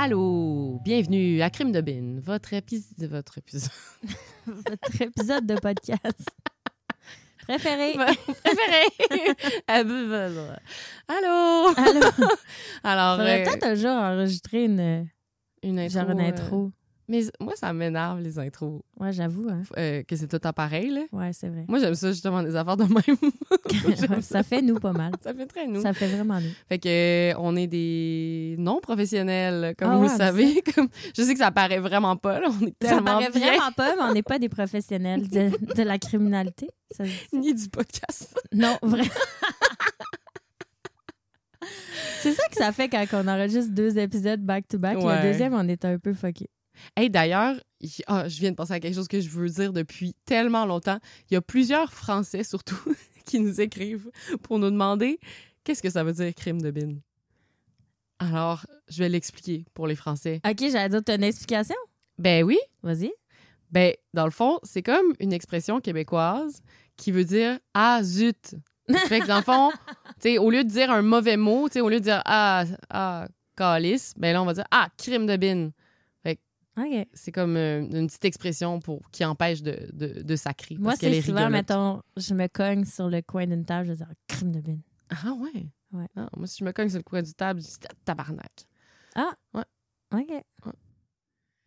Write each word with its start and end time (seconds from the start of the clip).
Allô, 0.00 0.78
bienvenue 0.84 1.42
à 1.42 1.50
Crime 1.50 1.72
de 1.72 1.80
Bin, 1.80 2.20
votre 2.20 2.52
épisode, 2.54 3.10
votre 3.10 3.36
épisode, 3.38 3.72
Votre 4.46 5.02
épisode 5.02 5.44
de 5.44 5.56
podcast 5.56 6.24
préféré. 7.48 7.94
préféré. 7.94 9.34
Allô? 9.66 10.12
Allô? 11.08 11.74
Alors, 12.84 13.16
Faudrait 13.16 13.40
euh, 13.40 13.44
peut-être 13.44 13.64
un 13.64 13.74
jour 13.74 13.90
enregistrer 13.90 14.66
une, 14.66 15.08
une 15.64 15.80
intro. 15.80 15.98
genre 16.00 16.10
une 16.10 16.20
euh, 16.20 16.28
intro. 16.28 16.72
Mais 17.08 17.22
moi, 17.40 17.54
ça 17.56 17.72
m'énerve 17.72 18.20
les 18.20 18.38
intros, 18.38 18.82
Ouais, 19.00 19.12
j'avoue. 19.12 19.48
Hein. 19.48 19.62
euh, 19.78 20.02
que 20.02 20.14
c'est 20.16 20.28
tout 20.28 20.40
à 20.46 20.52
pareil 20.52 20.90
là. 20.90 21.02
Ouais, 21.12 21.32
c'est 21.32 21.48
vrai. 21.48 21.64
Moi, 21.68 21.78
j'aime 21.78 21.94
ça 21.94 22.10
justement 22.10 22.42
des 22.42 22.54
affaires 22.54 22.76
de 22.76 22.84
même. 22.84 23.32
J'aime 23.98 24.20
ça 24.22 24.42
fait 24.42 24.60
nous 24.62 24.78
pas 24.78 24.92
mal. 24.92 25.12
Ça 25.22 25.32
fait 25.34 25.46
très 25.46 25.66
nous. 25.66 25.80
Ça 25.82 25.92
fait 25.92 26.06
vraiment 26.08 26.40
nous. 26.40 26.50
Fait 26.68 26.78
que 26.78 26.88
euh, 27.32 27.34
on 27.38 27.56
est 27.56 27.66
des 27.66 28.56
non 28.58 28.80
professionnels, 28.80 29.74
comme 29.78 29.90
Ah 29.90 29.96
vous 29.96 30.04
ouais, 30.04 30.10
le 30.10 30.16
savez. 30.16 30.62
Comme, 30.74 30.88
je 31.16 31.22
sais 31.22 31.32
que 31.32 31.38
ça 31.38 31.50
paraît 31.50 31.78
vraiment 31.80 32.16
pas. 32.16 32.40
Là, 32.40 32.48
on 32.48 32.66
est 32.66 32.74
Ça 32.82 32.88
tellement 32.96 33.04
paraît 33.04 33.30
bien, 33.30 33.40
vraiment 33.52 33.72
pas, 33.72 33.94
mais 33.96 34.02
on 34.02 34.12
n'est 34.12 34.22
pas 34.22 34.38
des 34.38 34.48
professionnels 34.58 35.28
de, 35.28 35.50
de 35.74 35.82
la 35.82 35.98
criminalité. 35.98 36.68
Ça 36.90 37.04
ni 37.32 37.54
du 37.54 37.68
podcast. 37.68 38.34
Non, 38.52 38.76
vrai. 38.82 39.02
c'est 42.20 42.32
ça 42.32 42.42
que 42.48 42.56
ça 42.56 42.72
fait 42.72 42.88
quand 42.88 43.04
on 43.12 43.28
enregistre 43.28 43.72
deux 43.72 43.98
épisodes 43.98 44.40
back-to-back. 44.40 44.98
Ouais. 44.98 45.16
Le 45.22 45.32
deuxième, 45.32 45.54
on 45.54 45.66
est 45.68 45.84
un 45.84 45.98
peu 45.98 46.14
fucké. 46.14 46.48
Hey, 46.96 47.10
d'ailleurs, 47.10 47.56
ah, 48.06 48.28
je 48.28 48.40
viens 48.40 48.50
de 48.50 48.56
penser 48.56 48.72
à 48.72 48.80
quelque 48.80 48.94
chose 48.94 49.08
que 49.08 49.20
je 49.20 49.28
veux 49.28 49.48
dire 49.48 49.72
depuis 49.72 50.14
tellement 50.24 50.66
longtemps. 50.66 50.98
Il 51.30 51.34
y 51.34 51.36
a 51.36 51.40
plusieurs 51.40 51.92
Français, 51.92 52.44
surtout, 52.44 52.78
qui 53.24 53.40
nous 53.40 53.60
écrivent 53.60 54.10
pour 54.42 54.58
nous 54.58 54.70
demander 54.70 55.18
qu'est-ce 55.64 55.82
que 55.82 55.90
ça 55.90 56.04
veut 56.04 56.12
dire 56.12 56.34
crime 56.34 56.60
de 56.60 56.70
bin. 56.70 56.96
Alors, 58.18 58.66
je 58.88 58.98
vais 58.98 59.08
l'expliquer 59.08 59.64
pour 59.74 59.86
les 59.86 59.94
Français. 59.94 60.40
OK, 60.48 60.58
j'allais 60.58 60.88
dire, 60.88 61.02
t'as 61.04 61.16
une 61.16 61.22
explication? 61.24 61.76
Ben 62.18 62.42
oui, 62.42 62.58
Vas-y. 62.82 63.12
ben 63.70 63.92
dans 64.12 64.24
le 64.24 64.32
fond, 64.32 64.58
c'est 64.64 64.82
comme 64.82 65.12
une 65.20 65.32
expression 65.32 65.80
québécoise 65.80 66.62
qui 66.96 67.12
veut 67.12 67.24
dire 67.24 67.60
ah 67.74 68.00
zut. 68.02 68.56
fait 69.06 69.20
que 69.20 69.26
dans 69.28 69.36
le 69.36 69.42
fond, 69.42 69.70
tu 70.20 70.36
au 70.38 70.50
lieu 70.50 70.64
de 70.64 70.68
dire 70.68 70.90
un 70.90 71.02
mauvais 71.02 71.36
mot, 71.36 71.68
tu 71.68 71.80
au 71.80 71.88
lieu 71.88 72.00
de 72.00 72.04
dire 72.04 72.22
ah 72.24 72.64
ah 72.90 73.28
calice, 73.56 74.14
ben 74.16 74.32
là 74.32 74.42
on 74.42 74.46
va 74.46 74.54
dire 74.54 74.64
ah 74.72 74.88
crime 74.96 75.26
de 75.26 75.36
bin. 75.36 75.70
OK. 76.78 77.06
C'est 77.12 77.32
comme 77.32 77.56
euh, 77.56 77.80
une 77.80 78.06
petite 78.06 78.24
expression 78.24 78.78
pour 78.80 79.10
qui 79.10 79.24
empêche 79.24 79.62
de, 79.62 79.88
de, 79.92 80.22
de 80.22 80.36
sacrer. 80.36 80.76
Moi, 80.78 80.94
c'est 80.96 81.10
est 81.10 81.22
souvent, 81.22 81.46
rigolote. 81.46 81.52
mettons, 81.52 82.02
je 82.16 82.34
me 82.34 82.46
cogne 82.46 82.84
sur 82.84 83.08
le 83.08 83.20
coin 83.22 83.46
d'une 83.46 83.64
table, 83.64 83.86
je 83.86 83.92
vais 83.92 83.96
dire 83.96 84.08
crime 84.28 84.52
de 84.52 84.60
bin. 84.60 84.78
Ah 85.10 85.32
ouais? 85.32 85.66
Ouais. 85.92 86.06
Ah, 86.16 86.28
moi, 86.36 86.46
si 86.46 86.58
je 86.60 86.64
me 86.64 86.72
cogne 86.72 86.88
sur 86.90 86.98
le 86.98 87.02
coin 87.04 87.22
du 87.22 87.32
table, 87.34 87.60
je 87.60 87.66
dis 87.66 87.76
tabarnak. 88.04 88.66
OK. 90.14 90.72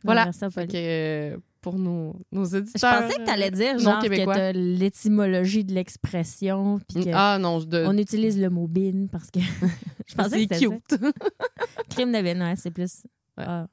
Voilà. 0.04 0.26
Va 0.26 0.32
faire 0.32 0.34
ça 0.34 0.50
Fait 0.50 0.62
poli. 0.66 0.74
que 0.74 1.34
euh, 1.36 1.38
pour 1.62 1.78
nos, 1.78 2.16
nos 2.32 2.46
Je 2.46 2.58
éditeurs. 2.58 3.02
pensais 3.04 3.18
que 3.20 3.24
tu 3.24 3.30
allais 3.30 3.52
dire 3.52 3.78
genre 3.78 4.00
que 4.00 4.08
québécois. 4.08 4.34
t'as 4.36 4.52
l'étymologie 4.52 5.64
de 5.64 5.74
l'expression 5.76 6.80
que 6.92 7.10
Ah 7.14 7.38
non, 7.40 7.60
je 7.60 7.66
de... 7.68 7.84
on 7.86 7.96
utilise 7.98 8.40
le 8.40 8.50
mot 8.50 8.68
bin 8.68 9.06
parce 9.12 9.30
que 9.30 9.40
je 10.08 10.16
pensais 10.16 10.48
que 10.48 10.56
c'était 10.56 10.68
cute. 10.68 11.00
Crime 11.90 12.12
de 12.12 12.22
bin, 12.24 12.42
ouais, 12.42 12.56
c'est 12.56 12.72
plus. 12.72 13.04
Ouais. 13.38 13.44
ah. 13.48 13.68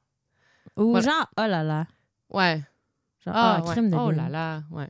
Ou 0.78 0.90
Voilà. 0.92 1.06
genre 1.06 1.26
oh 1.38 1.46
là 1.48 1.62
là. 1.62 1.86
ouais. 2.30 2.62
Genre 3.24 3.34
Ah, 3.36 3.56
ah, 3.58 3.64
ouais. 3.66 3.70
crime 3.72 3.90
de. 3.90 3.96
Oh 3.96 4.10
là 4.10 4.28
là, 4.28 4.62
ouais. 4.70 4.88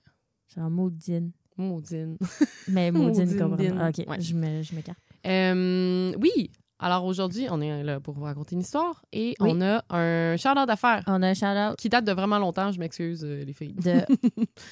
Genre 0.54 0.71
maudine. 0.71 1.32
Maudine. 1.56 2.16
Mais 2.69 2.91
maudine 2.91 3.37
comme 3.37 3.56
bin. 3.56 3.88
OK, 3.88 4.04
Ouais. 4.06 4.21
je 4.21 4.34
me 4.34 4.62
je 4.62 4.75
m'écarte. 4.75 4.99
Euh, 5.26 6.12
oui. 6.21 6.50
Alors 6.81 7.04
aujourd'hui, 7.04 7.49
on 7.50 7.60
est 7.60 7.82
là 7.82 7.99
pour 7.99 8.15
vous 8.15 8.22
raconter 8.22 8.54
une 8.54 8.60
histoire 8.60 9.03
et 9.12 9.34
Oui. 9.41 9.50
on 9.53 9.60
a 9.60 9.82
un 9.91 10.37
shout-out 10.37 10.69
d'affaires 10.69 11.03
On 11.09 11.21
a 11.25 11.28
un 11.31 11.34
shout-out 11.34 11.76
qui 11.76 11.88
date 11.88 12.05
de 12.05 12.12
vraiment 12.12 12.38
longtemps. 12.38 12.70
Je 12.70 12.78
m'excuse, 12.78 13.25
euh, 13.25 13.43
les 13.44 13.53
filles. 13.53 13.75
de 13.75 14.03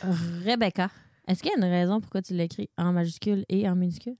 Rebecca. 0.44 0.88
Est-ce 1.27 1.43
qu'il 1.43 1.50
y 1.50 1.54
a 1.54 1.56
une 1.66 1.72
raison 1.72 2.00
pourquoi 2.00 2.22
tu 2.22 2.34
l'écris 2.34 2.71
en 2.78 2.93
majuscule 2.93 3.44
et 3.48 3.69
en 3.69 3.75
minuscule? 3.75 4.15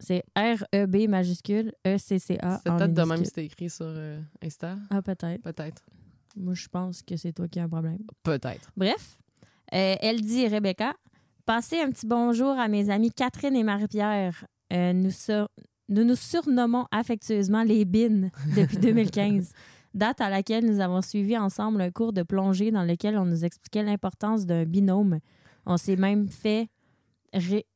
C'est 0.00 0.24
R-E-B 0.36 1.08
majuscule 1.08 1.72
E-C-C-A 1.86 2.60
C'est 2.64 2.70
peut-être 2.72 2.94
de 2.94 3.02
même 3.02 3.18
si 3.18 3.24
c'était 3.26 3.44
écrit 3.46 3.70
sur 3.70 3.86
euh, 3.88 4.20
Insta. 4.42 4.76
Ah, 4.90 5.00
peut-être. 5.02 5.42
Peut-être. 5.42 5.82
Moi, 6.36 6.54
je 6.54 6.68
pense 6.68 7.02
que 7.02 7.16
c'est 7.16 7.32
toi 7.32 7.48
qui 7.48 7.58
as 7.60 7.64
un 7.64 7.68
problème. 7.68 7.98
Peut-être. 8.22 8.70
Bref, 8.76 9.18
euh, 9.74 9.94
elle 10.00 10.20
dit, 10.20 10.46
Rebecca, 10.48 10.94
passez 11.46 11.80
un 11.80 11.90
petit 11.90 12.06
bonjour 12.06 12.50
à 12.58 12.68
mes 12.68 12.90
amis 12.90 13.10
Catherine 13.10 13.56
et 13.56 13.62
Marie-Pierre. 13.62 14.44
Euh, 14.72 14.92
nous, 14.92 15.10
sur- 15.10 15.48
nous 15.88 16.04
nous 16.04 16.16
surnommons 16.16 16.86
affectueusement 16.90 17.62
les 17.62 17.84
BIN 17.84 18.30
depuis 18.56 18.76
2015, 18.78 19.52
date 19.94 20.20
à 20.22 20.30
laquelle 20.30 20.64
nous 20.66 20.80
avons 20.80 21.02
suivi 21.02 21.36
ensemble 21.36 21.80
un 21.82 21.90
cours 21.90 22.12
de 22.14 22.22
plongée 22.22 22.70
dans 22.70 22.84
lequel 22.84 23.18
on 23.18 23.26
nous 23.26 23.44
expliquait 23.44 23.82
l'importance 23.82 24.46
d'un 24.46 24.64
binôme. 24.64 25.18
On 25.66 25.76
s'est 25.76 25.96
même 25.96 26.28
fait 26.28 26.68
ré- 27.34 27.66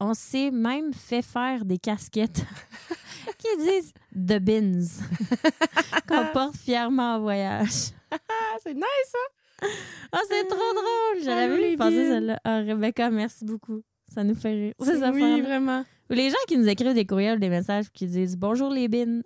on 0.00 0.14
s'est 0.14 0.50
même 0.50 0.92
fait 0.92 1.22
faire 1.22 1.64
des 1.64 1.78
casquettes 1.78 2.44
qui 3.38 3.48
disent 3.58 3.92
The 4.14 4.38
Bins 4.38 4.86
qu'on 6.08 6.26
porte 6.32 6.56
fièrement 6.56 7.16
en 7.16 7.20
voyage. 7.20 7.90
Ah, 8.10 8.16
c'est 8.62 8.74
nice, 8.74 8.84
ça! 9.10 9.66
Ah, 10.12 10.20
c'est 10.28 10.44
trop 10.44 10.56
drôle! 10.56 11.24
J'aurais 11.24 11.44
Allô, 11.44 11.54
voulu 11.56 11.70
les 11.70 11.76
passer 11.76 12.08
celle-là. 12.08 12.40
Ah, 12.44 12.58
Rebecca, 12.58 13.10
merci 13.10 13.44
beaucoup. 13.44 13.82
Ça 14.12 14.22
nous 14.22 14.34
fait 14.34 14.50
rire. 14.50 14.74
C'est 14.80 14.98
ça, 14.98 15.10
Oui, 15.10 15.40
vraiment. 15.40 15.84
Ou 16.10 16.12
les 16.12 16.30
gens 16.30 16.36
qui 16.46 16.56
nous 16.56 16.68
écrivent 16.68 16.94
des 16.94 17.06
courriels, 17.06 17.40
des 17.40 17.48
messages, 17.48 17.90
qui 17.92 18.06
disent 18.06 18.36
Bonjour 18.36 18.70
les 18.70 18.86
bines. 18.86 19.22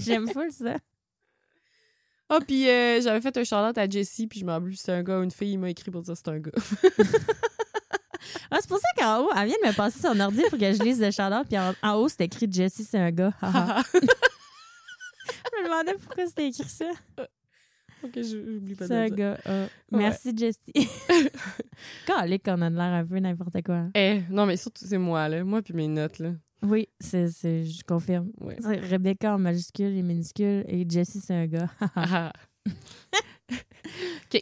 J'aime 0.00 0.28
full 0.28 0.52
ça. 0.52 0.76
Ah, 2.28 2.40
puis 2.46 2.68
euh, 2.68 3.00
j'avais 3.00 3.20
fait 3.20 3.36
un 3.36 3.44
shout-out 3.44 3.78
à 3.78 3.88
Jessie, 3.88 4.26
puis 4.26 4.40
je 4.40 4.44
m'en 4.44 4.60
c'était 4.74 4.92
un 4.92 5.02
gars 5.02 5.20
ou 5.20 5.22
une 5.22 5.30
fille. 5.30 5.52
Il 5.52 5.58
m'a 5.58 5.70
écrit 5.70 5.90
pour 5.90 6.02
dire 6.02 6.16
c'était 6.16 6.30
un 6.30 6.40
gars. 6.40 6.50
Ah, 8.50 8.58
c'est 8.60 8.68
pour 8.68 8.78
ça 8.78 8.88
qu'en 8.96 9.22
haut, 9.24 9.30
elle 9.36 9.46
vient 9.48 9.56
de 9.62 9.68
me 9.68 9.74
passer 9.74 10.00
son 10.00 10.18
ordi 10.20 10.40
pour 10.48 10.58
que 10.58 10.72
je 10.72 10.82
lise 10.82 11.00
le 11.00 11.10
shout-out, 11.10 11.46
puis 11.48 11.58
en, 11.58 11.72
en 11.82 11.94
haut, 11.96 12.08
c'est 12.08 12.22
écrit 12.22 12.46
Jessie, 12.50 12.84
c'est 12.84 12.98
un 12.98 13.10
gars. 13.10 13.32
Je 15.52 15.62
me 15.62 15.64
demandais 15.64 15.94
pourquoi 15.94 16.26
c'était 16.26 16.48
écrit 16.48 16.68
ça. 16.68 16.90
ok, 18.02 18.10
je- 18.16 18.22
j'oublie 18.22 18.74
pas 18.74 18.84
de 18.84 18.88
C'est 18.88 18.96
un 18.96 19.08
gars. 19.08 19.38
ah. 19.46 19.66
Merci, 19.90 20.32
Jessie. 20.36 20.72
Calé 22.06 22.38
qu'on 22.38 22.60
a 22.62 22.70
de 22.70 22.74
l'air 22.76 22.84
un 22.92 23.04
peu 23.06 23.18
n'importe 23.18 23.62
quoi. 23.64 23.86
Eh, 23.94 24.22
non, 24.30 24.44
mais 24.46 24.56
surtout, 24.56 24.84
c'est 24.86 24.98
moi, 24.98 25.28
là. 25.28 25.42
Moi, 25.44 25.62
puis 25.62 25.74
mes 25.74 25.88
notes, 25.88 26.18
là. 26.18 26.32
Oui, 26.62 26.88
c'est, 27.00 27.28
c'est, 27.28 27.64
je 27.64 27.82
confirme. 27.84 28.30
Ouais. 28.40 28.56
Rebecca 28.90 29.34
en 29.34 29.38
majuscule 29.38 29.96
et 29.96 30.02
minuscule 30.02 30.64
et 30.68 30.84
Jessie, 30.88 31.20
c'est 31.20 31.34
un 31.34 31.46
gars. 31.46 31.68
Ah. 33.50 33.54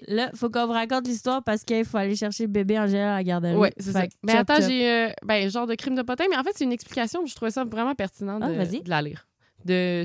Là, 0.09 0.31
faut 0.35 0.51
qu'on 0.51 0.67
vous 0.67 0.73
raconte 0.73 1.07
l'histoire 1.07 1.43
parce 1.45 1.65
qu'il 1.65 1.85
faut 1.85 1.99
aller 1.99 2.17
chercher 2.17 2.45
le 2.45 2.51
bébé 2.51 2.79
Angèle 2.79 3.01
à 3.01 3.17
la 3.17 3.25
garderie. 3.25 3.57
Ouais, 3.57 3.73
c'est 3.79 3.93
ça. 3.93 4.07
Que 4.07 4.13
Mais 4.23 4.33
chop, 4.33 4.41
attends, 4.41 4.61
chop. 4.61 4.71
j'ai 4.71 4.91
euh, 4.91 5.11
ben, 5.25 5.51
genre 5.51 5.67
de 5.67 5.75
crime 5.75 5.95
de 5.95 6.03
potin, 6.03 6.25
mais 6.31 6.37
en 6.37 6.43
fait, 6.43 6.53
c'est 6.55 6.65
une 6.65 6.73
explication, 6.73 7.25
je 7.27 7.35
trouvais 7.35 7.51
ça 7.51 7.65
vraiment 7.65 7.95
pertinent 7.95 8.39
de, 8.39 8.45
Ah, 8.45 8.65
de 8.67 8.89
la 8.91 9.03
lire. 9.03 9.29
De, 9.65 10.05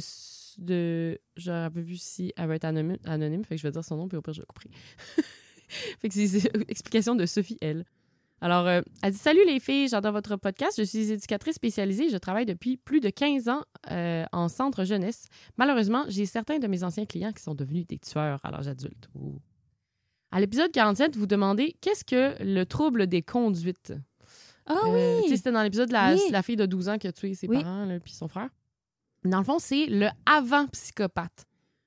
de. 0.57 1.19
Je 1.38 1.51
ne 1.51 1.69
plus 1.69 2.01
si 2.01 2.34
elle 2.38 2.48
va 2.48 2.56
être 2.56 2.66
anonyme, 2.66 2.98
anonyme, 3.06 3.44
fait 3.44 3.56
que 3.56 3.62
je 3.62 3.68
vais 3.68 3.72
dire 3.72 3.84
son 3.84 3.96
nom, 3.98 4.07
puis 4.07 4.18
au 4.18 4.22
pire, 4.22 4.34
je 4.34 4.42
vais 4.42 4.48
couper. 4.48 4.69
fait 5.69 6.10
que 6.10 6.13
c'est 6.13 6.28
c'est 6.28 6.52
une 6.56 6.66
explication 6.68 7.16
de 7.16 7.25
Sophie 7.25 7.57
L. 7.62 7.86
Alors, 8.42 8.68
euh, 8.68 8.82
elle 9.04 9.12
dit 9.12 9.18
Salut 9.18 9.46
les 9.46 9.60
filles, 9.60 9.88
j'adore 9.90 10.14
votre 10.14 10.36
podcast. 10.38 10.76
Je 10.78 10.84
suis 10.84 11.12
éducatrice 11.12 11.56
spécialisée. 11.56 12.10
Je 12.10 12.18
travaille 12.18 12.46
depuis 12.46 12.78
plus 12.78 13.00
de 13.02 13.10
15 13.10 13.50
ans 13.50 13.64
euh, 13.92 14.26
en 14.32 14.48
centre 14.48 14.84
jeunesse. 14.86 15.26
Malheureusement, 15.58 16.06
j'ai 16.08 16.26
certains 16.26 16.60
de 16.60 16.68
mes 16.68 16.84
anciens 16.84 17.06
clients 17.06 17.32
qui 17.34 17.44
sont 17.44 17.56
devenus 17.56 17.86
des 17.88 18.00
tueurs 18.00 18.40
à 18.44 18.52
l'âge 18.52 18.68
adulte. 18.68 19.10
Ouh. 19.16 19.40
À 20.32 20.40
l'épisode 20.40 20.72
47, 20.72 21.18
vous 21.18 21.26
demandez 21.26 21.76
qu'est-ce 21.82 22.06
que 22.06 22.42
le 22.44 22.64
trouble 22.66 23.08
des 23.08 23.22
conduites? 23.22 23.94
Ah 24.68 24.78
euh, 24.86 25.22
oui! 25.28 25.36
C'était 25.36 25.52
dans 25.52 25.64
l'épisode 25.64 25.88
de 25.90 25.94
la, 25.94 26.14
Oui. 26.14 26.22
la 26.32 26.44
fille 26.44 26.56
de 26.56 26.66
12 26.68 26.90
ans 26.90 26.98
qui 26.98 27.08
a 27.08 27.12
tué 27.12 27.34
ses 27.34 27.48
Oui. 27.48 27.62
parents 27.62 27.88
puis 28.04 28.14
son 28.14 28.28
frère. 28.28 28.50
Dans 29.26 29.40
le 29.40 29.44
fond, 29.44 29.58
c'est 29.60 29.88
le 29.88 30.08
avant-psychopathe. 30.26 31.46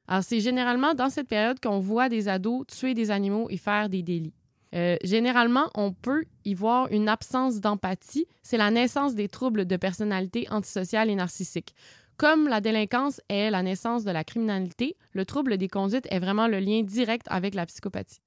Alors, 0.09 0.25
c'est 0.25 0.41
généralement 0.41 0.93
dans 0.95 1.09
cette 1.09 1.29
période 1.29 1.61
qu'on 1.61 1.79
voit 1.79 2.09
des 2.09 2.29
ados 2.29 2.67
tuer 2.67 2.93
des 2.93 3.11
animaux 3.11 3.47
et 3.49 3.57
faire 3.57 3.89
des 3.89 4.03
délits. 4.03 4.35
Euh, 4.75 4.97
généralement, 5.05 5.69
on 5.75 5.93
peut 5.93 6.25
y 6.45 6.55
voir 6.55 6.89
une 6.91 7.09
absence 7.09 7.61
d'empathie. 7.61 8.27
C'est 8.43 8.57
la 8.57 8.71
naissance 8.71 9.15
des 9.15 9.29
troubles 9.29 9.67
de 9.67 9.77
personnalité 9.77 10.47
antisociale 10.51 11.11
et 11.11 11.15
narcissique. 11.15 11.75
Comme 12.17 12.49
la 12.49 12.61
délinquance 12.61 13.21
est 13.29 13.51
la 13.51 13.63
naissance 13.63 14.05
de 14.05 14.11
la 14.11 14.25
criminalité, 14.25 14.97
le 15.13 15.27
trouble 15.27 15.57
des 15.59 15.69
conduites 15.69 16.07
est 16.11 16.21
vraiment 16.21 16.47
le 16.47 16.59
lien 16.61 16.83
direct 16.83 17.27
avec 17.29 17.55
la 17.55 17.67
psychopathie. 17.67 18.21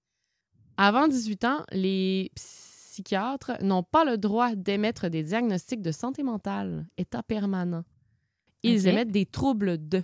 Avant 0.77 1.07
18 1.07 1.45
ans, 1.45 1.63
les 1.71 2.31
psychiatres 2.35 3.53
n'ont 3.61 3.83
pas 3.83 4.03
le 4.03 4.17
droit 4.17 4.53
d'émettre 4.55 5.09
des 5.09 5.23
diagnostics 5.23 5.81
de 5.81 5.91
santé 5.91 6.23
mentale, 6.23 6.85
état 6.97 7.23
permanent. 7.23 7.83
Ils 8.63 8.87
émettent 8.87 9.11
des 9.11 9.25
troubles 9.25 9.77
de 9.87 10.03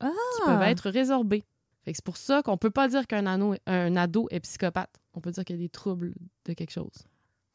Ah! 0.00 0.10
qui 0.36 0.42
peuvent 0.44 0.62
être 0.62 0.90
résorbés. 0.90 1.44
C'est 1.86 2.04
pour 2.04 2.16
ça 2.16 2.42
qu'on 2.42 2.56
peut 2.58 2.70
pas 2.70 2.88
dire 2.88 3.06
qu'un 3.06 3.26
ado, 3.26 3.54
un 3.66 3.96
ado 3.96 4.28
est 4.30 4.40
psychopathe. 4.40 4.94
On 5.16 5.20
peut 5.20 5.30
dire 5.32 5.44
qu'il 5.44 5.56
y 5.56 5.58
a 5.58 5.62
des 5.62 5.68
troubles 5.68 6.14
de 6.44 6.52
quelque 6.52 6.70
chose. 6.72 6.92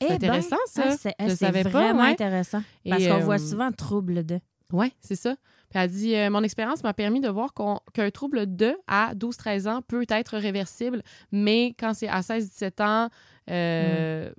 Eh 0.02 0.06
C'est 0.08 0.10
ben, 0.10 0.16
intéressant, 0.16 0.58
ça. 0.66 0.84
ah, 0.88 0.98
c'est 0.98 1.14
Je 1.20 1.30
c'est 1.30 1.36
savais 1.36 1.64
pas, 1.64 1.70
vraiment 1.70 2.02
ouais. 2.02 2.10
intéressant. 2.12 2.62
Parce 2.90 3.04
qu'on 3.06 3.14
euh, 3.14 3.20
voit 3.20 3.38
souvent 3.38 3.72
trouble 3.72 4.26
de. 4.26 4.40
Oui, 4.74 4.92
c'est 5.00 5.16
ça. 5.16 5.36
Puis 5.70 5.80
elle 5.80 5.90
dit 5.92 6.16
euh, 6.16 6.30
Mon 6.30 6.42
expérience 6.44 6.82
m'a 6.84 6.94
permis 6.94 7.22
de 7.22 7.30
voir 7.30 7.54
qu'on- 7.54 7.80
qu'un 7.94 8.10
trouble 8.10 8.56
de 8.56 8.74
à 8.88 9.14
12-13 9.16 9.68
ans 9.70 9.82
peut 9.88 10.06
être 10.10 10.38
réversible, 10.38 11.04
mais 11.32 11.76
quand 11.80 11.94
c'est 11.94 12.08
à 12.08 12.22
16-17 12.22 12.82
ans, 12.82 13.10
euh, 13.50 14.32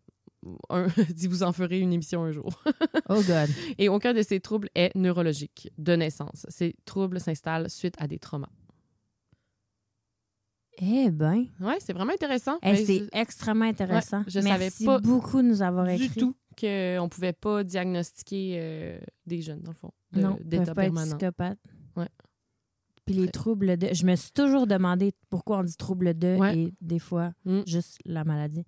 un- 0.70 0.86
dit 1.14 1.28
vous 1.28 1.42
en 1.44 1.52
ferez 1.52 1.78
une 1.78 1.92
émission 1.92 2.25
un 2.25 2.32
jour. 2.32 2.62
Oh 3.08 3.20
God. 3.26 3.48
Et 3.78 3.88
aucun 3.88 4.14
de 4.14 4.22
ces 4.22 4.40
troubles 4.40 4.68
est 4.75 4.94
neurologique 4.96 5.70
de 5.78 5.94
naissance. 5.94 6.46
Ces 6.48 6.75
troubles 6.86 7.20
s'installent 7.20 7.68
suite 7.70 7.94
à 7.98 8.06
des 8.08 8.18
traumas. 8.18 8.48
Eh 10.78 11.10
ben. 11.10 11.46
Oui, 11.60 11.74
c'est 11.80 11.92
vraiment 11.92 12.12
intéressant. 12.12 12.58
Eh, 12.62 12.72
Mais 12.72 12.84
c'est 12.84 12.98
je- 13.00 13.08
extrêmement 13.12 13.64
intéressant. 13.66 14.19
Ouais, 14.20 14.24
je 14.28 14.40
Merci 14.40 14.70
savais 14.84 14.86
pas 14.86 14.98
beaucoup 15.00 15.42
de 15.42 15.46
nous 15.48 15.62
avoir 15.62 15.86
du 15.86 15.92
écrit. 16.04 16.20
tout 16.20 16.34
qu'on 16.58 17.08
pouvait 17.10 17.32
pas 17.34 17.62
diagnostiquer 17.64 18.56
euh, 18.60 18.98
des 19.26 19.42
jeunes, 19.42 19.60
dans 19.60 19.70
le 19.72 19.76
fond, 19.76 19.90
de- 20.12 20.20
non, 20.20 20.38
d'état 20.42 20.62
être 20.62 20.74
permanent. 20.74 21.16
psychopathes. 21.16 21.58
Ouais. 21.96 22.08
Puis 23.04 23.14
les 23.16 23.28
troubles 23.28 23.76
de... 23.76 23.88
Je 23.92 24.06
me 24.06 24.14
suis 24.16 24.32
toujours 24.32 24.66
demandé 24.66 25.12
pourquoi 25.28 25.58
on 25.58 25.62
dit 25.64 25.76
trouble 25.76 26.16
de 26.16 26.36
Ouais. 26.36 26.56
et 26.58 26.75
des 26.80 26.98
fois, 26.98 27.32
Mm. 27.44 27.62
juste 27.66 27.98
la 28.04 28.25
maladie. 28.25 28.64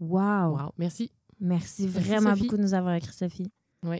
Wow. 0.00 0.56
Wow, 0.56 0.72
merci. 0.78 1.10
Merci 1.40 1.84
Merci, 1.84 1.86
vraiment 1.86 2.30
Sophie. 2.30 2.42
beaucoup 2.42 2.56
de 2.56 2.62
nous 2.62 2.74
avoir 2.74 2.94
écrit, 2.94 3.12
Sophie. 3.12 3.50
Oui. 3.84 3.98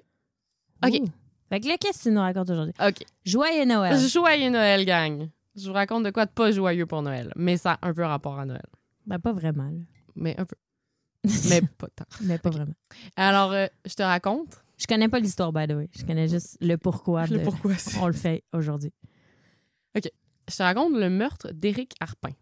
OK. 0.85 0.95
Ouh. 1.01 1.07
Fait 1.49 1.61
que 1.61 1.67
là, 1.69 1.77
qu'est-ce 1.79 1.99
que 1.99 2.03
tu 2.09 2.15
nous 2.15 2.21
racontes 2.21 2.49
aujourd'hui? 2.51 2.75
OK. 2.81 3.05
Joyeux 3.25 3.65
Noël. 3.65 3.99
Joyeux 3.99 4.51
Noël, 4.51 4.85
gang! 4.87 5.29
Je 5.57 5.67
vous 5.69 5.73
raconte 5.75 6.05
de 6.05 6.11
quoi 6.11 6.27
de 6.27 6.31
pas 6.31 6.51
joyeux 6.51 6.87
pour 6.87 7.03
Noël, 7.03 7.33
mais 7.37 7.57
ça 7.57 7.79
a 7.83 7.89
un 7.89 7.93
peu 7.95 8.03
rapport 8.05 8.39
à 8.39 8.47
Noël. 8.47 8.65
Ben, 9.07 9.19
pas 9.19 9.33
vraiment. 9.33 9.65
là. 9.69 9.79
Mais 10.15 10.39
un 10.39 10.45
peu. 10.45 10.57
Mais 11.49 11.61
pas 11.63 11.89
tant. 11.95 12.05
Mais 12.23 12.39
pas 12.39 12.49
Ok. 12.49 12.57
vraiment. 12.57 12.75
Alors, 13.17 13.53
euh, 13.53 13.67
je 13.87 13.95
te 13.95 14.03
raconte 14.03 14.65
Je 14.79 14.87
connais 14.87 15.09
pas 15.09 15.21
l'histoire, 15.21 15.53
by 15.53 15.67
the 15.69 15.73
way. 15.73 15.89
Je 15.97 16.05
connais 16.05 16.27
juste 16.29 16.57
le 16.61 16.77
pourquoi. 16.77 17.27
le 17.27 17.39
de- 17.39 17.45
pourquoi 17.45 17.75
c'est. 17.77 17.99
On 17.99 18.07
le 18.09 18.13
fait 18.13 18.43
aujourd'hui. 18.53 18.93
Je 19.95 20.01
te 20.57 20.63
raconte 20.63 20.95
le 20.95 21.09
meurtre 21.11 21.53
d'Éric 21.53 21.95
Harpin. 22.01 22.33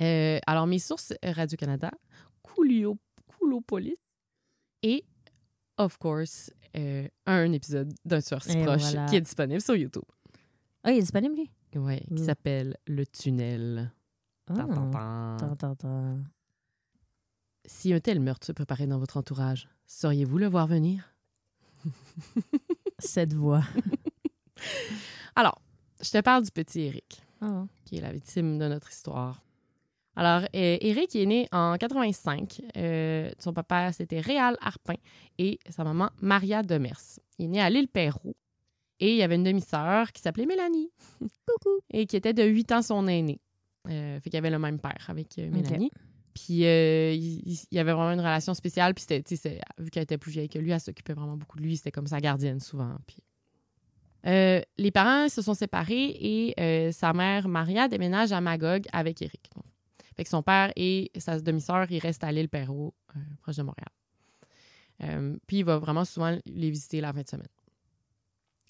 Euh, 0.00 0.38
alors, 0.46 0.66
mes 0.66 0.78
sources 0.78 1.12
Radio-Canada, 1.22 1.90
Coolio, 2.42 2.98
Coulopolis 3.26 3.96
et, 4.82 5.04
of 5.78 5.96
course, 5.98 6.50
euh, 6.76 7.06
un 7.26 7.52
épisode 7.52 7.92
d'un 8.04 8.20
tueur 8.20 8.42
si 8.42 8.52
Et 8.58 8.62
proche 8.64 8.82
voilà. 8.82 9.06
qui 9.06 9.16
est 9.16 9.20
disponible 9.20 9.60
sur 9.60 9.76
YouTube. 9.76 10.02
Ah, 10.84 10.92
il 10.92 10.98
est 10.98 11.00
disponible, 11.02 11.34
lui? 11.36 11.50
Ouais, 11.80 12.00
qui 12.08 12.14
Mm. 12.22 12.26
s'appelle 12.26 12.76
Le 12.86 13.06
Tunnel. 13.06 13.92
Ah. 14.48 14.54
Tan, 14.54 14.68
tan. 14.68 15.36
Tant, 15.38 15.56
tant, 15.56 15.74
tant. 15.76 16.18
Si 17.64 17.92
un 17.92 18.00
tel 18.00 18.18
meurtre 18.20 18.46
se 18.46 18.52
préparait 18.52 18.86
dans 18.88 18.98
votre 18.98 19.16
entourage, 19.16 19.68
sauriez-vous 19.86 20.38
le 20.38 20.46
voir 20.48 20.66
venir? 20.66 21.14
Cette 22.98 23.32
voix. 23.32 23.62
Alors, 25.36 25.60
je 26.02 26.10
te 26.10 26.20
parle 26.20 26.42
du 26.44 26.50
petit 26.50 26.80
Éric. 26.80 27.22
Ah. 27.44 27.66
qui 27.84 27.96
est 27.96 28.00
la 28.00 28.12
victime 28.12 28.56
de 28.58 28.68
notre 28.68 28.88
histoire. 28.90 29.42
Alors, 30.14 30.42
euh, 30.54 30.76
Eric 30.80 31.16
est 31.16 31.26
né 31.26 31.48
en 31.50 31.76
85. 31.76 32.60
Euh, 32.76 33.32
son 33.40 33.52
papa, 33.52 33.90
c'était 33.92 34.20
Réal 34.20 34.56
Harpin 34.60 34.94
et 35.38 35.58
sa 35.68 35.82
maman, 35.82 36.10
Maria 36.20 36.62
Demers. 36.62 37.18
Il 37.38 37.46
est 37.46 37.48
né 37.48 37.60
à 37.60 37.68
l'île 37.68 37.88
Perrault. 37.88 38.36
Et 39.02 39.10
il 39.10 39.16
y 39.16 39.22
avait 39.24 39.34
une 39.34 39.42
demi-sœur 39.42 40.12
qui 40.12 40.22
s'appelait 40.22 40.46
Mélanie. 40.46 40.88
Coucou. 41.20 41.80
Et 41.92 42.06
qui 42.06 42.14
était 42.14 42.32
de 42.32 42.44
8 42.44 42.70
ans 42.70 42.82
son 42.82 43.08
aînée. 43.08 43.40
Euh, 43.88 44.20
fait 44.20 44.30
qu'il 44.30 44.36
avait 44.36 44.48
le 44.48 44.60
même 44.60 44.78
père 44.78 45.06
avec 45.08 45.36
euh, 45.40 45.50
Mélanie. 45.50 45.90
Puis 46.32 46.64
euh, 46.64 47.12
il, 47.12 47.42
il 47.48 47.66
y 47.72 47.80
avait 47.80 47.92
vraiment 47.92 48.12
une 48.12 48.20
relation 48.20 48.54
spéciale. 48.54 48.94
Puis 48.94 49.04
c'était, 49.08 49.60
vu 49.78 49.90
qu'elle 49.90 50.04
était 50.04 50.18
plus 50.18 50.30
vieille 50.30 50.48
que 50.48 50.60
lui, 50.60 50.70
elle 50.70 50.78
s'occupait 50.78 51.14
vraiment 51.14 51.36
beaucoup 51.36 51.58
de 51.58 51.64
lui. 51.64 51.76
C'était 51.76 51.90
comme 51.90 52.06
sa 52.06 52.20
gardienne 52.20 52.60
souvent. 52.60 52.96
Puis 53.08 53.16
les 54.24 54.90
parents 54.92 55.28
se 55.28 55.42
sont 55.42 55.54
séparés 55.54 56.16
et 56.20 56.92
sa 56.92 57.12
mère, 57.12 57.48
Maria, 57.48 57.88
déménage 57.88 58.30
à 58.30 58.40
Magog 58.40 58.84
avec 58.92 59.20
Eric. 59.20 59.50
Fait 60.16 60.22
que 60.22 60.30
son 60.30 60.44
père 60.44 60.70
et 60.76 61.10
sa 61.16 61.40
demi-sœur, 61.40 61.90
ils 61.90 61.98
restent 61.98 62.22
à 62.22 62.30
l'île 62.30 62.48
Perrault, 62.48 62.94
proche 63.40 63.56
de 63.56 63.64
Montréal. 63.64 65.40
Puis 65.48 65.58
il 65.58 65.64
va 65.64 65.78
vraiment 65.78 66.04
souvent 66.04 66.38
les 66.46 66.70
visiter 66.70 67.00
la 67.00 67.12
fin 67.12 67.22
de 67.22 67.28
semaine. 67.28 67.48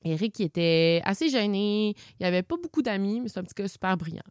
Eric, 0.04 0.38
il 0.40 0.44
était 0.47 1.00
assez 1.04 1.28
gêné. 1.28 1.94
Il 2.21 2.26
avait 2.26 2.42
pas 2.42 2.56
beaucoup 2.62 2.82
d'amis, 2.82 3.21
mais 3.21 3.28
c'est 3.28 3.38
un 3.40 3.44
petit 3.44 3.54
gars 3.54 3.68
super 3.68 3.97
brillant. 3.97 4.23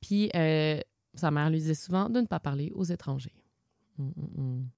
Puis 0.00 0.30
euh, 0.34 0.80
sa 1.14 1.30
mère 1.30 1.50
lui 1.50 1.58
disait 1.58 1.74
souvent 1.74 2.08
de 2.08 2.20
ne 2.20 2.26
pas 2.26 2.40
parler 2.40 2.70
aux 2.74 2.84
étrangers. 2.84 3.34
Hum, 3.98 4.12
hum, 4.16 4.30
hum. 4.38 4.68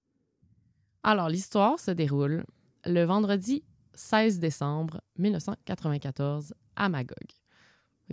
Alors, 1.02 1.28
l'histoire 1.28 1.78
se 1.78 1.90
déroule 1.90 2.44
le 2.84 3.04
vendredi 3.04 3.64
16 3.94 4.38
décembre 4.40 5.00
1994 5.18 6.54
à 6.76 6.88
Magog. 6.88 7.16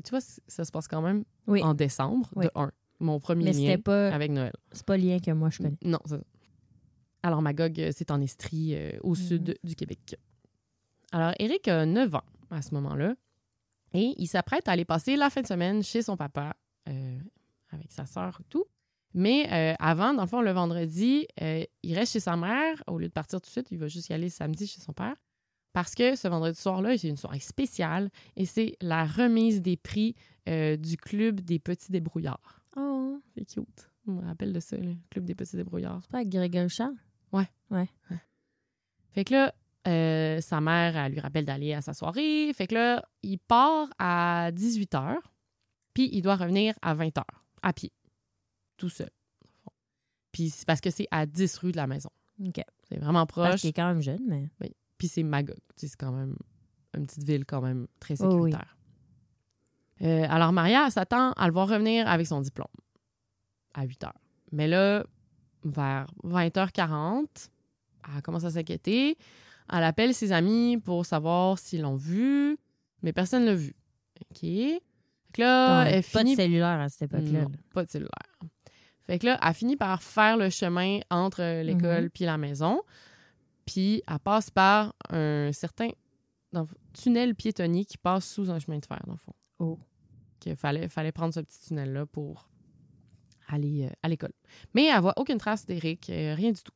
Tu 0.03 0.09
vois, 0.09 0.21
ça 0.21 0.65
se 0.65 0.71
passe 0.71 0.87
quand 0.87 1.01
même 1.01 1.23
Oui. 1.47 1.61
en 1.63 1.73
décembre, 1.73 2.29
Oui. 2.35 2.45
de 2.45 2.51
1. 2.55 2.71
Mon 2.99 3.19
premier 3.19 3.45
Mais 3.45 3.51
lien 3.53 3.77
pas, 3.77 4.09
avec 4.13 4.31
Noël. 4.31 4.53
c'est 4.71 4.85
pas 4.85 4.97
le 4.97 5.03
lien 5.07 5.19
que 5.19 5.31
moi 5.31 5.49
je 5.49 5.57
connais. 5.59 5.77
Non, 5.83 5.99
ça. 6.05 6.19
Alors, 7.23 7.41
Magog, 7.41 7.79
euh, 7.79 7.91
c'est 7.93 8.11
en 8.11 8.21
Estrie, 8.21 8.75
euh, 8.75 8.91
au 9.01 9.09
Mhm. 9.11 9.15
sud 9.15 9.57
du 9.63 9.75
Québec. 9.75 10.15
Alors, 11.15 11.31
Eric 11.39 11.69
a 11.69 11.85
9 11.85 12.13
ans 12.13 12.25
à 12.49 12.61
ce 12.61 12.73
moment-là 12.73 13.15
et 13.93 14.13
il 14.17 14.27
s'apprête 14.27 14.67
à 14.67 14.73
aller 14.73 14.83
passer 14.83 15.15
la 15.15 15.29
fin 15.29 15.41
de 15.41 15.47
semaine 15.47 15.81
chez 15.81 16.01
son 16.01 16.17
papa 16.17 16.57
euh, 16.89 17.17
avec 17.69 17.89
sa 17.93 18.05
sœur 18.05 18.37
et 18.41 18.43
tout. 18.49 18.65
Mais 19.13 19.47
euh, 19.49 19.75
avant, 19.79 20.13
dans 20.13 20.23
le 20.23 20.27
fond, 20.27 20.41
le 20.41 20.51
vendredi, 20.51 21.25
euh, 21.41 21.63
il 21.83 21.95
reste 21.95 22.11
chez 22.11 22.19
sa 22.19 22.35
mère. 22.35 22.83
Au 22.87 22.97
lieu 22.99 23.07
de 23.07 23.13
partir 23.13 23.39
tout 23.39 23.45
de 23.45 23.51
suite, 23.51 23.67
il 23.71 23.77
va 23.77 23.87
juste 23.87 24.09
y 24.09 24.13
aller 24.13 24.27
samedi 24.27 24.67
chez 24.67 24.81
son 24.81 24.91
père. 24.91 25.15
Parce 25.71 25.95
que 25.95 26.17
ce 26.17 26.27
vendredi 26.27 26.59
soir-là, 26.59 26.97
c'est 26.97 27.07
une 27.07 27.15
soirée 27.15 27.39
spéciale 27.39 28.09
et 28.35 28.45
c'est 28.45 28.75
la 28.81 29.05
remise 29.05 29.61
des 29.61 29.77
prix 29.77 30.15
du 30.45 30.97
Club 30.97 31.39
des 31.39 31.59
Petits 31.59 31.93
Débrouillards. 31.93 32.61
Oh, 32.75 33.21
C'est 33.37 33.45
cute. 33.45 33.89
Je 34.05 34.11
me 34.11 34.21
rappelle 34.21 34.51
de 34.51 34.59
ça, 34.59 34.75
le 34.75 34.95
Club 35.09 35.23
des 35.23 35.33
Petits 35.33 35.55
Débrouillards. 35.55 36.01
c'est 36.01 36.11
pas 36.11 36.17
avec 36.17 36.29
Grégory 36.29 36.67
Charles? 36.67 36.97
Fait 39.13 39.23
que 39.23 39.33
là, 39.33 39.55
euh, 39.87 40.41
sa 40.41 40.61
mère, 40.61 40.95
elle 40.97 41.13
lui 41.13 41.19
rappelle 41.19 41.45
d'aller 41.45 41.73
à 41.73 41.81
sa 41.81 41.93
soirée. 41.93 42.51
Fait 42.53 42.67
que 42.67 42.73
là, 42.75 43.03
il 43.23 43.37
part 43.37 43.87
à 43.99 44.51
18h, 44.51 45.17
puis 45.93 46.09
il 46.11 46.21
doit 46.21 46.35
revenir 46.35 46.73
à 46.81 46.95
20h, 46.95 47.23
à 47.61 47.73
pied, 47.73 47.91
tout 48.77 48.89
seul. 48.89 49.09
Puis 50.31 50.49
c'est 50.49 50.65
parce 50.65 50.81
que 50.81 50.89
c'est 50.89 51.07
à 51.11 51.25
10 51.25 51.57
rues 51.59 51.71
de 51.71 51.77
la 51.77 51.87
maison. 51.87 52.09
OK. 52.45 52.61
C'est 52.89 52.97
vraiment 52.99 53.25
Parce 53.25 53.47
proche. 53.49 53.61
qu'il 53.61 53.69
est 53.69 53.73
quand 53.73 53.87
même 53.87 54.01
jeune, 54.01 54.21
mais. 54.27 54.49
Puis 54.97 55.07
c'est 55.07 55.23
Magog. 55.23 55.57
C'est 55.75 55.93
quand 55.95 56.11
même 56.11 56.35
une 56.95 57.05
petite 57.05 57.23
ville 57.23 57.45
quand 57.45 57.61
même 57.61 57.87
très 57.99 58.15
Oh 58.21 58.25
oui. 58.25 58.51
sécuritaire. 58.51 58.77
Euh, 60.01 60.25
alors, 60.29 60.51
Maria 60.51 60.89
s'attend 60.89 61.31
à 61.33 61.47
le 61.47 61.53
voir 61.53 61.69
revenir 61.69 62.07
avec 62.07 62.27
son 62.27 62.41
diplôme 62.41 62.67
à 63.73 63.83
8 63.85 64.03
heures. 64.05 64.13
Mais 64.51 64.67
là, 64.67 65.05
vers 65.63 66.07
20h40, 66.23 67.49
elle 68.15 68.21
commence 68.21 68.43
à 68.43 68.51
s'inquiéter. 68.51 69.17
Elle 69.71 69.83
appelle 69.83 70.13
ses 70.13 70.31
amis 70.31 70.77
pour 70.77 71.05
savoir 71.05 71.57
s'ils 71.59 71.81
l'ont 71.81 71.95
vu, 71.95 72.57
mais 73.01 73.13
personne 73.13 73.41
ne 73.43 73.47
l'a 73.51 73.55
vu. 73.55 73.75
OK? 74.21 74.39
Fait 74.41 74.81
que 75.33 75.41
là, 75.41 75.83
Ouais, 75.83 75.91
elle 75.95 76.03
pas 76.03 76.19
finit 76.19 76.31
de 76.35 76.41
cellulaire 76.41 76.79
à 76.79 76.89
cette 76.89 77.11
époque-là. 77.11 77.47
pas 77.73 77.83
de 77.85 77.89
cellulaire. 77.91 78.09
Fait 79.03 79.19
que 79.19 79.25
là, 79.25 79.39
elle 79.41 79.53
finit 79.53 79.75
par 79.75 80.01
faire 80.01 80.37
le 80.37 80.49
chemin 80.49 80.99
entre 81.09 81.61
l'école 81.61 82.03
Mhm. 82.05 82.09
puis 82.09 82.25
la 82.25 82.37
maison. 82.37 82.81
Puis 83.65 84.01
elle 84.07 84.19
passe 84.19 84.49
par 84.49 84.93
un 85.09 85.51
certain 85.51 85.89
tunnel 86.93 87.35
piétonnier 87.35 87.85
qui 87.85 87.97
passe 87.97 88.25
sous 88.31 88.49
un 88.49 88.59
chemin 88.59 88.77
de 88.79 88.85
fer, 88.85 89.01
dans 89.05 89.13
le 89.13 89.17
fond. 89.19 89.33
Oh. 89.59 89.77
Qu'il 90.39 90.55
fallait, 90.55 90.87
fallait 90.89 91.11
prendre 91.11 91.33
ce 91.33 91.39
petit 91.41 91.59
tunnel-là 91.67 92.05
pour 92.05 92.49
aller 93.47 93.85
euh, 93.85 93.89
à 94.03 94.07
l'école. 94.09 94.31
Mais 94.73 94.85
elle 94.85 95.01
voit 95.01 95.13
aucune 95.17 95.37
trace 95.37 95.65
d'Éric, 95.65 96.09
euh, 96.09 96.33
rien 96.35 96.51
du 96.51 96.61
tout. 96.63 96.71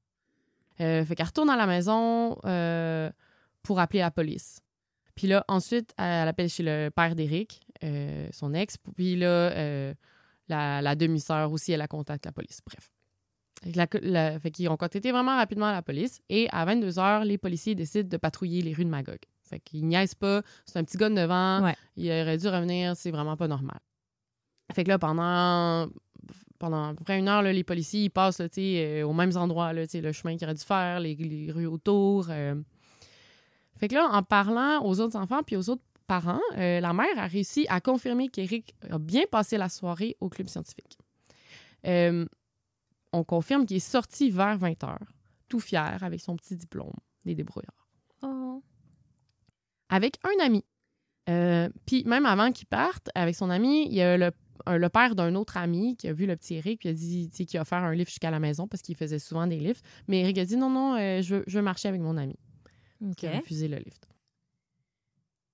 Euh, 0.81 1.03
fait 1.05 1.15
qu'elle 1.15 1.25
retourne 1.25 1.49
à 1.49 1.57
la 1.57 1.67
maison 1.67 2.37
euh, 2.45 3.09
pour 3.63 3.79
appeler 3.79 3.99
la 3.99 4.11
police. 4.11 4.61
Puis 5.15 5.27
là, 5.27 5.43
ensuite, 5.47 5.93
elle 5.97 6.27
appelle 6.27 6.49
chez 6.49 6.63
le 6.63 6.89
père 6.89 7.15
d'Éric, 7.15 7.59
euh, 7.83 8.27
son 8.31 8.53
ex. 8.53 8.77
Puis 8.95 9.17
là, 9.17 9.93
la, 10.47 10.81
la 10.81 10.95
demi-sœur 10.95 11.51
aussi, 11.51 11.73
elle 11.73 11.81
a 11.81 11.87
contacte 11.87 12.25
la 12.25 12.31
police. 12.31 12.61
Bref. 12.65 12.91
La, 13.75 13.87
la- 14.01 14.39
fait 14.39 14.51
qu'ils 14.51 14.69
ont 14.69 14.77
contacté 14.77 15.11
vraiment 15.11 15.35
rapidement 15.35 15.71
la 15.71 15.81
police. 15.81 16.21
Et 16.29 16.47
à 16.51 16.63
22 16.63 16.91
h 16.91 17.25
les 17.25 17.37
policiers 17.37 17.75
décident 17.75 18.07
de 18.07 18.15
patrouiller 18.17 18.61
les 18.61 18.73
rues 18.73 18.85
de 18.85 18.89
Magog. 18.89 19.19
Fait 19.43 19.59
qu'ils 19.59 19.85
niaisent 19.85 20.15
pas. 20.15 20.41
C'est 20.65 20.79
un 20.79 20.83
petit 20.85 20.95
gars 20.97 21.09
de 21.09 21.15
9 21.15 21.29
ans. 21.31 21.63
Ouais. 21.65 21.75
Il 21.97 22.09
aurait 22.09 22.37
dû 22.37 22.47
revenir. 22.47 22.95
C'est 22.95 23.11
vraiment 23.11 23.35
pas 23.35 23.49
normal. 23.49 23.79
Fait 24.73 24.85
que 24.85 24.89
là, 24.89 24.97
pendant, 24.99 25.89
pendant 26.59 26.89
à 26.89 26.93
peu 26.93 27.03
près 27.03 27.17
une 27.17 27.27
heure, 27.27 27.41
là, 27.41 27.51
les 27.53 27.63
policiers 27.63 28.03
ils 28.03 28.09
passent 28.09 28.39
là, 28.39 28.47
euh, 28.57 29.03
aux 29.03 29.13
mêmes 29.13 29.35
endroits, 29.37 29.73
là, 29.73 29.85
le 29.91 30.11
chemin 30.11 30.35
qu'il 30.37 30.45
aurait 30.45 30.53
dû 30.53 30.63
faire, 30.63 30.99
les, 30.99 31.15
les 31.15 31.51
rues 31.51 31.65
autour. 31.65 32.27
euh. 32.29 32.55
Fait 33.77 33.87
que 33.87 33.95
là, 33.95 34.09
en 34.11 34.21
parlant 34.23 34.83
aux 34.83 34.99
autres 34.99 35.15
enfants 35.15 35.41
puis 35.41 35.55
aux 35.55 35.69
autres 35.69 35.81
parents, 36.05 36.41
euh, 36.57 36.79
la 36.81 36.91
mère 36.93 37.17
a 37.17 37.27
réussi 37.27 37.65
à 37.69 37.79
confirmer 37.79 38.27
qu'Éric 38.27 38.75
a 38.89 38.99
bien 38.99 39.23
passé 39.31 39.57
la 39.57 39.69
soirée 39.69 40.17
au 40.19 40.27
club 40.29 40.47
scientifique. 40.49 40.97
On 43.11 43.23
confirme 43.23 43.65
qu'il 43.65 43.77
est 43.77 43.79
sorti 43.79 44.29
vers 44.29 44.57
20 44.57 44.71
h, 44.83 44.97
tout 45.47 45.59
fier, 45.59 45.97
avec 46.03 46.19
son 46.19 46.35
petit 46.35 46.55
diplôme 46.55 46.93
des 47.25 47.35
débrouillards 47.35 47.87
Oh. 48.21 48.61
avec 49.87 50.17
un 50.23 50.45
ami. 50.45 50.65
Puis 51.85 52.03
même 52.05 52.25
avant 52.25 52.51
qu'il 52.51 52.67
parte, 52.67 53.09
avec 53.15 53.33
son 53.35 53.49
ami, 53.49 53.85
il 53.87 53.93
y 53.93 54.01
a 54.01 54.17
le, 54.17 54.31
un- 54.65 54.77
le 54.77 54.89
père 54.89 55.15
d'un 55.15 55.35
autre 55.35 55.57
ami 55.57 55.95
qui 55.97 56.07
a 56.07 56.13
vu 56.13 56.25
le 56.25 56.35
petit 56.35 56.55
Eric, 56.55 56.79
puis 56.79 56.89
il 56.89 56.91
a 56.91 56.95
dit 56.95 57.29
qu'il 57.45 57.57
a 57.57 57.61
offert 57.61 57.79
un 57.83 57.93
lift 57.93 58.09
jusqu'à 58.11 58.31
la 58.31 58.39
maison 58.39 58.67
parce 58.67 58.81
qu'il 58.81 58.95
faisait 58.95 59.19
souvent 59.19 59.47
des 59.47 59.57
lifts. 59.59 59.83
Mais 60.07 60.21
Eric 60.21 60.37
a 60.39 60.45
dit 60.45 60.57
non, 60.57 60.69
non, 60.69 60.95
euh, 60.95 61.21
je, 61.21 61.35
veux, 61.35 61.43
je 61.47 61.57
veux 61.57 61.63
marcher 61.63 61.87
avec 61.87 62.01
mon 62.01 62.17
ami. 62.17 62.35
Qui 63.15 63.27
a 63.27 63.37
refusé 63.37 63.67
le 63.67 63.77
lift. 63.77 64.07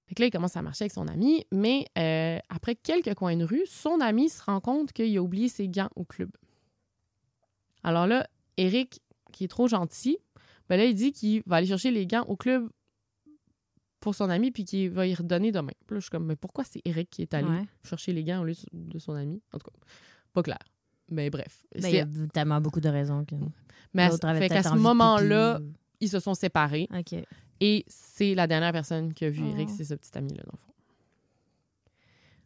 Fait 0.07 0.15
que 0.15 0.21
là, 0.21 0.27
il 0.27 0.31
commence 0.31 0.55
à 0.57 0.61
marcher 0.61 0.83
avec 0.83 0.91
son 0.93 1.07
ami, 1.07 1.45
mais 1.51 1.85
euh, 1.97 2.37
après 2.49 2.75
quelques 2.75 3.13
coins 3.15 3.35
de 3.37 3.43
rue, 3.43 3.63
son 3.67 3.99
ami 4.01 4.29
se 4.29 4.41
rend 4.43 4.59
compte 4.61 4.93
qu'il 4.93 5.15
a 5.17 5.21
oublié 5.21 5.49
ses 5.49 5.67
gants 5.67 5.89
au 5.95 6.03
club. 6.05 6.29
Alors 7.83 8.07
là, 8.07 8.27
Eric, 8.57 9.01
qui 9.31 9.43
est 9.45 9.47
trop 9.47 9.67
gentil, 9.67 10.17
ben 10.69 10.77
là, 10.77 10.85
il 10.85 10.93
dit 10.95 11.11
qu'il 11.11 11.43
va 11.45 11.57
aller 11.57 11.67
chercher 11.67 11.91
les 11.91 12.05
gants 12.07 12.23
au 12.27 12.35
club 12.35 12.69
pour 14.05 14.13
son 14.15 14.29
ami, 14.29 14.51
puis 14.51 14.63
qu'il 14.65 14.91
va 14.91 15.07
y 15.07 15.15
redonner 15.15 15.51
demain. 15.51 15.71
Puis 15.87 15.95
là, 15.95 15.99
je 15.99 16.01
suis 16.05 16.09
comme, 16.11 16.27
mais 16.27 16.35
pourquoi 16.35 16.63
c'est 16.63 16.79
Eric 16.85 17.09
qui 17.09 17.23
est 17.23 17.33
allé 17.33 17.47
Ouais. 17.49 17.65
chercher 17.83 18.13
les 18.13 18.23
gants 18.23 18.41
au 18.41 18.45
lieu 18.45 18.53
de 18.71 18.99
son 18.99 19.13
ami? 19.13 19.41
En 19.51 19.57
tout 19.57 19.69
cas, 19.71 19.77
pas 20.31 20.43
clair. 20.43 20.59
Mais 21.09 21.31
bref. 21.31 21.65
Ben, 21.73 21.89
il 21.89 21.95
y 21.95 21.99
a 21.99 22.05
tellement 22.31 22.61
beaucoup 22.61 22.79
de 22.79 22.87
raisons. 22.89 23.25
Que 23.25 23.33
mais 23.95 24.03
à, 24.03 24.35
fait 24.35 24.47
qu'à 24.49 24.61
ce 24.63 24.69
de 24.73 24.77
moment-là, 24.77 25.59
ils 25.99 26.09
se 26.09 26.19
sont 26.19 26.35
séparés. 26.35 26.87
ou- 26.91 26.97
OK. 26.99 27.15
Et 27.61 27.83
c'est 27.87 28.35
la 28.35 28.45
dernière 28.47 28.71
personne 28.73 29.11
qui 29.13 29.25
a 29.25 29.29
vu 29.31 29.41
Oh. 29.43 29.49
Eric, 29.53 29.69
c'est 29.71 29.85
ce 29.85 29.95
petit 29.95 30.15
ami-là, 30.17 30.43
dans 30.43 30.51
le 30.53 30.57
fond. 30.59 30.73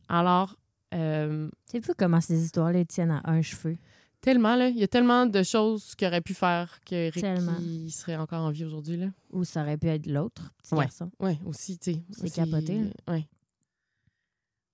Alors, 0.08 0.56
euh, 0.94 1.50
C'est 1.66 1.84
fou 1.86 1.92
comment 1.98 2.22
ces 2.22 2.42
histoires-là 2.44 2.86
tiennent 2.86 3.12
à 3.12 3.22
un 3.30 3.42
cheveu? 3.42 3.78
Tellement, 4.22 4.56
là, 4.56 4.70
il 4.70 4.78
y 4.78 4.84
a 4.84 4.88
tellement 4.88 5.26
de 5.26 5.44
choses 5.44 5.96
qu'il 5.96 6.08
aurait 6.08 6.22
pu 6.22 6.34
faire 6.34 6.80
qu'Eric 6.86 7.22
Tellement. 7.22 7.56
il 7.60 7.92
serait 7.92 8.16
encore 8.18 8.44
en 8.46 8.52
vie 8.52 8.66
aujourd'hui, 8.66 8.98
là. 8.98 9.08
Ou 9.32 9.44
ça 9.44 9.62
aurait 9.64 9.78
pu 9.78 9.88
être 9.88 10.06
l'autre 10.08 10.52
petit 10.58 10.74
Ouais. 10.76 10.86
garçon. 10.86 11.12
Oui, 11.20 11.38
aussi, 11.46 11.78
tu 11.78 11.94
sais. 11.94 12.04
C'est 12.12 12.30
capoté, 12.30 12.80
là. 12.84 12.90
Ouais. 13.14 13.28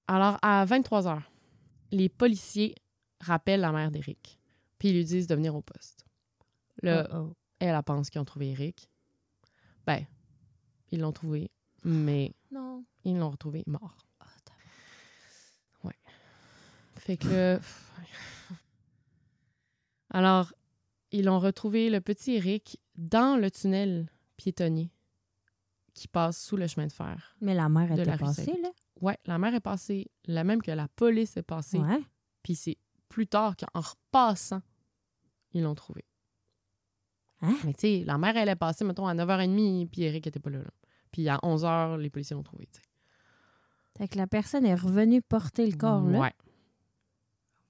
Alors, 0.08 0.38
à 0.42 0.66
23 0.66 1.08
heures, 1.08 1.32
les 1.92 2.10
policiers 2.10 2.76
rappellent 3.22 3.62
la 3.62 3.72
mère 3.72 3.92
d'Eric, 3.92 4.40
puis 4.78 4.90
ils 4.90 4.96
lui 4.96 5.06
disent 5.06 5.28
de 5.28 5.36
venir 5.36 5.56
au 5.56 5.62
poste. 5.62 6.06
Là, 6.84 7.08
Oh, 7.12 7.16
oh. 7.18 7.34
elle, 7.60 7.76
elle 7.76 7.84
pense 7.84 8.10
qu'ils 8.10 8.22
ont 8.22 8.26
trouvé 8.26 8.52
Eric. 8.52 8.90
Ben, 9.88 10.06
ils 10.92 11.00
l'ont 11.00 11.12
trouvé, 11.12 11.50
mais 11.84 12.34
Non. 12.52 12.84
ils 13.04 13.18
l'ont 13.18 13.30
retrouvé 13.32 13.64
mort. 13.68 13.98
Ah, 14.20 14.26
t'as- 14.44 14.52
Fait 16.98 17.18
que 17.18 17.28
là, 17.28 17.56
ouais. 17.58 18.56
Alors, 20.16 20.54
ils 21.12 21.28
ont 21.28 21.40
retrouvé 21.40 21.90
le 21.90 22.00
petit 22.00 22.36
Eric 22.36 22.80
dans 22.96 23.40
le 23.40 23.52
tunnel 23.52 24.08
piétonnier 24.38 24.90
qui 25.94 26.08
passe 26.08 26.42
sous 26.42 26.56
le 26.56 26.68
chemin 26.68 26.88
de 26.88 26.92
fer. 26.94 27.36
Mais 27.42 27.54
la 27.54 27.68
mère 27.68 27.92
était 27.92 28.06
la 28.06 28.18
passée, 28.18 28.58
là. 28.62 28.70
Ouais, 29.02 29.18
la 29.26 29.38
mère 29.38 29.54
est 29.54 29.60
passée, 29.60 30.08
la 30.26 30.46
même 30.46 30.62
que 30.62 30.72
la 30.72 30.88
police 30.88 31.36
est 31.36 31.44
passée. 31.44 31.80
Ouais. 31.80 32.02
Puis 32.44 32.56
c'est 32.56 32.78
plus 33.10 33.28
tard 33.28 33.56
qu'en 33.58 33.80
repassant, 33.82 34.62
ils 35.52 35.64
l'ont 35.64 35.76
trouvé. 35.76 36.06
Hein? 37.42 37.58
Mais 37.66 37.74
tu 37.74 37.82
sais, 37.82 38.04
la 38.06 38.18
mère, 38.18 38.38
elle 38.38 38.48
est 38.48 38.56
passée, 38.56 38.86
mettons, 38.86 39.08
à 39.08 39.14
9h30, 39.14 39.90
puis 39.90 40.04
Eric 40.04 40.28
était 40.28 40.40
pas 40.40 40.50
là. 40.50 40.60
là. 40.60 40.72
Puis 41.12 41.28
à 41.28 41.38
11h, 41.44 41.98
les 41.98 42.10
policiers 42.10 42.36
l'ont 42.36 42.44
trouvé. 42.44 42.68
tu 42.68 42.80
sais. 42.80 42.88
Fait 43.98 44.08
que 44.08 44.18
la 44.18 44.28
personne 44.28 44.66
est 44.66 44.76
revenue 44.76 45.22
porter 45.22 45.70
le 45.70 45.76
corps, 45.78 46.06
là. 46.06 46.20
Ouais. 46.20 46.34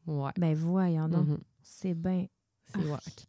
Ouais. 0.05 0.31
Ben 0.37 0.53
voyons 0.53 1.09
donc. 1.09 1.27
Mhm. 1.27 1.39
C'est 1.63 1.95
bien. 1.95 2.27
C'est 2.67 2.79
Ah. 2.85 2.91
wack. 2.91 3.27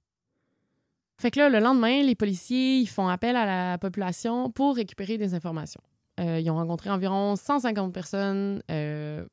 Fait 1.19 1.31
que 1.31 1.39
là, 1.39 1.49
le 1.49 1.61
lendemain, 1.61 2.03
les 2.03 2.15
policiers 2.15 2.79
ils 2.79 2.87
font 2.87 3.09
appel 3.09 3.37
à 3.37 3.47
la 3.47 3.79
population 3.79 4.51
pour 4.51 4.77
récupérer 4.77 5.17
des 5.19 5.35
informations. 5.35 5.81
Euh, 6.21 6.41
ils 6.41 6.51
ont 6.51 6.57
rencontré 6.57 6.91
environ 6.91 7.37
150 7.37 7.93
personnes 7.93 8.63
euh, 8.71 9.27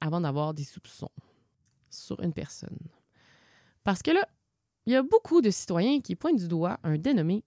avant 0.00 0.20
d'avoir 0.20 0.52
des 0.54 0.64
soupçons 0.64 1.10
sur 1.90 2.20
une 2.22 2.32
personne. 2.32 2.76
Parce 3.84 4.02
que 4.02 4.10
là, 4.10 4.26
il 4.86 4.92
y 4.92 4.96
a 4.96 5.02
beaucoup 5.02 5.40
de 5.40 5.50
citoyens 5.50 6.00
qui 6.00 6.16
pointent 6.16 6.38
du 6.38 6.48
doigt 6.48 6.78
un 6.82 6.96
dénommé 6.98 7.44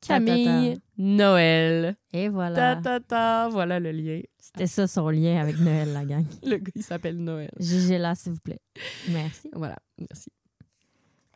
Ta, 0.00 0.06
ta, 0.06 0.20
ta. 0.20 0.26
Camille 0.26 0.78
Noël. 0.96 1.96
Et 2.12 2.26
Ta, 2.26 2.30
voilà. 2.30 2.76
ta, 2.76 3.00
ta. 3.00 3.48
Voilà 3.48 3.80
le 3.80 3.90
lien. 3.90 4.20
C'était 4.38 4.66
ça 4.68 4.86
son 4.86 5.08
lien 5.08 5.40
avec 5.40 5.58
Noël, 5.58 5.92
la 5.92 6.04
gang. 6.04 6.24
Le 6.44 6.56
gars, 6.58 6.72
il 6.76 6.82
s'appelle 6.84 7.16
Noël. 7.18 7.50
GG 7.58 7.98
là, 7.98 8.14
s'il 8.14 8.32
vous 8.32 8.38
plaît. 8.40 8.60
Merci. 9.08 9.50
Voilà, 9.52 9.76
merci. 9.98 10.30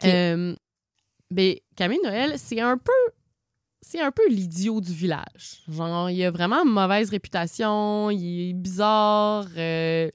Ok. 0.03 0.09
Euh, 0.09 0.55
ben, 1.31 1.55
Camille 1.77 2.01
Noël, 2.05 2.39
c'est 2.39 2.61
un 2.61 2.77
peu. 2.79 2.93
C'est 3.85 4.01
un 4.01 4.13
peu 4.13 4.29
l'idiot 4.29 4.81
du 4.81 4.93
village. 4.93 5.63
Genre, 5.69 6.09
il 6.11 6.23
a 6.25 6.31
vraiment 6.31 6.65
une 6.65 6.71
mauvaise 6.73 7.11
réputation, 7.11 8.11
il 8.11 8.51
est 8.51 8.53
bizarre. 8.53 9.47
euh. 9.57 10.09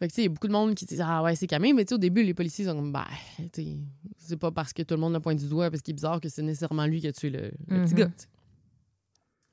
Fait 0.00 0.06
que, 0.06 0.12
tu 0.12 0.16
sais, 0.16 0.22
il 0.22 0.24
y 0.24 0.28
a 0.28 0.30
beaucoup 0.30 0.48
de 0.48 0.52
monde 0.52 0.74
qui 0.74 0.84
disent 0.84 1.00
Ah 1.04 1.22
ouais, 1.22 1.34
c'est 1.36 1.46
Camille, 1.46 1.72
mais 1.72 1.84
tu 1.84 1.90
sais, 1.90 1.94
au 1.94 1.98
début, 1.98 2.22
les 2.22 2.34
policiers 2.34 2.64
sont 2.64 2.74
comme 2.74 2.92
Bah, 2.92 3.06
tu 3.52 3.62
sais, 3.62 3.76
c'est 4.16 4.36
pas 4.36 4.50
parce 4.50 4.72
que 4.72 4.82
tout 4.82 4.94
le 4.94 5.00
monde 5.00 5.12
le 5.12 5.20
pointe 5.20 5.38
du 5.38 5.48
doigt 5.48 5.70
parce 5.70 5.82
qu'il 5.82 5.92
est 5.92 5.94
bizarre 5.94 6.20
que 6.20 6.28
c'est 6.28 6.42
nécessairement 6.42 6.86
lui 6.86 7.00
qui 7.00 7.06
a 7.08 7.12
tué 7.12 7.30
le, 7.30 7.50
le 7.68 7.84
petit 7.84 7.94
Mhm. 7.94 7.98
gars. 8.00 8.10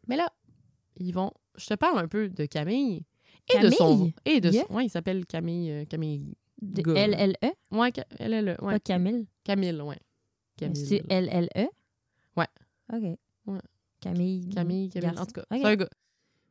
Mais 0.08 0.15
là, 0.17 0.27
ils 0.98 1.12
vont. 1.13 1.32
Je 1.58 1.65
te 1.67 1.74
parle 1.75 2.00
un 2.00 2.08
peu 2.08 2.29
de 2.29 2.46
Camille 2.46 3.03
et 3.53 3.60
de 3.60 3.70
son. 3.70 4.12
Et 4.25 4.39
de 4.41 4.50
Yeah. 4.51 4.65
son- 4.67 4.74
Ouais, 4.75 4.86
il 4.86 4.89
s'appelle 4.89 5.25
Camille. 5.25 5.72
euh, 5.72 5.86
Camille. 5.86 6.36
De. 6.62 6.95
L-L-E, 6.95 7.51
Ouais. 7.71 7.91
Ouais. 8.21 8.57
pas 8.57 8.79
Camille. 8.79 9.27
Camille, 9.43 9.81
ouais. 9.81 10.00
Camille. 10.57 10.85
C'est 10.85 11.03
L-L-E? 11.09 11.67
Ouais. 12.38 12.47
OK. 12.93 13.17
Ouais. 13.47 13.59
Camille. 14.00 14.50
Camille, 14.50 14.89
Camille. 14.89 14.89
garçon. 15.09 15.21
En 15.21 15.25
tout 15.25 15.33
cas, 15.33 15.45
c'est 15.51 15.63
un 15.65 15.75
gars. 15.75 15.89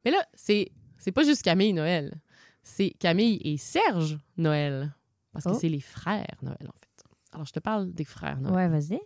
Mais 0.04 0.10
là, 0.10 0.24
c'est, 0.34 0.70
c'est 0.98 1.12
pas 1.12 1.24
juste 1.24 1.42
Camille 1.42 1.72
Noël. 1.72 2.20
C'est 2.62 2.90
Camille 2.90 3.40
et 3.44 3.56
Serge 3.56 4.18
Noël. 4.36 4.94
Parce 5.32 5.44
que 5.46 5.50
Oh. 5.50 5.58
c'est 5.58 5.68
les 5.68 5.80
frères 5.80 6.26
Noël, 6.42 6.68
en 6.68 6.72
fait. 6.78 7.04
Alors, 7.32 7.46
je 7.46 7.52
te 7.52 7.58
parle 7.60 7.90
des 7.92 8.04
frères 8.04 8.40
Noël. 8.40 8.54
Ouais, 8.54 8.68
vas-y. 8.68 9.00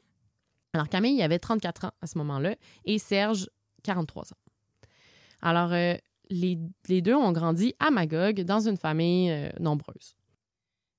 Alors, 0.75 0.89
Camille, 0.89 1.15
il 1.15 1.23
avait 1.23 1.39
34 1.39 1.87
ans 1.87 1.93
à 2.03 2.07
ce 2.07 2.19
moment-là 2.19 2.55
et 2.85 2.99
Serge, 2.99 3.49
43 3.85 4.25
ans. 4.33 4.37
Alors, 5.41 5.73
euh, 5.73 5.95
les, 6.31 6.59
les 6.89 7.01
deux 7.01 7.15
ont 7.15 7.33
grandi 7.33 7.75
à 7.79 7.91
Magog 7.91 8.43
dans 8.43 8.61
une 8.69 8.77
famille 8.77 9.31
euh, 9.31 9.49
nombreuse. 9.61 10.15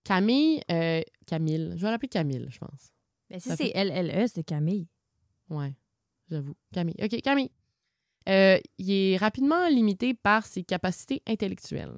Camille, 0.10 0.60
euh, 0.72 1.04
Camille, 1.28 1.74
je 1.76 1.86
vais 1.86 1.92
l'appeler 1.92 2.10
Camille, 2.10 2.48
je 2.50 2.58
pense. 2.58 2.92
Mais 3.30 3.40
si 3.40 3.50
Ça 3.50 3.56
c'est 3.56 3.72
L-L-E, 3.76 4.26
c'est 4.26 4.42
Camille. 4.42 4.88
Ouais, 5.52 5.76
j'avoue. 6.32 6.56
Camille. 6.74 6.96
OK, 7.00 7.22
Camille. 7.22 7.52
Euh, 8.28 8.58
il 8.80 8.92
est 8.92 9.18
rapidement 9.18 9.68
limité 9.68 10.16
par 10.16 10.48
ses 10.48 10.64
capacités 10.64 11.22
intellectuelles. 11.28 11.94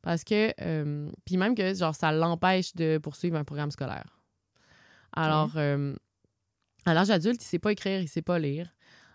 Parce 0.00 0.24
que, 0.24 0.54
euh, 0.62 1.10
puis 1.26 1.36
même 1.36 1.54
que, 1.54 1.74
genre, 1.74 1.94
ça 1.94 2.12
l'empêche 2.12 2.74
de 2.76 2.96
poursuivre 2.96 3.36
un 3.36 3.44
programme 3.44 3.70
scolaire. 3.70 4.18
Alors, 5.12 5.52
euh, 5.56 5.94
à 6.86 6.94
l'âge 6.94 7.10
adulte, 7.10 7.42
il 7.42 7.46
sait 7.46 7.58
pas 7.58 7.72
écrire, 7.72 8.00
il 8.00 8.08
sait 8.08 8.22
pas 8.22 8.38
lire. 8.38 8.74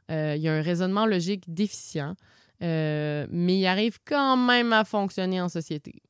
Il 0.09 0.48
a 0.48 0.53
un 0.53 0.62
raisonnement 0.62 1.07
logique 1.07 1.51
déficient, 1.51 2.15
mais 2.62 3.27
il 3.59 3.65
arrive 3.65 3.98
quand 4.05 4.38
même 4.38 4.71
à 4.71 4.86
fonctionner 4.86 5.41
en 5.41 5.50
société. 5.50 6.03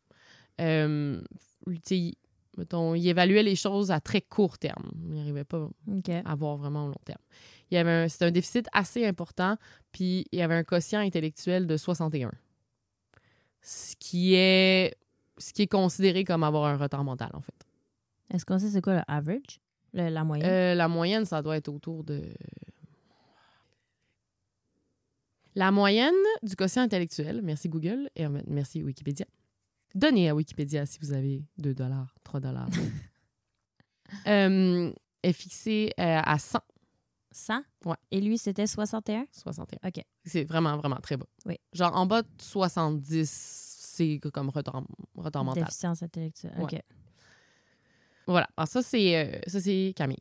Il- 1.68 2.14
mettons, 2.58 2.94
il 2.96 3.08
évaluait 3.08 3.44
les 3.44 3.56
choses 3.56 3.92
à 3.92 4.00
très 4.00 4.22
court 4.22 4.58
terme. 4.58 4.92
Il 5.04 5.16
n'arrivait 5.16 5.44
pas 5.46 5.70
à 6.26 6.36
voir 6.36 6.58
vraiment 6.58 6.86
au 6.86 6.88
long 6.90 7.02
terme. 7.06 7.22
Il 7.72 7.76
y 7.76 7.78
avait 7.78 7.92
un, 7.92 8.08
c'était 8.08 8.26
un 8.26 8.32
déficit 8.32 8.68
assez 8.74 9.06
important, 9.06 9.56
puis 9.92 10.26
il 10.32 10.40
y 10.40 10.42
avait 10.42 10.56
un 10.56 10.64
quotient 10.64 11.00
intellectuel 11.02 11.68
de 11.68 11.78
61. 11.78 12.32
Ce 13.62 13.96
qui 14.00 14.34
est 14.36 14.96
ce 15.38 15.54
qui 15.54 15.62
est 15.64 15.68
considéré 15.68 16.24
comme 16.26 16.44
avoir 16.44 16.66
un 16.66 16.78
retard 16.78 17.04
mental, 17.04 17.30
en 17.34 17.42
fait. 17.42 17.54
Est-ce 18.34 18.46
qu'on 18.46 18.60
sait 18.60 18.70
c'est 18.70 18.82
quoi 18.82 18.96
le 18.96 19.02
average? 19.08 19.60
Le- 19.94 20.10
la 20.10 20.24
moyenne? 20.24 20.50
Euh, 20.50 20.76
la 20.76 20.88
moyenne, 20.88 21.26
ça 21.26 21.42
doit 21.42 21.56
être 21.58 21.70
autour 21.70 22.04
de. 22.04 22.22
La 25.56 25.72
moyenne 25.72 26.14
du 26.44 26.56
quotient 26.56 26.84
intellectuel, 26.84 27.42
merci 27.44 27.70
Google 27.70 28.10
et 28.16 28.26
merci 28.48 28.84
Wikipédia. 28.84 29.26
Donnez 29.96 30.30
à 30.30 30.36
Wikipédia 30.36 30.86
si 30.86 31.00
vous 31.00 31.14
avez 31.14 31.44
2 31.58 31.74
dollars, 31.74 32.14
3 32.24 32.40
dollars. 32.40 32.70
euh, 34.28 34.92
est 35.24 35.34
fixée 35.34 35.92
euh, 36.00 36.22
à 36.24 36.38
100, 36.38 36.60
100? 37.32 37.62
Ouais. 37.86 37.96
Et 38.12 38.22
lui, 38.22 38.38
c'était 38.38 38.68
61? 38.68 39.26
61. 39.32 39.88
OK. 39.88 40.04
C'est 40.26 40.44
vraiment, 40.44 40.78
vraiment 40.78 40.98
très 40.98 41.18
bas. 41.18 41.26
Oui. 41.46 41.58
Genre, 41.74 41.96
en 41.96 42.06
bas 42.06 42.22
de 42.22 42.28
70, 42.40 43.30
c'est 43.30 44.20
comme 44.32 44.50
retard, 44.50 44.84
retard 45.16 45.44
mental. 45.44 45.64
Déficience 45.64 46.04
intellectuelle. 46.04 46.54
Ouais. 46.58 46.64
OK. 46.64 46.82
Voilà. 48.28 48.48
Alors 48.56 48.68
ça, 48.68 48.82
c'est 48.82 49.16
euh, 49.18 49.40
ça, 49.48 49.60
c'est 49.60 49.94
Camille. 49.96 50.18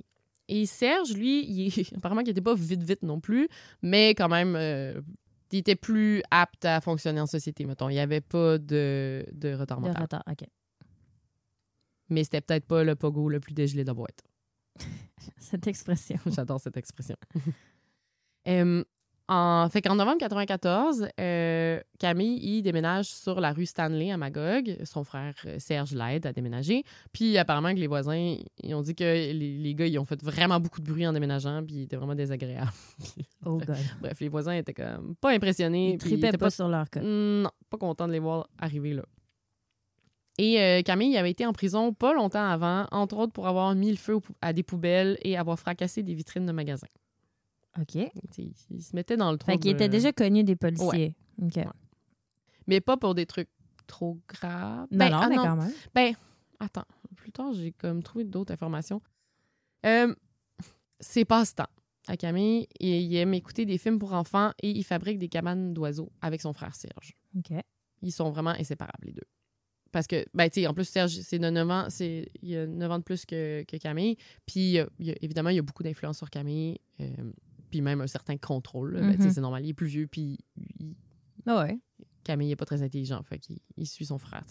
Et 0.48 0.64
Serge, 0.64 1.12
lui, 1.12 1.44
il 1.46 1.66
est- 1.78 1.92
apparemment 1.96 2.22
qu'il 2.22 2.30
n'était 2.30 2.40
pas 2.40 2.54
vite, 2.54 2.82
vite 2.82 3.02
non 3.02 3.20
plus, 3.20 3.48
mais 3.82 4.14
quand 4.14 4.28
même, 4.28 4.56
euh, 4.56 5.00
il 5.52 5.58
était 5.58 5.76
plus 5.76 6.22
apte 6.30 6.64
à 6.64 6.80
fonctionner 6.80 7.20
en 7.20 7.26
société, 7.26 7.64
mettons. 7.64 7.88
Il 7.88 7.94
n'y 7.94 8.00
avait 8.00 8.20
pas 8.20 8.58
de, 8.58 9.24
de 9.32 9.54
retard 9.54 9.80
De 9.80 9.86
mental. 9.86 10.02
retard, 10.02 10.22
OK. 10.30 10.44
Mais 12.10 12.24
c'était 12.24 12.40
peut-être 12.40 12.66
pas 12.66 12.84
le 12.84 12.94
pogo 12.96 13.28
le 13.28 13.40
plus 13.40 13.54
dégelé 13.54 13.82
de 13.82 13.88
la 13.88 13.94
boîte. 13.94 14.22
Cette 15.38 15.66
expression. 15.66 16.18
J'adore 16.26 16.60
cette 16.60 16.76
expression. 16.76 17.16
Euh, 18.46 18.84
en, 19.28 19.68
fait 19.70 19.82
qu'en 19.82 19.94
novembre 19.94 20.18
94, 20.18 21.08
euh, 21.20 21.80
Camille, 21.98 22.38
il 22.42 22.62
déménage 22.62 23.06
sur 23.06 23.40
la 23.40 23.52
rue 23.52 23.66
Stanley 23.66 24.10
à 24.10 24.16
Magog. 24.16 24.78
Son 24.84 25.04
frère 25.04 25.34
euh, 25.44 25.56
Serge 25.58 25.92
l'aide 25.92 26.26
à 26.26 26.32
déménager. 26.32 26.82
Puis 27.12 27.36
apparemment 27.36 27.74
que 27.74 27.78
les 27.78 27.86
voisins, 27.86 28.36
ils 28.62 28.74
ont 28.74 28.80
dit 28.82 28.94
que 28.94 29.04
les, 29.04 29.32
les 29.32 29.74
gars, 29.74 29.86
ils 29.86 29.98
ont 29.98 30.06
fait 30.06 30.22
vraiment 30.22 30.60
beaucoup 30.60 30.80
de 30.80 30.86
bruit 30.86 31.06
en 31.06 31.12
déménageant, 31.12 31.62
puis 31.64 31.76
ils 31.76 31.82
étaient 31.82 31.96
vraiment 31.96 32.14
désagréables. 32.14 32.72
Oh 33.46 33.56
God. 33.58 33.76
Bref, 34.00 34.18
les 34.20 34.28
voisins 34.28 34.52
étaient 34.52 34.74
comme 34.74 35.14
pas 35.20 35.30
impressionnés. 35.30 35.92
Ils 35.92 35.98
tripaient 35.98 36.32
pas, 36.32 36.50
sur 36.50 36.68
leur 36.68 36.90
cas. 36.90 37.00
non, 37.00 37.48
pas 37.70 37.78
content 37.78 38.08
de 38.08 38.12
les 38.12 38.18
voir 38.18 38.48
arriver 38.58 38.94
là. 38.94 39.04
Et 40.38 40.60
euh, 40.60 40.82
Camille 40.82 41.16
avait 41.16 41.30
été 41.30 41.46
en 41.46 41.52
prison 41.52 41.92
pas 41.92 42.12
longtemps 42.12 42.46
avant, 42.46 42.86
entre 42.90 43.16
autres 43.16 43.32
pour 43.32 43.46
avoir 43.46 43.74
mis 43.74 43.90
le 43.90 43.96
feu 43.96 44.18
à 44.40 44.52
des 44.52 44.62
poubelles 44.62 45.18
et 45.22 45.36
avoir 45.38 45.58
fracassé 45.58 46.02
des 46.02 46.14
vitrines 46.14 46.46
de 46.46 46.52
magasins. 46.52 46.88
OK. 47.80 47.94
Il, 48.38 48.52
il 48.70 48.82
se 48.82 48.94
mettait 48.96 49.16
dans 49.16 49.30
le 49.32 49.38
trou. 49.38 49.50
Fait 49.52 49.58
qu'il 49.58 49.70
était 49.70 49.88
déjà 49.88 50.12
connu 50.12 50.44
des 50.44 50.56
policiers. 50.56 51.14
OK. 51.42 51.56
Ouais. 51.56 51.66
Mais 52.66 52.80
pas 52.80 52.96
pour 52.96 53.14
des 53.14 53.26
trucs 53.26 53.48
trop 53.86 54.18
graves. 54.28 54.86
Non, 54.90 54.98
Ben, 54.98 55.10
non, 55.10 55.18
ah 55.22 55.28
mais 55.28 55.36
quand 55.36 55.56
même. 55.56 56.14
Attends, 56.60 56.84
plus 57.16 57.30
tard, 57.32 57.52
j'ai 57.52 57.72
comme 57.72 58.02
trouvé 58.02 58.24
d'autres 58.24 58.52
informations. 58.52 59.00
Euh, 59.86 60.12
c'est 61.00 61.24
passe-temps. 61.24 61.68
À 62.08 62.16
Camille, 62.16 62.66
il, 62.80 62.88
il 62.88 63.16
aime 63.16 63.34
écouter 63.34 63.64
des 63.66 63.78
films 63.78 63.98
pour 63.98 64.12
enfants 64.14 64.52
et 64.62 64.70
il 64.70 64.82
fabrique 64.82 65.18
des 65.18 65.28
cabanes 65.28 65.72
d'oiseaux 65.74 66.10
avec 66.20 66.40
son 66.40 66.52
frère 66.52 66.74
Serge. 66.74 67.12
OK. 67.36 67.52
Ils 68.02 68.12
sont 68.12 68.30
vraiment 68.30 68.50
inséparables, 68.50 69.04
les 69.06 69.12
deux. 69.12 69.26
Parce 69.92 70.06
que, 70.06 70.24
ben, 70.34 70.48
tu 70.50 70.60
sais, 70.60 70.66
en 70.66 70.74
plus, 70.74 70.84
Serge, 70.86 71.12
c'est 71.20 71.38
de 71.38 71.48
9 71.48 71.70
ans, 71.70 71.86
c'est, 71.90 72.30
il 72.42 72.56
a 72.56 72.66
9 72.66 72.90
ans 72.90 72.98
de 72.98 73.04
plus 73.04 73.24
que, 73.24 73.62
que 73.66 73.76
Camille. 73.76 74.16
Puis, 74.46 74.78
euh, 74.78 74.86
il 74.98 75.10
a- 75.10 75.14
évidemment, 75.22 75.48
il 75.50 75.56
y 75.56 75.58
a 75.58 75.62
beaucoup 75.62 75.82
d'influence 75.82 76.18
sur 76.18 76.28
Camille. 76.30 76.78
euh, 77.00 77.06
puis 77.70 77.80
même 77.80 78.00
un 78.00 78.06
certain 78.06 78.36
contrôle. 78.36 78.94
Ben, 78.94 79.16
Mhm. 79.18 79.30
c'est 79.30 79.40
normal, 79.40 79.64
il 79.64 79.70
est 79.70 79.74
plus 79.74 79.86
vieux, 79.86 80.06
puis 80.06 80.38
il- 80.80 80.94
Ah 81.46 81.60
ouais. 81.64 81.78
Camille 82.24 82.48
n'est 82.48 82.56
pas 82.56 82.64
très 82.66 82.82
intelligent, 82.82 83.22
fait 83.22 83.38
qu'il 83.38 83.58
il 83.76 83.86
suit 83.86 84.04
son 84.06 84.18
frère. 84.18 84.44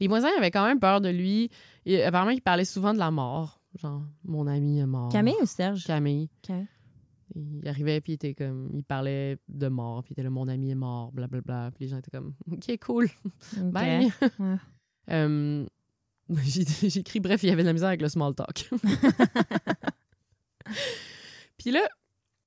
Les 0.00 0.08
voisins 0.08 0.30
avaient 0.38 0.50
quand 0.50 0.64
même 0.66 0.78
peur 0.80 1.00
de 1.00 1.08
lui. 1.08 1.50
Et 1.84 2.02
apparemment, 2.04 2.30
il 2.30 2.40
parlait 2.40 2.64
souvent 2.64 2.94
de 2.94 2.98
la 2.98 3.10
mort. 3.10 3.60
Genre, 3.78 4.02
mon 4.24 4.46
ami 4.46 4.78
est 4.78 4.86
mort. 4.86 5.10
Camille 5.10 5.34
ou 5.42 5.46
Serge? 5.46 5.84
Camille. 5.84 6.30
Il 7.34 7.68
arrivait, 7.68 8.00
puis 8.00 8.12
il 8.12 8.14
était 8.14 8.34
comme... 8.34 8.70
Il 8.74 8.84
parlait 8.84 9.38
de 9.48 9.68
mort, 9.68 10.02
puis 10.02 10.12
il 10.12 10.14
était 10.14 10.22
là, 10.22 10.30
mon 10.30 10.48
ami 10.48 10.70
est 10.70 10.74
mort, 10.76 11.12
blablabla. 11.12 11.72
Puis 11.74 11.84
les 11.84 11.88
gens 11.90 11.98
étaient 11.98 12.10
comme, 12.10 12.32
OK, 12.50 12.78
cool, 12.80 13.08
bye. 13.56 14.06
Ouais. 14.06 14.10
Euh, 15.10 15.64
écrit, 16.94 17.20
bref, 17.20 17.42
il 17.42 17.48
y 17.48 17.52
avait 17.52 17.62
de 17.62 17.68
la 17.68 17.72
misère 17.72 17.88
avec 17.88 18.02
le 18.02 18.08
small 18.10 18.34
talk. 18.34 18.68
puis 21.56 21.70
là, 21.70 21.80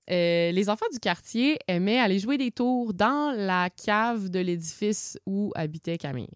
euh, 0.09 0.51
les 0.51 0.69
enfants 0.69 0.85
du 0.91 0.99
quartier 0.99 1.57
aimaient 1.67 1.99
aller 1.99 2.19
jouer 2.19 2.37
des 2.37 2.51
tours 2.51 2.93
dans 2.93 3.33
la 3.37 3.69
cave 3.69 4.29
de 4.29 4.39
l'édifice 4.39 5.17
où 5.25 5.51
habitait 5.55 5.97
Camille. 5.97 6.29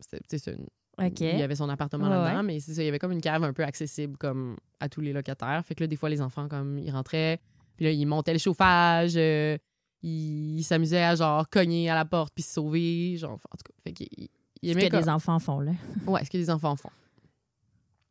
C'est 0.00 0.46
une-. 0.48 0.66
Il 1.00 1.38
y 1.38 1.42
avait 1.42 1.54
son 1.56 1.68
appartement 1.68 2.04
Ouais, 2.04 2.10
là-dedans, 2.10 2.36
ouais. 2.38 2.42
mais 2.42 2.60
c'est 2.60 2.74
ça, 2.74 2.82
il 2.82 2.84
y 2.84 2.88
avait 2.88 2.98
comme 2.98 3.12
une 3.12 3.20
cave 3.22 3.42
un 3.44 3.52
peu 3.52 3.64
accessible 3.64 4.16
comme 4.18 4.56
à 4.78 4.88
tous 4.88 5.00
les 5.00 5.12
locataires. 5.12 5.62
Fait 5.64 5.74
que 5.74 5.82
là, 5.82 5.86
des 5.86 5.96
fois, 5.96 6.10
les 6.10 6.20
enfants, 6.20 6.48
comme, 6.48 6.78
ils 6.78 6.90
rentraient, 6.90 7.40
puis 7.76 7.86
là, 7.86 7.90
ils 7.92 8.04
montaient 8.04 8.34
le 8.34 8.38
chauffage, 8.38 9.14
euh, 9.16 9.56
ils 10.02 10.62
s'amusaient 10.62 11.02
à, 11.02 11.14
genre, 11.16 11.48
cogner 11.48 11.88
à 11.88 11.94
la 11.94 12.04
porte 12.04 12.32
puis 12.34 12.42
se 12.44 12.52
sauver, 12.52 13.16
genre, 13.16 13.32
en 13.32 13.56
tout 13.56 13.64
cas. 13.66 13.74
Fait 13.82 13.92
qu'ils 13.92 14.28
Ce 14.62 14.74
que 14.78 14.88
comme- 14.90 15.00
les 15.00 15.08
enfants 15.08 15.38
font, 15.38 15.60
là. 15.60 15.72
Ouais, 16.06 16.24
ce 16.24 16.30
que 16.30 16.36
les 16.36 16.50
enfants 16.50 16.76
font. 16.76 16.90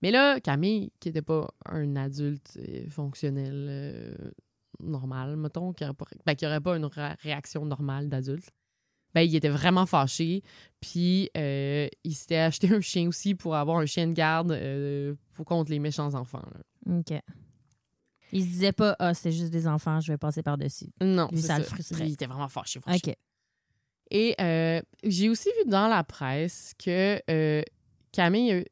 Mais 0.01 0.09
là, 0.09 0.39
Camille, 0.39 0.91
qui 0.99 1.09
n'était 1.09 1.21
pas 1.21 1.47
un 1.65 1.95
adulte 1.95 2.57
euh, 2.57 2.89
fonctionnel 2.89 3.67
euh, 3.69 4.15
normal, 4.83 5.35
mettons, 5.37 5.73
qui 5.73 5.83
n'aurait 5.83 5.93
pas, 5.95 6.05
ben, 6.25 6.35
aurait 6.43 6.61
pas 6.61 6.77
une 6.77 6.85
ré- 6.85 7.15
réaction 7.21 7.65
normale 7.65 8.09
d'adulte, 8.09 8.49
ben, 9.13 9.21
il 9.21 9.35
était 9.35 9.49
vraiment 9.49 9.85
fâché. 9.85 10.41
Puis, 10.79 11.29
euh, 11.37 11.87
il 12.03 12.15
s'était 12.15 12.37
acheté 12.37 12.73
un 12.73 12.81
chien 12.81 13.07
aussi 13.07 13.35
pour 13.35 13.55
avoir 13.55 13.77
un 13.79 13.85
chien 13.85 14.07
de 14.07 14.13
garde 14.13 14.51
euh, 14.51 15.15
pour 15.33 15.45
contre 15.45 15.71
les 15.71 15.79
méchants 15.79 16.13
enfants. 16.13 16.43
là. 16.53 16.97
OK. 16.99 17.19
Il 18.33 18.43
se 18.43 18.47
disait 18.47 18.71
pas, 18.71 18.95
ah, 18.99 19.13
c'est 19.13 19.31
juste 19.33 19.51
des 19.51 19.67
enfants, 19.67 19.99
je 19.99 20.11
vais 20.13 20.17
passer 20.17 20.41
par-dessus. 20.41 20.87
Non, 21.01 21.27
Lui, 21.31 21.41
ça 21.41 21.57
le 21.57 21.65
frustrait. 21.65 22.07
Il 22.07 22.13
était 22.13 22.25
vraiment 22.27 22.47
fâché. 22.47 22.79
fâché. 22.79 23.01
OK. 23.11 23.15
Et 24.11 24.35
euh, 24.39 24.81
j'ai 25.03 25.27
aussi 25.29 25.49
vu 25.59 25.69
dans 25.69 25.87
la 25.89 26.03
presse 26.05 26.73
que 26.77 27.21
Camille 28.13 28.65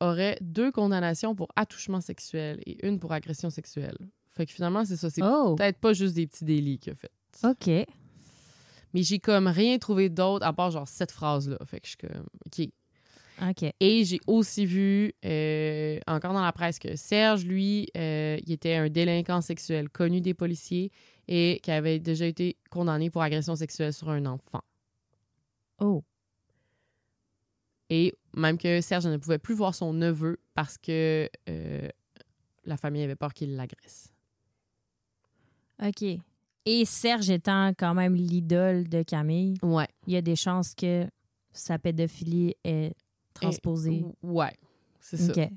aurait 0.00 0.36
deux 0.40 0.70
condamnations 0.72 1.34
pour 1.36 1.48
attouchement 1.56 2.00
sexuel 2.00 2.60
et 2.66 2.84
une 2.86 2.98
pour 2.98 3.12
agression 3.12 3.50
sexuelle. 3.50 3.96
Fait 4.34 4.46
que 4.46 4.52
finalement, 4.52 4.84
c'est 4.84 4.96
ça. 4.96 5.10
C'est 5.10 5.22
Oh, 5.22 5.54
peut-être 5.56 5.78
pas 5.78 5.92
juste 5.92 6.14
des 6.14 6.26
petits 6.26 6.44
délits 6.44 6.78
qu'il 6.78 6.92
a 6.92 6.96
fait. 6.96 7.12
OK. 7.44 7.86
Mais 8.92 9.02
j'ai 9.02 9.18
comme 9.18 9.46
rien 9.46 9.78
trouvé 9.78 10.08
d'autre 10.08 10.46
à 10.46 10.52
part 10.52 10.70
genre 10.70 10.88
cette 10.88 11.12
phrase-là. 11.12 11.58
Fait 11.66 11.80
que 11.80 11.86
je 11.86 11.90
suis 11.90 11.98
comme, 11.98 12.26
OK. 12.46 12.68
OK. 13.42 13.74
Et 13.80 14.04
j'ai 14.04 14.20
aussi 14.26 14.66
vu, 14.66 15.12
euh, 15.24 15.98
encore 16.06 16.32
dans 16.32 16.42
la 16.42 16.52
presse, 16.52 16.78
que 16.78 16.94
Serge, 16.94 17.44
lui, 17.44 17.88
euh, 17.96 18.38
il 18.46 18.52
était 18.52 18.74
un 18.74 18.88
délinquant 18.88 19.40
sexuel 19.40 19.88
connu 19.88 20.20
des 20.20 20.34
policiers 20.34 20.92
et 21.26 21.60
qui 21.62 21.70
avait 21.70 21.98
déjà 21.98 22.26
été 22.26 22.56
condamné 22.70 23.10
pour 23.10 23.22
agression 23.22 23.56
sexuelle 23.56 23.92
sur 23.92 24.08
un 24.10 24.26
enfant. 24.26 24.62
Oh. 25.80 26.04
Et 27.90 28.14
même 28.32 28.58
que 28.58 28.80
Serge 28.80 29.06
ne 29.06 29.16
pouvait 29.16 29.38
plus 29.38 29.54
voir 29.54 29.74
son 29.74 29.92
neveu 29.92 30.38
parce 30.54 30.78
que 30.78 31.28
euh, 31.48 31.88
la 32.64 32.76
famille 32.76 33.02
avait 33.02 33.16
peur 33.16 33.34
qu'il 33.34 33.56
l'agresse. 33.56 34.13
OK. 35.82 36.04
Et 36.66 36.84
Serge 36.84 37.30
étant 37.30 37.68
quand 37.76 37.94
même 37.94 38.14
l'idole 38.14 38.88
de 38.88 39.02
Camille, 39.02 39.54
Ouais. 39.62 39.88
il 40.06 40.14
y 40.14 40.16
a 40.16 40.22
des 40.22 40.36
chances 40.36 40.74
que 40.74 41.06
sa 41.52 41.78
pédophilie 41.78 42.54
est 42.64 42.94
transposée. 43.34 44.04
Ouais. 44.22 44.52
C'est 45.00 45.16
ça. 45.18 45.32
OK. 45.32 45.48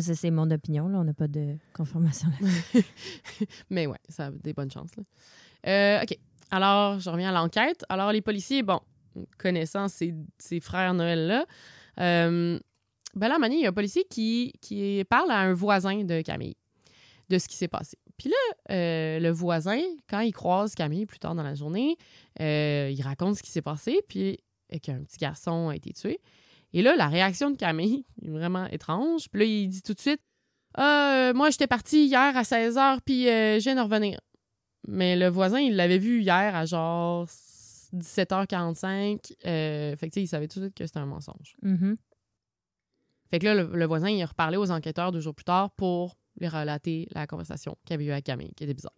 C'est 0.00 0.30
mon 0.30 0.50
opinion. 0.50 0.88
Là. 0.88 0.98
On 0.98 1.04
n'a 1.04 1.14
pas 1.14 1.28
de 1.28 1.56
confirmation. 1.72 2.28
là. 2.40 2.48
Mais 3.70 3.86
ouais, 3.86 3.98
ça 4.08 4.26
a 4.26 4.30
des 4.32 4.52
bonnes 4.52 4.70
chances. 4.70 4.90
là. 4.96 5.02
Euh, 5.66 6.02
OK. 6.02 6.18
Alors, 6.50 6.98
je 6.98 7.08
reviens 7.08 7.30
à 7.30 7.32
l'enquête. 7.32 7.84
Alors, 7.88 8.12
les 8.12 8.20
policiers, 8.20 8.62
bon, 8.62 8.80
connaissant 9.38 9.88
ces, 9.88 10.14
ces 10.38 10.60
frères 10.60 10.94
Noël-là, 10.94 11.46
euh, 12.00 12.58
ben 13.14 13.28
là, 13.28 13.38
donné, 13.38 13.54
il 13.56 13.62
y 13.62 13.66
a 13.66 13.70
un 13.70 13.72
policier 13.72 14.04
qui, 14.10 14.52
qui 14.60 15.04
parle 15.08 15.30
à 15.30 15.38
un 15.38 15.54
voisin 15.54 16.02
de 16.04 16.20
Camille 16.22 16.56
de 17.30 17.38
ce 17.38 17.48
qui 17.48 17.56
s'est 17.56 17.68
passé. 17.68 17.96
Puis 18.16 18.30
là, 18.30 18.74
euh, 18.74 19.18
le 19.18 19.30
voisin, 19.30 19.80
quand 20.08 20.20
il 20.20 20.32
croise 20.32 20.74
Camille 20.74 21.06
plus 21.06 21.18
tard 21.18 21.34
dans 21.34 21.42
la 21.42 21.54
journée, 21.54 21.96
euh, 22.40 22.90
il 22.92 23.02
raconte 23.02 23.36
ce 23.36 23.42
qui 23.42 23.50
s'est 23.50 23.62
passé, 23.62 24.00
puis 24.08 24.38
et 24.70 24.80
qu'un 24.80 25.02
petit 25.04 25.18
garçon 25.18 25.68
a 25.68 25.76
été 25.76 25.92
tué. 25.92 26.20
Et 26.72 26.82
là, 26.82 26.96
la 26.96 27.08
réaction 27.08 27.50
de 27.50 27.56
Camille 27.56 28.04
est 28.22 28.30
vraiment 28.30 28.66
étrange. 28.66 29.28
Puis 29.30 29.40
là, 29.40 29.46
il 29.46 29.68
dit 29.68 29.82
tout 29.82 29.94
de 29.94 30.00
suite 30.00 30.20
Ah, 30.74 31.30
euh, 31.30 31.34
Moi, 31.34 31.50
j'étais 31.50 31.66
parti 31.66 32.06
hier 32.06 32.36
à 32.36 32.44
16 32.44 32.76
h, 32.76 32.98
puis 33.04 33.28
euh, 33.28 33.58
je 33.58 33.64
viens 33.64 33.76
de 33.76 33.80
revenir. 33.80 34.20
Mais 34.86 35.16
le 35.16 35.28
voisin, 35.28 35.60
il 35.60 35.76
l'avait 35.76 35.98
vu 35.98 36.20
hier 36.20 36.54
à 36.54 36.66
genre 36.66 37.26
17h45. 37.94 39.32
Euh, 39.46 39.96
fait 39.96 40.08
que, 40.08 40.14
tu 40.14 40.20
sais, 40.20 40.22
il 40.22 40.28
savait 40.28 40.48
tout 40.48 40.58
de 40.58 40.64
suite 40.66 40.76
que 40.76 40.84
c'était 40.84 40.98
un 40.98 41.06
mensonge. 41.06 41.56
Mhm. 41.62 41.96
Fait 43.30 43.38
que 43.38 43.46
là, 43.46 43.54
le, 43.54 43.70
le 43.72 43.86
voisin, 43.86 44.10
il 44.10 44.22
a 44.22 44.26
reparlé 44.26 44.56
aux 44.56 44.70
enquêteurs 44.70 45.10
deux 45.10 45.20
jours 45.20 45.34
plus 45.34 45.44
tard 45.44 45.70
pour 45.70 46.16
lui 46.38 46.48
relater 46.48 47.08
la 47.12 47.26
conversation 47.26 47.76
qu'il 47.84 47.94
avait 47.94 48.04
eue 48.04 48.12
avec 48.12 48.24
Camille, 48.24 48.52
qui 48.54 48.64
était 48.64 48.74
bizarre. 48.74 48.92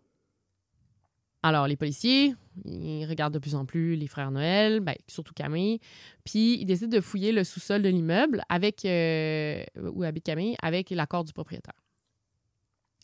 Alors, 1.42 1.68
les 1.68 1.76
policiers, 1.76 2.34
ils 2.64 3.06
regardent 3.06 3.34
de 3.34 3.38
plus 3.38 3.54
en 3.54 3.66
plus 3.66 3.94
les 3.94 4.08
frères 4.08 4.32
Noël, 4.32 4.80
ben, 4.80 4.96
surtout 5.06 5.32
Camille, 5.32 5.78
puis 6.24 6.58
ils 6.60 6.64
décident 6.64 6.96
de 6.96 7.00
fouiller 7.00 7.30
le 7.30 7.44
sous-sol 7.44 7.82
de 7.82 7.88
l'immeuble 7.88 8.42
avec 8.48 8.84
euh, 8.84 9.62
où 9.76 10.02
habite 10.02 10.24
Camille 10.24 10.56
avec 10.60 10.90
l'accord 10.90 11.22
du 11.22 11.32
propriétaire. 11.32 11.74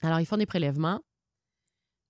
Alors, 0.01 0.19
ils 0.19 0.27
font 0.27 0.39
des 0.39 0.47
prélèvements 0.47 1.01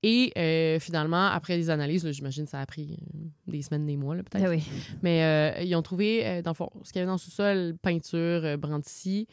et 0.03 0.33
euh, 0.37 0.81
finalement, 0.81 1.27
après 1.29 1.57
des 1.57 1.71
analyses, 1.71 2.11
j'imagine 2.11 2.45
que 2.45 2.51
ça 2.51 2.61
a 2.61 2.67
pris 2.67 2.99
euh, 3.15 3.19
des 3.47 3.63
semaines, 3.63 3.87
des 3.87 3.97
mois, 3.97 4.17
peut-être. 4.17 4.45
Ah 4.45 4.51
oui. 4.51 4.65
Mais 5.03 5.23
euh, 5.23 5.63
ils 5.63 5.75
ont 5.77 5.83
trouvé, 5.83 6.43
dans 6.43 6.51
le 6.51 6.55
fond, 6.57 6.71
ce 6.83 6.93
qu'il 6.93 6.99
y 6.99 7.03
avait 7.03 7.07
dans 7.07 7.13
le 7.13 7.19
sous-sol, 7.19 7.75
peinture, 7.81 8.59
brandy, 8.59 9.27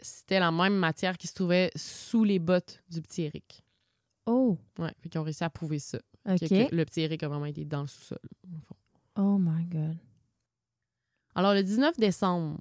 c'était 0.00 0.40
la 0.40 0.50
même 0.50 0.74
matière 0.76 1.16
qui 1.16 1.26
se 1.28 1.34
trouvait 1.34 1.70
sous 1.76 2.24
les 2.24 2.38
bottes 2.38 2.82
du 2.90 3.00
petit 3.02 3.22
Eric. 3.22 3.62
Oh, 4.26 4.58
Ouais, 4.78 4.92
fait 5.00 5.08
qu'ils 5.08 5.20
ont 5.20 5.24
réussi 5.24 5.44
à 5.44 5.50
prouver 5.50 5.78
ça. 5.78 5.98
OK. 6.28 6.38
Que, 6.40 6.68
que 6.68 6.74
le 6.76 6.84
petit 6.84 7.00
Eric 7.02 7.22
a 7.22 7.28
vraiment 7.28 7.46
été 7.46 7.64
dans 7.64 7.80
le 7.82 7.86
sous-sol. 7.86 8.18
Oh 9.16 9.38
my 9.38 9.64
God. 9.66 9.96
Alors, 11.34 11.54
le 11.54 11.62
19 11.62 11.96
décembre, 11.98 12.58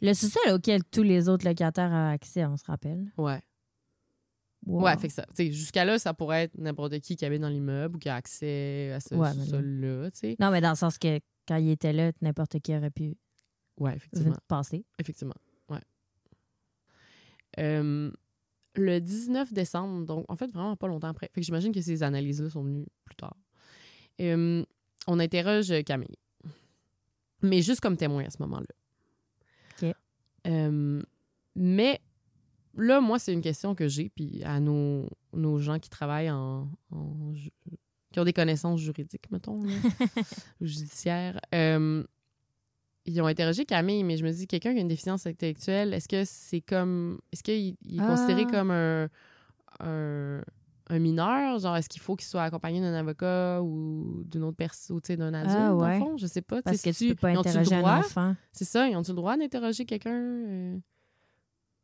Le 0.00 0.14
sous-sol 0.14 0.52
auquel 0.52 0.84
tous 0.84 1.02
les 1.02 1.28
autres 1.28 1.44
locataires 1.46 1.90
ont 1.90 2.10
accès, 2.12 2.44
on 2.46 2.56
se 2.56 2.64
rappelle. 2.64 3.10
ouais. 3.16 3.40
Wow. 4.68 4.82
Ouais, 4.84 4.96
fait 4.98 5.08
que 5.08 5.14
ça. 5.14 5.24
tu 5.30 5.34
sais, 5.46 5.50
Jusqu'à 5.50 5.84
là, 5.86 5.98
ça 5.98 6.12
pourrait 6.12 6.42
être 6.44 6.58
n'importe 6.58 6.98
qui 7.00 7.16
qui 7.16 7.24
habite 7.24 7.40
dans 7.40 7.48
l'immeuble 7.48 7.96
ou 7.96 7.98
qui 7.98 8.08
a 8.10 8.16
accès 8.16 8.92
à 8.92 9.00
ce 9.00 9.14
Ouais, 9.14 9.30
sais. 10.12 10.36
Non, 10.38 10.50
mais 10.50 10.60
dans 10.60 10.70
le 10.70 10.76
sens 10.76 10.98
que 10.98 11.18
quand 11.46 11.56
il 11.56 11.70
était 11.70 11.92
là, 11.94 12.12
n'importe 12.20 12.60
qui 12.60 12.76
aurait 12.76 12.90
pu 12.90 13.16
Ouais, 13.78 13.96
effectivement. 13.96 14.34
passer. 14.46 14.84
Effectivement, 14.98 15.34
ouais. 15.70 15.80
Euh, 17.58 18.10
le 18.74 19.00
19 19.00 19.52
décembre, 19.52 20.04
donc 20.04 20.24
en 20.28 20.36
fait 20.36 20.50
vraiment 20.52 20.76
pas 20.76 20.86
longtemps 20.86 21.08
après. 21.08 21.30
Fait 21.32 21.40
que 21.40 21.44
j'imagine 21.46 21.72
que 21.72 21.80
ces 21.80 22.02
analyses-là 22.02 22.50
sont 22.50 22.62
venues 22.62 22.86
plus 23.04 23.16
tard. 23.16 23.36
Euh, 24.20 24.64
on 25.06 25.18
interroge 25.18 25.72
Camille. 25.84 26.16
Mais 27.42 27.62
juste 27.62 27.80
comme 27.80 27.96
témoin 27.96 28.24
à 28.24 28.30
ce 28.30 28.36
moment-là. 28.42 28.66
OK. 29.82 29.94
Euh, 30.46 31.02
mais 31.56 32.00
là, 32.78 33.00
moi, 33.00 33.18
c'est 33.18 33.32
une 33.32 33.40
question 33.42 33.74
que 33.74 33.88
j'ai, 33.88 34.08
puis 34.08 34.42
à 34.44 34.60
nos, 34.60 35.08
nos 35.34 35.58
gens 35.58 35.78
qui 35.78 35.90
travaillent 35.90 36.30
en, 36.30 36.68
qui 38.12 38.20
ont 38.20 38.24
des 38.24 38.32
connaissances 38.32 38.80
juridiques, 38.80 39.30
mettons, 39.30 39.62
là, 39.62 39.72
ou 40.60 40.66
judiciaires. 40.66 41.38
Euh, 41.54 42.02
ils 43.04 43.20
ont 43.22 43.26
interrogé 43.26 43.64
Camille, 43.64 44.04
mais 44.04 44.16
je 44.16 44.24
me 44.24 44.30
dis, 44.30 44.46
quelqu'un 44.46 44.72
qui 44.72 44.78
a 44.78 44.80
une 44.82 44.88
déficience 44.88 45.26
intellectuelle, 45.26 45.94
est-ce 45.94 46.08
que 46.08 46.24
c'est 46.24 46.60
comme. 46.60 47.18
Est-ce 47.32 47.42
qu'il 47.42 47.76
il 47.82 48.02
est 48.02 48.06
considéré 48.06 48.44
Ah. 48.48 48.50
comme 48.50 48.70
un, 48.70 49.08
un, 49.80 50.42
un 50.90 50.98
mineur? 50.98 51.58
Genre, 51.58 51.74
est-ce 51.76 51.88
qu'il 51.88 52.02
faut 52.02 52.16
qu'il 52.16 52.26
soit 52.26 52.42
accompagné 52.42 52.80
d'un 52.80 52.92
avocat 52.94 53.62
ou 53.62 54.22
d'une 54.26 54.42
autre 54.44 54.56
personne, 54.58 54.96
ou 54.96 55.00
tu 55.00 55.06
sais, 55.08 55.16
d'un 55.16 55.32
adulte, 55.32 55.56
Ah, 55.58 55.68
dans 55.70 55.80
ouais. 55.80 55.98
le 55.98 56.04
fond? 56.04 56.16
Je 56.18 56.26
sais 56.26 56.42
pas. 56.42 56.60
Parce 56.60 56.82
que 56.82 56.92
si 56.92 57.08
tu 57.08 57.14
peux 57.14 57.20
pas 57.22 57.28
interroger 57.38 57.74
un 57.76 57.98
enfant. 58.00 58.36
C'est 58.52 58.66
ça, 58.66 58.86
ils 58.88 58.96
ont-tu 58.96 59.10
le 59.12 59.16
droit 59.16 59.36
d'interroger 59.38 59.86
quelqu'un 59.86 60.10
euh, 60.14 60.78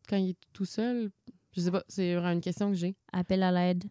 quand 0.08 0.16
il 0.16 0.30
est 0.30 0.38
tout 0.52 0.64
seul? 0.64 1.10
Je 1.52 1.60
sais 1.60 1.70
pas, 1.70 1.84
c'est 1.88 2.14
vraiment 2.14 2.32
une 2.32 2.40
question 2.40 2.70
que 2.70 2.76
j'ai. 2.76 2.96
Appel 3.12 3.42
à 3.42 3.52
l'aide. 3.52 3.84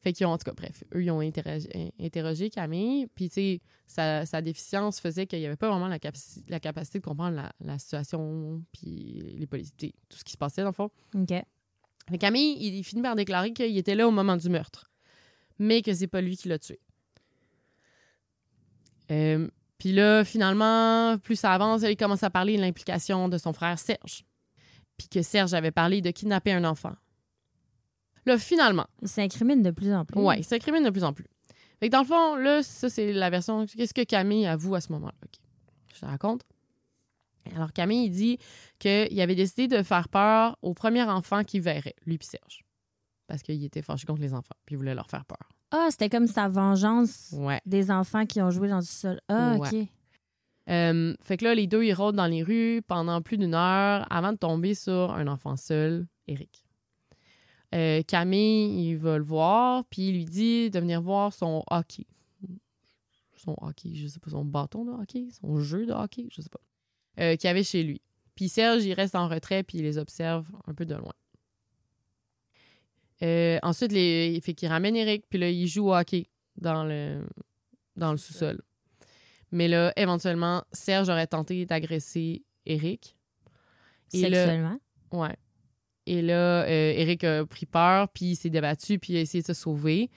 Fait 0.00 0.12
qu'ils 0.12 0.26
ont, 0.26 0.30
en 0.30 0.38
tout 0.38 0.44
cas, 0.44 0.52
bref, 0.52 0.82
eux, 0.94 1.04
ils 1.04 1.10
ont 1.12 1.20
interrogé, 1.20 2.50
Camille. 2.50 3.06
Puis, 3.14 3.28
tu 3.28 3.34
sais, 3.34 3.60
sa, 3.86 4.26
sa 4.26 4.42
déficience 4.42 4.98
faisait 4.98 5.26
qu'il 5.28 5.38
n'y 5.38 5.46
avait 5.46 5.56
pas 5.56 5.68
vraiment 5.70 5.86
la, 5.86 5.98
capaci- 5.98 6.42
la 6.48 6.58
capacité 6.58 6.98
de 6.98 7.04
comprendre 7.04 7.36
la, 7.36 7.52
la 7.60 7.78
situation, 7.78 8.64
puis 8.72 9.22
les 9.36 9.46
policiers, 9.46 9.94
tout 10.08 10.18
ce 10.18 10.24
qui 10.24 10.32
se 10.32 10.36
passait, 10.36 10.62
dans 10.62 10.70
le 10.70 10.74
fond. 10.74 10.90
OK. 11.14 11.32
Que 12.10 12.16
Camille, 12.16 12.56
il, 12.58 12.74
il 12.74 12.82
finit 12.82 13.02
par 13.02 13.14
déclarer 13.14 13.52
qu'il 13.52 13.78
était 13.78 13.94
là 13.94 14.08
au 14.08 14.10
moment 14.10 14.36
du 14.36 14.48
meurtre, 14.48 14.90
mais 15.60 15.82
que 15.82 15.94
c'est 15.94 16.08
pas 16.08 16.20
lui 16.20 16.36
qui 16.36 16.48
l'a 16.48 16.58
tué. 16.58 16.80
Euh, 19.12 19.48
puis 19.78 19.92
là, 19.92 20.24
finalement, 20.24 21.16
plus 21.18 21.36
ça 21.36 21.52
avance, 21.52 21.82
il 21.82 21.96
commence 21.96 22.24
à 22.24 22.30
parler 22.30 22.56
de 22.56 22.60
l'implication 22.60 23.28
de 23.28 23.38
son 23.38 23.52
frère 23.52 23.78
Serge. 23.78 24.24
Puis 25.02 25.08
que 25.08 25.22
Serge 25.22 25.52
avait 25.54 25.72
parlé 25.72 26.00
de 26.00 26.10
kidnapper 26.12 26.52
un 26.52 26.62
enfant. 26.64 26.92
Là, 28.24 28.38
finalement, 28.38 28.86
Il 29.00 29.08
s'incrimine 29.08 29.62
de 29.62 29.72
plus 29.72 29.92
en 29.92 30.04
plus. 30.04 30.20
Ouais, 30.20 30.38
il 30.38 30.44
s'incrimine 30.44 30.84
de 30.84 30.90
plus 30.90 31.02
en 31.02 31.12
plus. 31.12 31.26
Fait 31.80 31.88
que 31.88 31.92
dans 31.92 32.02
le 32.02 32.06
fond, 32.06 32.36
là, 32.36 32.62
ça, 32.62 32.88
c'est 32.88 33.12
la 33.12 33.30
version. 33.30 33.66
Qu'est-ce 33.66 33.92
que 33.94 34.04
Camille 34.04 34.46
avoue 34.46 34.76
à 34.76 34.80
ce 34.80 34.92
moment-là? 34.92 35.14
Je 35.92 35.98
te 36.00 36.06
raconte. 36.06 36.42
Alors, 37.56 37.72
Camille, 37.72 38.06
il 38.06 38.10
dit 38.10 38.38
qu'il 38.78 39.20
avait 39.20 39.34
décidé 39.34 39.66
de 39.66 39.82
faire 39.82 40.08
peur 40.08 40.56
au 40.62 40.72
premier 40.74 41.02
enfant 41.02 41.42
qu'il 41.42 41.62
verrait, 41.62 41.96
lui 42.06 42.16
puis 42.18 42.28
Serge. 42.28 42.62
Parce 43.26 43.42
qu'il 43.42 43.64
était 43.64 43.82
fâché 43.82 44.06
contre 44.06 44.20
les 44.20 44.34
enfants, 44.34 44.54
puis 44.64 44.74
il 44.74 44.78
voulait 44.78 44.94
leur 44.94 45.10
faire 45.10 45.24
peur. 45.24 45.48
Ah, 45.72 45.88
c'était 45.90 46.08
comme 46.08 46.28
sa 46.28 46.48
vengeance 46.48 47.30
Ouais. 47.32 47.60
des 47.66 47.90
enfants 47.90 48.26
qui 48.26 48.40
ont 48.40 48.50
joué 48.50 48.68
dans 48.68 48.78
du 48.80 48.86
sol. 48.86 49.20
Ah, 49.28 49.56
Ouais. 49.58 49.80
OK. 49.82 49.88
Euh, 50.72 51.14
fait 51.22 51.36
que 51.36 51.44
là, 51.44 51.54
les 51.54 51.66
deux, 51.66 51.84
ils 51.84 51.92
rôdent 51.92 52.16
dans 52.16 52.26
les 52.26 52.42
rues 52.42 52.82
pendant 52.86 53.20
plus 53.20 53.36
d'une 53.36 53.54
heure 53.54 54.06
avant 54.10 54.32
de 54.32 54.38
tomber 54.38 54.74
sur 54.74 55.12
un 55.12 55.26
enfant 55.26 55.56
seul, 55.56 56.06
Eric. 56.28 56.64
Euh, 57.74 58.02
Camille, 58.02 58.90
il 58.90 58.96
va 58.96 59.18
le 59.18 59.24
voir, 59.24 59.84
puis 59.86 60.08
il 60.08 60.14
lui 60.14 60.24
dit 60.24 60.70
de 60.70 60.78
venir 60.78 61.00
voir 61.00 61.32
son 61.32 61.62
hockey. 61.70 62.06
Son 63.36 63.56
hockey, 63.60 63.94
je 63.94 64.06
sais 64.06 64.20
pas, 64.20 64.30
son 64.30 64.44
bâton 64.44 64.84
de 64.84 64.92
hockey, 64.92 65.28
son 65.40 65.58
jeu 65.58 65.86
de 65.86 65.92
hockey, 65.92 66.28
je 66.30 66.42
sais 66.42 66.50
pas. 66.50 66.60
Euh, 67.20 67.36
qu'il 67.36 67.48
y 67.48 67.50
avait 67.50 67.64
chez 67.64 67.82
lui. 67.82 68.00
Puis 68.34 68.48
Serge, 68.48 68.84
il 68.84 68.94
reste 68.94 69.14
en 69.14 69.28
retrait, 69.28 69.62
puis 69.62 69.78
il 69.78 69.84
les 69.84 69.98
observe 69.98 70.50
un 70.66 70.74
peu 70.74 70.86
de 70.86 70.94
loin. 70.94 71.12
Euh, 73.22 73.58
ensuite, 73.62 73.92
les, 73.92 74.32
il 74.34 74.40
fait 74.42 74.54
qu'il 74.54 74.68
ramène 74.68 74.96
Eric, 74.96 75.24
puis 75.28 75.38
là, 75.38 75.50
il 75.50 75.66
joue 75.66 75.88
au 75.88 75.94
hockey 75.94 76.28
dans 76.56 76.84
le, 76.84 77.26
dans 77.96 78.12
le 78.12 78.18
sous-sol. 78.18 78.62
Mais 79.52 79.68
là, 79.68 79.92
éventuellement, 79.96 80.64
Serge 80.72 81.08
aurait 81.08 81.26
tenté 81.26 81.66
d'agresser 81.66 82.44
Eric. 82.66 83.16
Et 84.12 84.28
là- 84.28 84.44
Sexuellement? 84.44 84.78
Ouais. 85.12 85.36
Et 86.06 86.20
là, 86.22 86.64
euh, 86.64 86.92
Eric 86.96 87.22
a 87.24 87.46
pris 87.46 87.66
peur, 87.66 88.08
puis 88.08 88.26
il 88.32 88.36
s'est 88.36 88.50
débattu, 88.50 88.98
puis 88.98 89.12
il 89.12 89.16
a 89.18 89.20
essayé 89.20 89.42
de 89.42 89.46
se 89.46 89.54
sauver. 89.54 90.10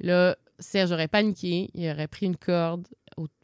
Là, 0.00 0.36
Serge 0.58 0.92
aurait 0.92 1.08
paniqué, 1.08 1.70
il 1.72 1.88
aurait 1.90 2.08
pris 2.08 2.26
une 2.26 2.36
corde 2.36 2.88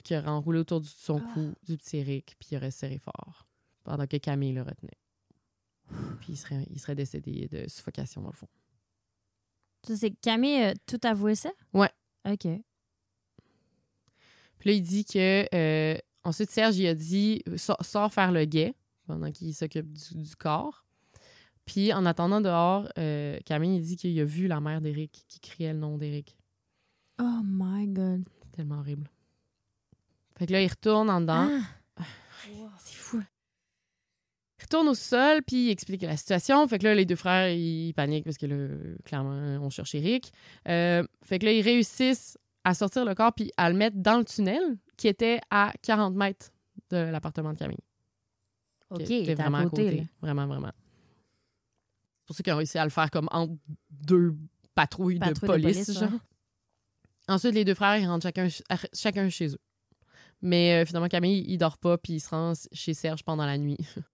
qui 0.03 0.15
aurait 0.17 0.29
enroulé 0.29 0.59
autour 0.59 0.81
de 0.81 0.87
son 0.87 1.19
cou 1.33 1.55
du 1.63 1.77
petit 1.79 1.97
Eric, 1.97 2.37
puis 2.39 2.51
il 2.53 2.57
aurait 2.59 2.71
serré 2.71 2.99
fort, 2.99 3.47
pendant 3.85 4.07
que 4.07 4.17
Camille 4.19 4.53
le 4.53 4.63
retenait. 4.63 4.99
Puis 6.21 6.33
il 6.35 6.37
serait, 6.37 6.67
il 6.71 6.79
serait 6.79 6.95
décédé 6.95 7.49
de 7.49 7.69
suffocation, 7.69 8.21
dans 8.21 8.29
le 8.31 8.35
fond. 8.35 8.49
C'est 9.85 10.11
Camille 10.21 10.63
a 10.63 10.75
tout 10.87 11.01
avoué 11.03 11.35
ça? 11.35 11.51
Ouais. 11.73 11.91
OK. 12.29 12.47
Puis 14.65 14.71
là, 14.71 14.77
il 14.79 14.83
dit 14.83 15.05
que. 15.05 15.47
euh, 15.55 15.99
ensuite, 16.23 16.51
Serge, 16.51 16.79
il 16.79 16.87
a 16.87 16.95
dit 16.95 17.43
sors, 17.57 17.77
sors 17.85 18.11
faire 18.11 18.33
le 18.33 18.47
guet 18.47 18.75
pendant 19.07 19.31
qu'il 19.31 19.55
s'occupe 19.55 19.93
du, 19.93 20.23
du 20.23 20.37
corps. 20.37 20.87
Puis 21.67 21.93
en 21.93 22.07
attendant 22.07 22.41
dehors, 22.41 22.89
euh, 22.99 23.39
Camille, 23.45 23.77
il 23.77 23.83
dit 23.83 23.97
qu'il 23.97 24.19
a 24.19 24.25
vu 24.25 24.47
la 24.47 24.61
mère 24.61 24.81
d'Éric 24.81 25.27
qui 25.29 25.39
criait 25.39 25.75
le 25.75 25.81
nom 25.81 25.99
d'Éric. 25.99 26.39
Oh 27.21 27.41
my 27.45 27.87
God. 27.89 28.25
Tellement 28.53 28.79
horrible. 28.79 29.11
Fait 30.39 30.47
que 30.47 30.53
là, 30.53 30.63
il 30.63 30.69
retourne 30.69 31.11
en 31.11 31.21
dedans. 31.21 31.51
Ah. 31.99 32.05
C'est 32.79 32.97
fou. 32.97 33.23
Il 34.59 34.63
retourne 34.63 34.89
au 34.89 34.95
sol, 34.95 35.43
puis 35.43 35.67
il 35.67 35.71
explique 35.71 36.01
la 36.01 36.17
situation. 36.17 36.67
Fait 36.69 36.79
que 36.79 36.85
là, 36.85 36.95
les 36.95 37.05
deux 37.05 37.17
frères, 37.17 37.51
ils 37.51 37.93
paniquent 37.93 38.25
parce 38.25 38.39
que 38.39 38.47
là, 38.47 38.69
clairement, 39.05 39.59
on 39.63 39.69
cherche 39.69 39.95
Eric. 39.95 40.33
Euh, 40.69 41.07
fait 41.23 41.39
que 41.39 41.45
là, 41.45 41.53
ils 41.53 41.61
réussissent 41.61 42.39
à 42.65 42.75
sortir 42.75 43.05
le 43.05 43.15
corps 43.15 43.33
puis 43.35 43.51
à 43.57 43.71
le 43.71 43.77
mettre 43.77 43.97
dans 43.99 44.19
le 44.19 44.25
tunnel 44.25 44.79
qui 44.97 45.09
était 45.09 45.41
à 45.51 45.73
40 45.83 46.15
mètres 46.15 46.51
de 46.91 46.97
l'appartement 46.97 47.53
de 47.53 47.59
Camille. 47.59 47.79
OK, 48.91 49.11
était 49.11 49.35
vraiment 49.35 49.59
à 49.59 49.65
côté. 49.65 49.97
là. 49.99 50.03
Vraiment, 50.21 50.47
vraiment. 50.47 50.73
C'est 52.21 52.27
pour 52.27 52.37
ça 52.37 52.43
qu'ils 52.43 52.53
ont 52.53 52.57
réussi 52.57 52.79
à 52.79 52.85
le 52.85 52.91
faire 52.91 53.11
comme 53.11 53.29
entre 53.31 53.55
deux 53.91 54.35
patrouilles, 54.75 55.19
Patrouille 55.19 55.19
de 55.19 55.35
de 55.35 55.47
police. 55.47 55.85
police, 55.87 55.99
genre. 55.99 56.11
ouais. 56.13 56.19
Ensuite, 57.29 57.55
les 57.55 57.65
deux 57.65 57.75
frères, 57.75 57.97
ils 57.97 58.07
rentrent 58.07 58.23
chacun, 58.25 58.49
chacun 58.93 59.29
chez 59.31 59.49
eux. 59.55 59.59
Mais 60.43 60.83
euh, 60.83 60.87
finalement, 60.87 61.09
Camille, 61.09 61.45
il 61.49 61.57
dort 61.59 61.79
pas, 61.79 61.97
puis 61.97 62.15
il 62.15 62.21
se 62.21 62.29
rend 62.29 62.53
chez 62.73 62.93
Serge 62.95 63.23
pendant 63.25 63.47
la 63.47 63.59
nuit. 63.59 63.79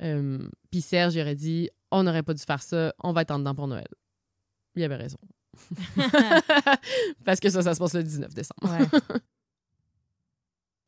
Euh, 0.00 0.48
puis 0.70 0.80
Serge, 0.80 1.16
il 1.16 1.20
aurait 1.22 1.34
dit 1.34 1.70
On 1.90 2.04
n'aurait 2.04 2.22
pas 2.22 2.32
dû 2.32 2.40
faire 2.40 2.62
ça, 2.62 2.94
on 3.02 3.12
va 3.12 3.22
être 3.22 3.32
en 3.32 3.40
dedans 3.40 3.56
pour 3.56 3.66
Noël. 3.66 3.88
Il 4.76 4.84
avait 4.84 4.94
raison. 4.94 5.18
Parce 7.24 7.40
que 7.40 7.50
ça, 7.50 7.62
ça 7.62 7.74
se 7.74 7.78
passe 7.78 7.94
le 7.94 8.02
19 8.02 8.32
décembre. 8.34 8.62
Ouais. 8.64 9.18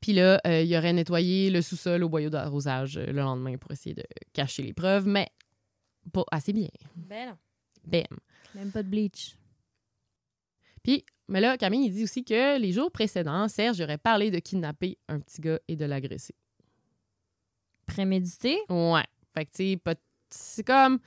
Puis 0.00 0.12
là, 0.14 0.40
euh, 0.46 0.62
il 0.62 0.74
aurait 0.76 0.92
nettoyé 0.94 1.50
le 1.50 1.61
sous-sol 1.61 2.02
au 2.02 2.09
boyau 2.09 2.30
d'arrosage 2.30 2.96
euh, 2.96 3.06
le 3.06 3.20
lendemain 3.20 3.56
pour 3.59 3.70
essayer 3.70 3.94
de 3.94 4.04
cacher 4.33 4.62
les 4.62 4.72
preuves, 4.72 5.06
mais 5.06 5.28
pas 6.12 6.24
assez 6.30 6.52
bien. 6.54 6.68
Ben 6.96 7.28
non. 7.30 7.37
Bam. 7.85 8.18
Même 8.54 8.72
pas 8.72 8.83
de 8.83 8.88
bleach. 8.88 9.37
Puis, 10.83 11.04
mais 11.28 11.40
là, 11.40 11.59
Camille, 11.59 11.87
il 11.87 11.92
dit 11.92 12.04
aussi 12.04 12.24
que 12.24 12.59
les 12.59 12.72
jours 12.72 12.90
précédents, 12.90 13.46
Serge 13.48 13.80
aurait 13.83 13.98
parlé 13.98 14.30
de 14.30 14.38
kidnapper 14.38 14.96
un 15.09 15.20
petit 15.20 15.40
gars 15.42 15.61
et 15.68 15.76
de 15.76 15.85
l'agresser. 15.85 16.35
Prémédité? 17.87 18.59
Ouais. 18.68 19.04
Fait 19.35 19.44
que, 19.44 19.50
tu 19.50 19.70
sais, 19.72 19.76
pas- 19.76 19.94
c'est 20.30 20.64
comme. 20.64 20.98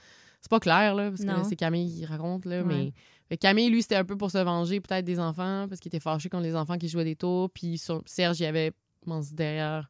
C'est 0.41 0.49
pas 0.49 0.60
clair, 0.60 0.93
là, 0.95 1.10
parce 1.10 1.21
que 1.21 1.26
Non. 1.28 1.43
c'est 1.45 1.56
Camille 1.56 1.91
qui 1.99 2.06
raconte, 2.06 2.45
là, 2.45 2.62
Ouais. 2.62 2.63
mais. 2.67 2.93
Fait 3.34 3.38
Camille, 3.38 3.72
lui, 3.72 3.82
c'était 3.82 3.96
un 3.96 4.06
peu 4.06 4.15
pour 4.15 4.30
se 4.30 4.38
venger, 4.38 4.80
peut-être, 4.80 5.04
des 5.06 5.19
enfants, 5.19 5.65
parce 5.67 5.80
qu'il 5.82 5.89
était 5.89 6.00
fâché 6.00 6.30
contre 6.30 6.43
les 6.43 6.56
enfants 6.56 6.78
qui 6.78 6.88
jouaient 6.88 7.04
des 7.04 7.15
tours. 7.15 7.50
Puis 7.50 7.82
Serge, 8.06 8.39
il 8.39 8.46
avait, 8.46 8.72
je 9.02 9.10
pense, 9.10 9.34
derrière, 9.34 9.89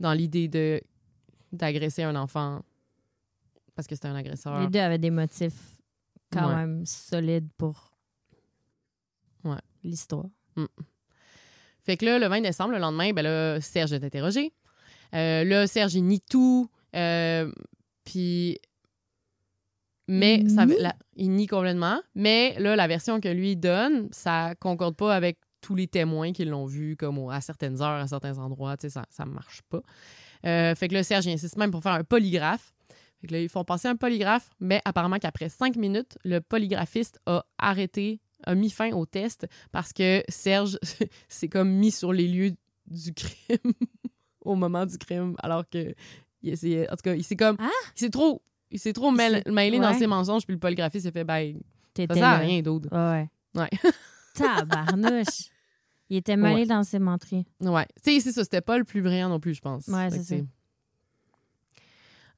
dans 0.00 0.14
l'idée 0.14 0.48
de 0.48 0.80
d'agresser 1.52 2.02
un 2.02 2.16
enfant, 2.16 2.62
parce 3.74 3.86
que 3.86 3.94
c'était 3.94 4.08
un 4.08 4.14
agresseur. 4.14 4.58
Les 4.58 4.68
deux 4.68 4.78
avaient 4.78 4.96
des 4.96 5.10
motifs 5.10 5.76
quand 6.32 6.48
Ouais. 6.48 6.54
même 6.54 6.86
solides 6.86 7.50
pour 7.58 7.92
Ouais. 9.44 9.58
l'histoire. 9.84 10.24
Fait 11.84 11.98
que 11.98 12.06
là, 12.06 12.18
le 12.18 12.26
20 12.26 12.40
décembre, 12.40 12.72
le 12.72 12.78
lendemain, 12.78 13.12
ben 13.12 13.20
là, 13.22 13.60
Serge 13.60 13.92
est 13.92 14.02
interrogé. 14.02 14.50
Euh, 15.14 15.44
là, 15.44 15.66
Serge, 15.66 15.92
il 15.94 16.04
nie 16.06 16.22
tout. 16.22 16.70
euh, 16.96 17.52
Puis. 18.04 18.58
Mais 20.12 20.40
Il 20.40 20.50
ça, 20.50 20.66
nie? 20.66 20.76
la- 20.78 20.96
il 21.16 21.30
nie 21.30 21.46
complètement. 21.46 22.00
Mais 22.14 22.54
là, 22.58 22.76
la 22.76 22.86
version 22.86 23.20
que 23.20 23.28
lui 23.28 23.56
donne, 23.56 24.08
ça 24.12 24.54
concorde 24.60 24.96
pas 24.96 25.14
avec 25.14 25.38
tous 25.60 25.74
les 25.74 25.86
témoins 25.86 26.32
qui 26.32 26.44
l'ont 26.44 26.66
vu, 26.66 26.96
comme 26.96 27.28
à 27.30 27.40
certaines 27.40 27.80
heures, 27.80 28.00
à 28.02 28.06
certains 28.08 28.38
endroits. 28.38 28.76
Tu 28.76 28.82
sais, 28.88 28.90
ça, 28.90 29.04
ça 29.10 29.24
marche 29.24 29.62
pas. 29.68 29.80
Euh, 30.44 30.74
fait 30.74 30.88
que 30.88 30.94
là, 30.94 31.02
Serge 31.04 31.28
insiste 31.28 31.56
même 31.56 31.70
pour 31.70 31.82
faire 31.82 31.92
un 31.92 32.04
polygraphe. 32.04 32.72
Fait 33.20 33.28
que 33.28 33.32
là, 33.34 33.40
ils 33.40 33.48
font 33.48 33.64
passer 33.64 33.86
un 33.88 33.94
polygraphe, 33.96 34.50
mais 34.58 34.80
apparemment 34.84 35.18
qu'après 35.20 35.48
cinq 35.48 35.76
minutes, 35.76 36.18
le 36.24 36.40
polygraphiste 36.40 37.20
a 37.26 37.44
arrêté, 37.58 38.18
a 38.44 38.56
mis 38.56 38.70
fin 38.70 38.90
au 38.92 39.06
test 39.06 39.46
parce 39.70 39.92
que 39.92 40.24
Serge 40.28 40.78
s'est 41.28 41.48
comme 41.48 41.70
mis 41.70 41.92
sur 41.92 42.12
les 42.12 42.26
lieux 42.26 42.52
du 42.88 43.14
crime 43.14 43.72
au 44.44 44.56
moment 44.56 44.84
du 44.84 44.98
crime, 44.98 45.36
alors 45.38 45.62
que 45.70 45.94
il 46.42 46.50
essayait, 46.52 46.90
en 46.90 46.96
tout 46.96 47.02
cas, 47.04 47.14
il 47.14 47.22
s'est 47.22 47.36
comme, 47.36 47.54
Ah! 47.60 47.68
il 47.94 48.00
s'est 48.00 48.10
trop, 48.10 48.42
il 48.72 48.78
s'est 48.78 48.92
trop 48.92 49.10
mêlé, 49.12 49.78
dans 49.78 49.94
ses 49.94 50.06
mensonges, 50.06 50.44
puis 50.44 50.54
le 50.54 50.58
polygraphiste 50.60 51.04
s'est 51.06 51.12
fait, 51.12 51.24
ben, 51.24 51.58
ça 51.96 52.14
sert 52.14 52.24
à 52.24 52.38
rien 52.38 52.62
d'autre. 52.62 52.88
Ouais. 52.90 53.28
Ouais. 53.54 53.68
Tabarnouche. 54.34 55.50
Il 56.10 56.16
était 56.16 56.36
mêlé 56.36 56.62
Ouais. 56.62 56.66
dans 56.66 56.82
ses 56.82 56.98
menteries. 56.98 57.44
Ouais. 57.60 57.86
Tu 58.04 58.14
sais, 58.14 58.20
c'est 58.20 58.32
ça, 58.32 58.44
c'était 58.44 58.60
pas 58.60 58.76
le 58.78 58.84
plus 58.84 59.00
brillant 59.02 59.28
non 59.28 59.40
plus, 59.40 59.54
je 59.54 59.60
pense. 59.60 59.86
Ouais, 59.88 60.08
c'est 60.10 60.22
ça. 60.22 60.34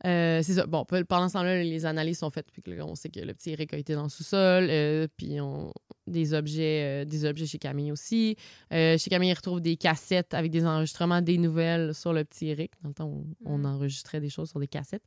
Euh, 0.06 0.42
c'est 0.42 0.54
ça. 0.54 0.66
Bon, 0.66 0.84
pe- 0.84 1.02
pendant 1.04 1.28
ce 1.28 1.32
temps-là, 1.34 1.62
les 1.62 1.86
analyses 1.86 2.18
sont 2.18 2.28
faites, 2.30 2.46
puis 2.52 2.62
on 2.82 2.94
sait 2.94 3.08
que 3.08 3.20
le 3.20 3.32
petit 3.32 3.50
Eric 3.50 3.72
a 3.72 3.78
été 3.78 3.94
dans 3.94 4.02
le 4.02 4.08
sous-sol, 4.10 4.66
euh, 4.68 5.06
puis 5.16 5.40
on... 5.40 5.72
des 6.06 6.34
objets 6.34 6.82
euh, 6.84 7.04
des 7.06 7.24
objets 7.24 7.46
chez 7.46 7.56
Camille 7.58 7.90
aussi. 7.90 8.36
Chez 8.70 8.98
Camille, 9.08 9.30
il 9.30 9.34
retrouve 9.34 9.60
des 9.62 9.76
cassettes 9.76 10.34
avec 10.34 10.50
des 10.50 10.66
enregistrements 10.66 11.22
des 11.22 11.38
nouvelles 11.38 11.94
sur 11.94 12.12
le 12.12 12.22
petit 12.24 12.48
Eric. 12.48 12.72
Dans 12.82 12.88
le 12.90 12.94
temps, 12.94 13.06
on, 13.08 13.54
on 13.54 13.58
Mm. 13.58 13.66
enregistrait 13.66 14.20
des 14.20 14.28
choses 14.28 14.50
sur 14.50 14.60
des 14.60 14.68
cassettes. 14.68 15.02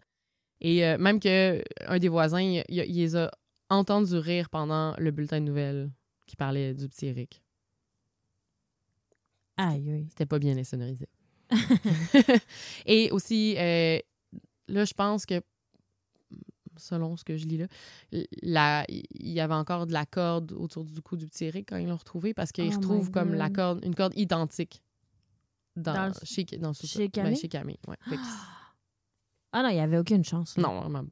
Et 0.62 0.86
euh, 0.86 0.98
même 0.98 1.20
que 1.20 1.62
un 1.88 2.00
des 2.00 2.10
voisins, 2.10 2.41
il, 2.41 2.63
il- 2.70 2.84
il 2.88 2.96
les 2.96 3.15
a 3.15 3.32
entendus 3.70 4.17
rire 4.17 4.50
pendant 4.50 4.96
le 4.98 5.12
bulletin 5.12 5.39
de 5.39 5.46
nouvelles 5.46 5.91
qui 6.26 6.36
parlait 6.36 6.74
du 6.74 6.88
petit 6.89 7.08
Eric. 7.08 7.41
Aïe, 9.58 9.89
aïe. 9.91 10.06
C'était 10.10 10.26
pas 10.26 10.39
bien 10.39 10.58
insonorisé. 10.58 11.08
Et 12.86 13.10
aussi, 13.12 13.56
euh, 13.58 14.00
là, 14.67 14.86
je 14.86 14.93
pense 14.93 15.26
que, 15.26 15.41
selon 16.78 17.17
ce 17.17 17.24
que 17.24 17.38
je 17.38 17.46
lis 17.46 17.65
là, 18.43 18.86
il 18.89 19.06
y 19.32 19.39
avait 19.39 19.54
encore 19.56 19.88
de 19.88 19.93
la 19.93 20.06
corde 20.06 20.52
autour 20.52 20.84
du 20.84 21.02
cou 21.02 21.15
du 21.17 21.26
petit 21.26 21.46
Eric 21.46 21.70
quand 21.70 21.78
ils 21.78 21.88
l'ont 21.88 21.96
retrouvé 21.98 22.34
parce 22.36 22.52
qu'ils 22.52 22.72
Oh 22.72 22.76
retrouvent 22.76 23.10
comme 23.10 23.34
la 23.34 23.50
corde, 23.50 23.84
une 23.84 23.96
corde 23.96 24.13
identique 24.15 24.84
dans, 25.76 25.93
Dans 25.93 26.08
le- 26.08 26.13
chez, 26.24 26.43
dans 26.43 26.67
le 26.70 26.74
sous-sol. 26.76 27.02
chez 27.04 27.08
Ben, 27.08 27.24
Camille? 27.24 27.39
chez 27.39 27.48
Camille, 27.50 27.80
ouais. 27.88 27.98
Ah 29.52 29.64
non, 29.64 29.70
il 29.70 29.76
n'y 29.76 29.80
avait 29.80 29.98
aucune 29.98 30.24
chance. 30.24 30.58
là. 30.58 30.64
non, 30.64 30.82
vraiment. 30.82 31.06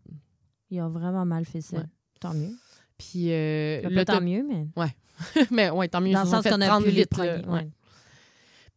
Ils 0.70 0.82
ont 0.82 0.90
vraiment 0.90 1.26
mal 1.26 1.46
fait 1.46 1.62
ça. 1.62 1.78
Ouais. 1.78 1.84
Tant 2.20 2.34
mieux. 2.34 2.52
Puis, 2.98 3.32
euh, 3.32 3.82
l'autop- 3.90 4.06
tant 4.06 4.22
mieux, 4.22 4.44
mais. 4.48 4.68
mais 5.52 5.70
ouais, 5.70 5.88
tant 5.88 6.02
mieux. 6.02 6.14
Dans 6.14 6.24
le 6.24 6.30
sens 6.30 6.44
qu'on 6.44 6.62
a 6.62 6.68
prendre 6.68 6.86
pu 6.86 6.92
les 6.92 7.06
Ouais. 7.18 7.46
ouais. 7.48 7.70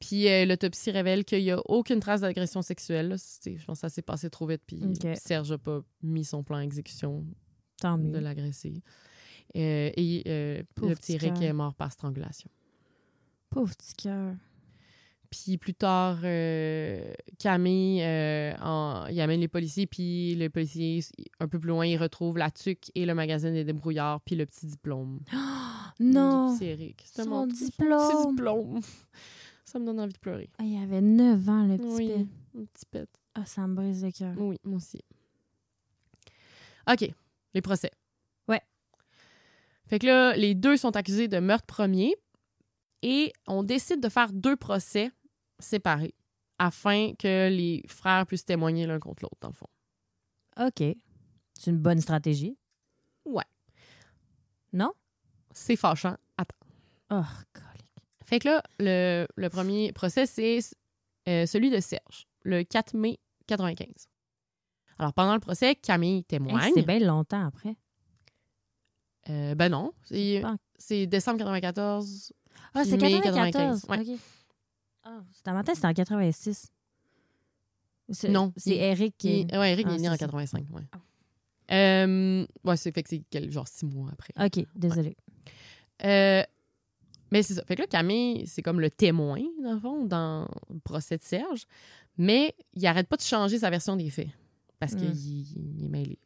Puis 0.01 0.29
euh, 0.29 0.45
l'autopsie 0.45 0.91
révèle 0.93 1.25
qu'il 1.25 1.43
n'y 1.43 1.51
a 1.51 1.61
aucune 1.67 1.99
trace 1.99 2.21
d'agression 2.21 2.63
sexuelle. 2.63 3.17
Je 3.45 3.65
pense 3.65 3.79
que 3.79 3.81
ça 3.81 3.89
s'est 3.89 4.03
passé 4.03 4.31
trop 4.31 4.47
vite. 4.47 4.63
Puis. 4.67 4.81
Serge 5.17 5.51
n'a 5.51 5.59
pas 5.59 5.81
mis 6.03 6.25
son 6.25 6.43
plan 6.43 6.59
à 6.59 6.63
exécution 6.63 7.25
Tant 7.81 7.99
de 7.99 8.19
l'agresser. 8.19 8.83
Euh, 9.57 9.91
et 9.97 10.23
euh, 10.27 10.63
le 10.83 10.95
petit 10.95 11.17
cœur. 11.17 11.43
est 11.43 11.53
mort 11.53 11.75
par 11.75 11.91
strangulation. 11.93 12.51
Pauvre 13.51 13.75
petit 13.75 13.95
cœur. 13.95 14.35
Puis 15.31 15.59
plus 15.59 15.75
tard, 15.75 16.21
euh, 16.25 17.13
Camille, 17.39 18.01
euh, 18.03 18.55
en- 18.63 19.07
il 19.11 19.21
amène 19.21 19.41
les 19.41 19.49
policiers, 19.49 19.87
puis 19.87 20.35
les 20.37 20.49
policiers, 20.49 21.01
un 21.39 21.49
peu 21.49 21.59
plus 21.59 21.69
loin, 21.69 21.85
ils 21.87 21.99
retrouvent 21.99 22.39
la 22.39 22.51
tuque 22.51 22.91
et 22.95 23.05
le 23.05 23.15
magazine 23.15 23.53
des 23.53 23.65
débrouillards, 23.65 24.21
puis 24.23 24.37
le 24.37 24.47
petit 24.47 24.67
diplôme. 24.67 25.21
Non! 26.01 26.53
Du 26.53 26.59
petit 26.61 26.65
Eric. 26.71 27.05
Son 27.13 27.29
mon 27.29 27.49
petit 27.49 27.65
diplôme. 27.67 28.81
Ça 29.65 29.79
me 29.81 29.85
donne 29.85 29.99
envie 30.01 30.13
de 30.13 30.19
pleurer. 30.19 30.49
Ah, 30.59 30.63
il 30.65 30.81
avait 30.83 31.01
9 31.03 31.47
ans, 31.49 31.67
le 31.67 31.77
petit 31.77 31.87
Oui, 31.89 32.09
pet. 32.09 32.63
petit 32.73 32.87
pet. 32.91 33.09
Ah, 33.35 33.45
ça 33.45 33.67
me 33.67 33.75
brise 33.75 34.03
le 34.05 34.11
cœur. 34.13 34.33
Oui, 34.39 34.57
moi 34.65 34.77
aussi. 34.77 35.01
OK, 36.91 37.11
les 37.55 37.61
procès. 37.61 37.91
Ouais. 38.49 38.63
Fait 39.89 39.99
que 39.99 40.07
là, 40.07 40.35
les 40.37 40.55
deux 40.55 40.77
sont 40.77 40.97
accusés 40.97 41.29
de 41.29 41.39
meurtre 41.39 41.67
premier 41.67 42.15
et 43.03 43.33
on 43.47 43.63
décide 43.63 44.01
de 44.01 44.09
faire 44.09 44.33
deux 44.33 44.57
procès 44.57 45.11
séparés 45.59 46.15
afin 46.59 47.13
que 47.19 47.49
les 47.49 47.83
frères 47.87 48.27
puissent 48.27 48.45
témoigner 48.45 48.87
l'un 48.87 48.99
contre 48.99 49.23
l'autre, 49.23 49.37
dans 49.41 49.49
le 49.49 49.55
fond. 49.55 49.67
OK. 50.61 50.97
C'est 51.55 51.71
une 51.71 51.79
bonne 51.79 52.01
stratégie. 52.01 52.57
Ouais. 53.25 53.45
Non? 54.73 54.93
C'est 55.53 55.77
fâchant. 55.77 56.17
Attends. 56.37 56.57
Oh, 57.11 57.23
colique. 57.53 57.93
Fait 58.25 58.39
que 58.39 58.49
là, 58.49 58.63
le, 58.79 59.27
le 59.37 59.49
premier 59.49 59.93
procès, 59.93 60.27
c'est 60.27 60.59
euh, 61.29 61.47
celui 61.47 61.71
de 61.71 61.81
Serge, 61.81 62.27
le 62.43 62.63
4 62.65 62.95
mai 62.95 63.19
95. 63.47 63.89
Alors, 64.99 65.13
pendant 65.15 65.35
le 65.35 65.41
procès, 65.41 65.75
Camille 65.77 66.19
Hey, 66.19 66.25
témoigne. 66.25 66.75
C'était 66.75 66.83
bien 66.83 67.07
longtemps 67.07 67.47
après. 67.47 67.77
Euh, 69.31 69.55
ben 69.55 69.69
non, 69.69 69.93
c'est 70.05 70.43
c'est 70.79 71.07
décembre 71.07 71.39
94. 71.39 72.33
Ah, 72.75 72.85
c'est 72.85 72.97
mai 72.97 73.21
94. 73.21 73.83
95, 73.83 73.85
ouais. 73.89 74.17
Ah, 75.11 75.23
c'était 75.33 75.53
ma 75.53 75.65
tête, 75.65 75.77
c'était 75.77 75.87
en 75.89 75.95
86. 75.95 76.71
C'est- 78.11 78.29
Non, 78.29 78.53
C'est 78.57 78.77
Eric 78.77 79.15
qui. 79.19 79.41
Il- 79.43 79.59
ouais, 79.59 79.73
Eric 79.73 79.87
Ah, 79.89 79.95
est 79.95 79.99
né 79.99 80.09
en 80.09 80.13
c'est 80.13 80.19
ça. 80.19 80.27
85. 80.27 80.67
Ouais, 80.71 80.83
Ah. 80.93 80.99
Euh, 81.71 82.47
ouais 82.65 82.77
c'est 82.79 82.93
fait 82.93 83.03
que 83.03 83.09
c'est 83.11 83.51
genre 83.51 83.69
six 83.69 83.85
mois 83.87 84.11
après. 84.13 84.33
OK, 84.43 84.67
désolé. 84.75 85.17
Euh, 86.05 86.43
mais 87.31 87.43
c'est 87.43 87.55
ça. 87.55 87.65
Fait 87.65 87.75
que 87.77 87.83
là, 87.83 87.87
Camille, 87.87 88.47
c'est 88.47 88.63
comme 88.63 88.81
le 88.81 88.91
témoin, 88.91 89.41
dans 89.63 89.75
le 89.75 89.81
fond, 89.81 90.05
dans 90.07 90.49
le 90.71 90.79
procès 90.81 91.19
de 91.19 91.23
Serge. 91.23 91.65
Mais 92.17 92.55
il 92.75 92.87
arrête 92.87 93.07
pas 93.09 93.17
de 93.17 93.23
changer 93.23 93.59
sa 93.59 93.71
version 93.71 93.97
des 93.97 94.09
faits. 94.11 94.29
Parce 94.79 94.95
Mm. 94.95 94.97
qu'il 94.99 95.17
il 95.79 95.85
est 95.85 95.89
mêlé. 95.89 96.19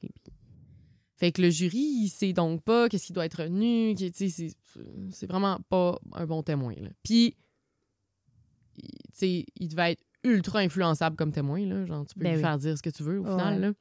Fait 1.17 1.33
que 1.33 1.41
le 1.43 1.51
jury, 1.51 1.79
il 1.79 2.09
sait 2.09 2.33
donc 2.33 2.63
pas 2.63 2.89
qu'est-ce 2.89 3.07
qui 3.07 3.13
doit 3.13 3.27
être 3.27 3.43
retenu. 3.43 3.95
C'est 4.15 4.29
c'est 5.11 5.27
vraiment 5.27 5.59
pas 5.69 5.99
un 6.13 6.27
bon 6.27 6.43
témoin. 6.43 6.75
Là. 6.77 6.89
Puis, 7.03 7.37
il- 9.21 9.45
il 9.61 9.69
devait 9.69 9.93
être 9.93 10.03
ultra 10.25 10.61
influençable 10.61 11.17
comme 11.17 11.33
témoin. 11.33 11.65
Là. 11.67 11.85
Genre, 11.87 12.07
tu 12.07 12.15
peux 12.15 12.21
Ben 12.25 12.31
lui 12.31 12.37
oui. 12.37 12.43
faire 12.43 12.59
dire 12.59 12.77
ce 12.77 12.83
que 12.83 12.91
tu 12.91 13.03
veux 13.03 13.19
au 13.21 13.25
Ouais. 13.25 13.31
final. 13.31 13.61
Là. 13.61 13.73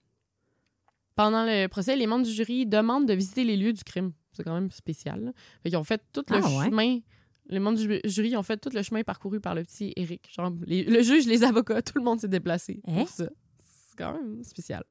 Pendant 1.15 1.43
le 1.45 1.67
procès, 1.67 1.95
les 1.95 2.08
membres 2.08 2.25
du 2.25 2.32
jury 2.32 2.65
demandent 2.65 3.08
de 3.08 3.13
visiter 3.13 3.43
les 3.43 3.58
lieux 3.58 3.73
du 3.73 3.84
crime. 3.84 4.12
C'est 4.34 4.43
quand 4.43 4.54
même 4.54 4.71
spécial. 4.71 5.23
Là. 5.25 5.32
Fait 5.62 5.69
qu'ils 5.69 5.77
ont 5.77 5.84
fait 5.84 6.01
tout 6.13 6.23
le 6.30 6.38
Ah 6.38 6.41
ouais? 6.60 6.65
chemin. 6.69 6.99
Les 7.47 7.60
membres 7.60 7.77
du 7.77 7.84
ju- 7.84 8.01
jury 8.06 8.38
ont 8.38 8.43
fait 8.43 8.58
tout 8.58 8.69
le 8.73 8.82
chemin 8.82 9.04
parcouru 9.04 9.41
par 9.41 9.54
le 9.56 9.63
petit 9.63 9.91
Eric. 9.97 10.30
Genre, 10.34 10.51
les- 10.65 10.84
le 10.86 11.01
juge, 11.04 11.25
les 11.27 11.43
avocats, 11.43 11.82
tout 11.82 11.97
le 11.97 12.04
monde 12.04 12.19
s'est 12.21 12.30
déplacé 12.30 12.82
Hein? 12.88 12.99
pour 12.99 13.10
ça. 13.10 13.25
C'est 13.60 13.97
quand 13.97 14.13
même 14.13 14.41
spécial. 14.43 14.84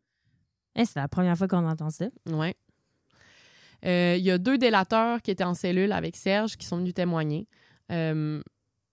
Hey, 0.74 0.84
c'est 0.86 1.00
la 1.00 1.08
première 1.08 1.36
fois 1.38 1.48
qu'on 1.48 1.66
entend 1.66 1.90
ça. 1.90 2.06
Ouais. 2.26 2.54
Euh, 3.86 4.16
Il 4.18 4.22
y 4.24 4.30
a 4.30 4.36
deux 4.38 4.58
délateurs 4.58 5.22
qui 5.22 5.30
étaient 5.30 5.42
en 5.44 5.54
cellule 5.54 5.92
avec 5.92 6.16
Serge 6.16 6.56
qui 6.56 6.66
sont 6.66 6.76
venus 6.76 6.92
témoigner. 6.94 7.48
Euh, 7.90 8.42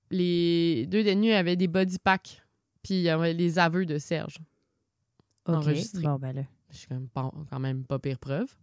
les 0.09 0.85
deux 0.87 1.03
détenus 1.03 1.33
avaient 1.33 1.55
des 1.55 1.67
body 1.67 1.99
packs, 1.99 2.41
puis 2.83 2.95
il 2.95 3.01
y 3.01 3.09
avait 3.09 3.33
les 3.33 3.59
aveux 3.59 3.85
de 3.85 3.97
Serge. 3.97 4.37
OK. 5.45 5.55
Enregistré. 5.55 6.01
Bon, 6.03 6.15
ben 6.15 6.33
là. 6.33 6.43
Je 6.69 6.77
suis 6.77 6.87
quand 6.87 6.95
même 6.95 7.07
pas, 7.09 7.31
quand 7.49 7.59
même 7.59 7.85
pas 7.85 7.97
pire 7.99 8.19
preuve. 8.19 8.53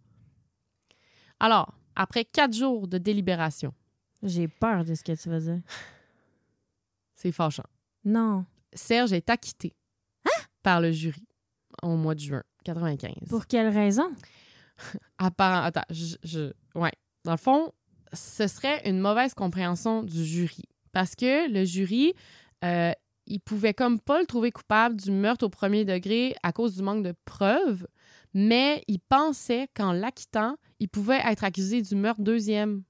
Alors, 1.39 1.73
après 1.95 2.23
quatre 2.25 2.53
jours 2.53 2.87
de 2.87 2.97
délibération, 2.97 3.73
J'ai 4.23 4.47
peur 4.47 4.85
de 4.85 4.95
ce 4.95 5.03
que 5.03 5.11
tu 5.19 5.29
vas 5.29 5.39
dire. 5.39 5.61
c'est 7.15 7.31
fâchant. 7.31 7.65
Non. 8.03 8.45
Serge 8.73 9.13
est 9.13 9.29
acquitté 9.29 9.73
par 10.63 10.81
le 10.81 10.91
jury 10.91 11.23
au 11.83 11.95
mois 11.95 12.15
de 12.15 12.19
juin 12.19 12.43
95. 12.63 13.29
Pour 13.29 13.45
quelle 13.47 13.67
raison? 13.69 14.11
Apparent- 15.17 15.63
Attends, 15.63 15.85
je, 15.89 16.15
je- 16.23 16.53
Ouais. 16.73 16.91
Dans 17.23 17.31
le 17.31 17.37
fond, 17.37 17.71
ce 18.13 18.47
serait 18.47 18.87
une 18.89 18.99
mauvaise 18.99 19.33
compréhension 19.33 20.03
du 20.03 20.23
jury. 20.25 20.63
Parce 20.95 21.13
que 21.13 21.51
le 21.51 21.65
jury, 21.65 22.13
euh, 22.63 22.93
il 23.27 23.41
pouvait 23.41 23.73
comme 23.73 23.99
pas 23.99 24.17
le 24.21 24.25
trouver 24.25 24.51
coupable 24.51 24.95
du 24.95 25.11
meurtre 25.11 25.45
au 25.45 25.49
premier 25.49 25.83
degré 25.83 26.33
à 26.41 26.53
cause 26.53 26.77
du 26.77 26.81
manque 26.83 27.03
de 27.03 27.13
preuves, 27.25 27.85
mais 28.33 28.81
il 28.87 28.99
pensait 28.99 29.67
qu'en 29.75 29.91
l'acquittant, 29.91 30.55
il 30.79 30.87
pouvait 30.87 31.19
être 31.25 31.43
accusé 31.43 31.81
du 31.81 31.95
meurtre 31.97 32.21
deuxième. 32.21 32.83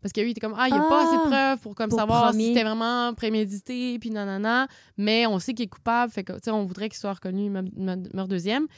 Parce 0.00 0.12
que 0.12 0.20
lui, 0.20 0.28
il 0.28 0.30
était 0.30 0.40
comme, 0.40 0.54
ah, 0.56 0.68
il 0.68 0.74
n'y 0.74 0.78
a 0.78 0.82
pas 0.82 1.00
Ah! 1.02 1.08
assez 1.08 1.16
de 1.16 1.22
preuves 1.28 1.58
pour 1.58 1.74
comme 1.74 1.88
Pour 1.88 1.98
savoir 1.98 2.28
premier. 2.28 2.42
si 2.44 2.48
c'était 2.50 2.62
vraiment 2.62 3.12
prémédité, 3.14 3.98
puis 3.98 4.10
nanana, 4.10 4.68
mais 4.96 5.26
on 5.26 5.40
sait 5.40 5.54
qu'il 5.54 5.64
est 5.64 5.68
coupable, 5.68 6.12
fait 6.12 6.22
que, 6.22 6.50
on 6.52 6.64
voudrait 6.64 6.88
qu'il 6.88 6.98
soit 6.98 7.14
reconnu 7.14 7.50
me- 7.50 7.62
me- 7.62 8.14
meurtre 8.14 8.28
deuxième. 8.28 8.68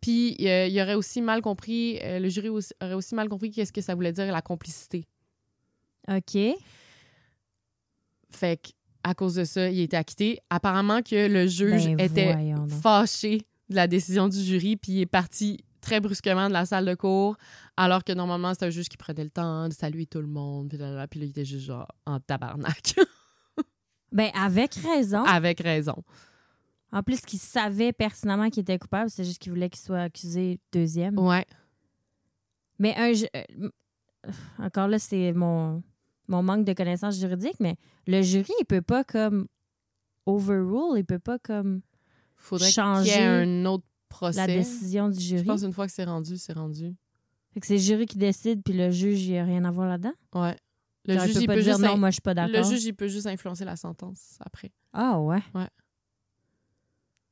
Puis 0.00 0.36
euh, 0.42 0.68
il 0.68 0.80
aurait 0.80 0.94
aussi 0.94 1.22
mal 1.22 1.42
compris, 1.42 1.98
euh, 2.02 2.20
le 2.20 2.28
jury 2.28 2.50
aussi- 2.50 2.74
aurait 2.80 2.94
aussi 2.94 3.16
mal 3.16 3.28
compris 3.28 3.50
qu'est-ce 3.50 3.72
que 3.72 3.80
ça 3.80 3.96
voulait 3.96 4.12
dire 4.12 4.30
la 4.30 4.42
complicité. 4.42 5.06
OK. 6.08 6.38
Fait 8.30 8.56
que, 8.56 8.70
à 9.04 9.14
cause 9.14 9.34
de 9.34 9.44
ça, 9.44 9.68
il 9.68 9.80
était 9.80 9.96
acquitté. 9.96 10.38
Apparemment 10.50 11.02
que 11.02 11.28
le 11.28 11.46
juge 11.46 11.86
Ben, 11.86 12.00
était 12.00 12.36
fâché 12.82 13.42
de 13.68 13.76
la 13.76 13.86
décision 13.86 14.28
du 14.28 14.40
jury, 14.40 14.76
puis 14.76 14.92
il 14.92 15.00
est 15.00 15.06
parti 15.06 15.64
très 15.80 16.00
brusquement 16.00 16.48
de 16.48 16.52
la 16.52 16.64
salle 16.64 16.86
de 16.86 16.94
cours, 16.94 17.36
alors 17.76 18.04
que 18.04 18.12
normalement, 18.12 18.52
c'est 18.54 18.64
un 18.64 18.70
juge 18.70 18.88
qui 18.88 18.96
prenait 18.96 19.24
le 19.24 19.30
temps 19.30 19.68
de 19.68 19.74
saluer 19.74 20.06
tout 20.06 20.20
le 20.20 20.28
monde, 20.28 20.68
puis 20.68 20.78
là, 20.78 20.92
là, 20.92 21.08
puis 21.08 21.20
là, 21.20 21.26
il 21.26 21.30
était 21.30 21.44
juste 21.44 21.66
genre 21.66 21.88
en 22.06 22.20
tabarnak. 22.20 22.94
Ben, 24.12 24.30
avec 24.34 24.74
raison. 24.74 25.24
Avec 25.24 25.60
raison. 25.60 26.04
En 26.92 27.02
plus, 27.02 27.22
qu'il 27.22 27.38
savait 27.38 27.94
pertinemment 27.94 28.50
qu'il 28.50 28.60
était 28.60 28.78
coupable, 28.78 29.08
c'est 29.08 29.24
juste 29.24 29.38
qu'il 29.38 29.52
voulait 29.52 29.70
qu'il 29.70 29.80
soit 29.80 30.02
accusé 30.02 30.60
deuxième. 30.70 31.18
Ouais. 31.18 31.46
Mais 32.78 32.94
un 32.94 33.12
euh, 33.34 33.70
encore 34.58 34.88
là, 34.88 34.98
c'est 34.98 35.32
mon, 35.32 35.82
mon 36.28 36.42
manque 36.42 36.64
de 36.64 36.72
connaissances 36.72 37.18
juridiques, 37.18 37.58
mais 37.60 37.76
le 38.06 38.22
jury, 38.22 38.52
il 38.60 38.64
peut 38.64 38.82
pas 38.82 39.04
comme 39.04 39.46
overrule, 40.26 40.98
il 40.98 41.04
peut 41.04 41.18
pas 41.18 41.38
comme 41.38 41.82
Faudrait 42.36 42.66
qu'il 42.66 42.72
y 42.72 42.74
Changer 42.74 43.10
ait 43.10 43.26
un 43.26 43.64
autre 43.66 43.84
procès. 44.08 44.38
la 44.38 44.46
décision 44.46 45.08
du 45.08 45.20
Je 45.20 45.24
jury. 45.36 45.44
pense 45.44 45.62
une 45.62 45.72
fois 45.72 45.86
que 45.86 45.92
c'est 45.92 46.04
rendu, 46.04 46.36
c'est 46.38 46.52
rendu. 46.52 46.94
Fait 47.52 47.60
que 47.60 47.66
c'est 47.66 47.74
le 47.74 47.80
jury 47.80 48.06
qui 48.06 48.18
décide, 48.18 48.62
puis 48.64 48.72
le 48.74 48.90
juge, 48.90 49.22
il 49.26 49.36
a 49.36 49.44
rien 49.44 49.64
à 49.64 49.70
voir 49.70 49.88
là-dedans? 49.88 50.14
Ouais. 50.34 50.56
Le 51.04 51.14
Genre, 51.14 51.24
juge, 51.26 51.34
il 51.36 51.40
peut 51.40 51.46
pas 51.48 51.54
peut 51.54 51.62
dire 51.62 51.72
juste 51.76 51.84
non, 51.84 51.98
moi, 51.98 52.10
je 52.10 52.14
suis 52.14 52.20
pas 52.22 52.30
Le 52.34 52.52
d'accord. 52.52 52.70
juge, 52.70 52.84
il 52.84 52.94
peut 52.94 53.08
juste 53.08 53.26
influencer 53.26 53.64
la 53.64 53.76
sentence 53.76 54.38
après. 54.40 54.70
Ah 54.92 55.18
ouais? 55.20 55.42
Ouais. 55.54 55.68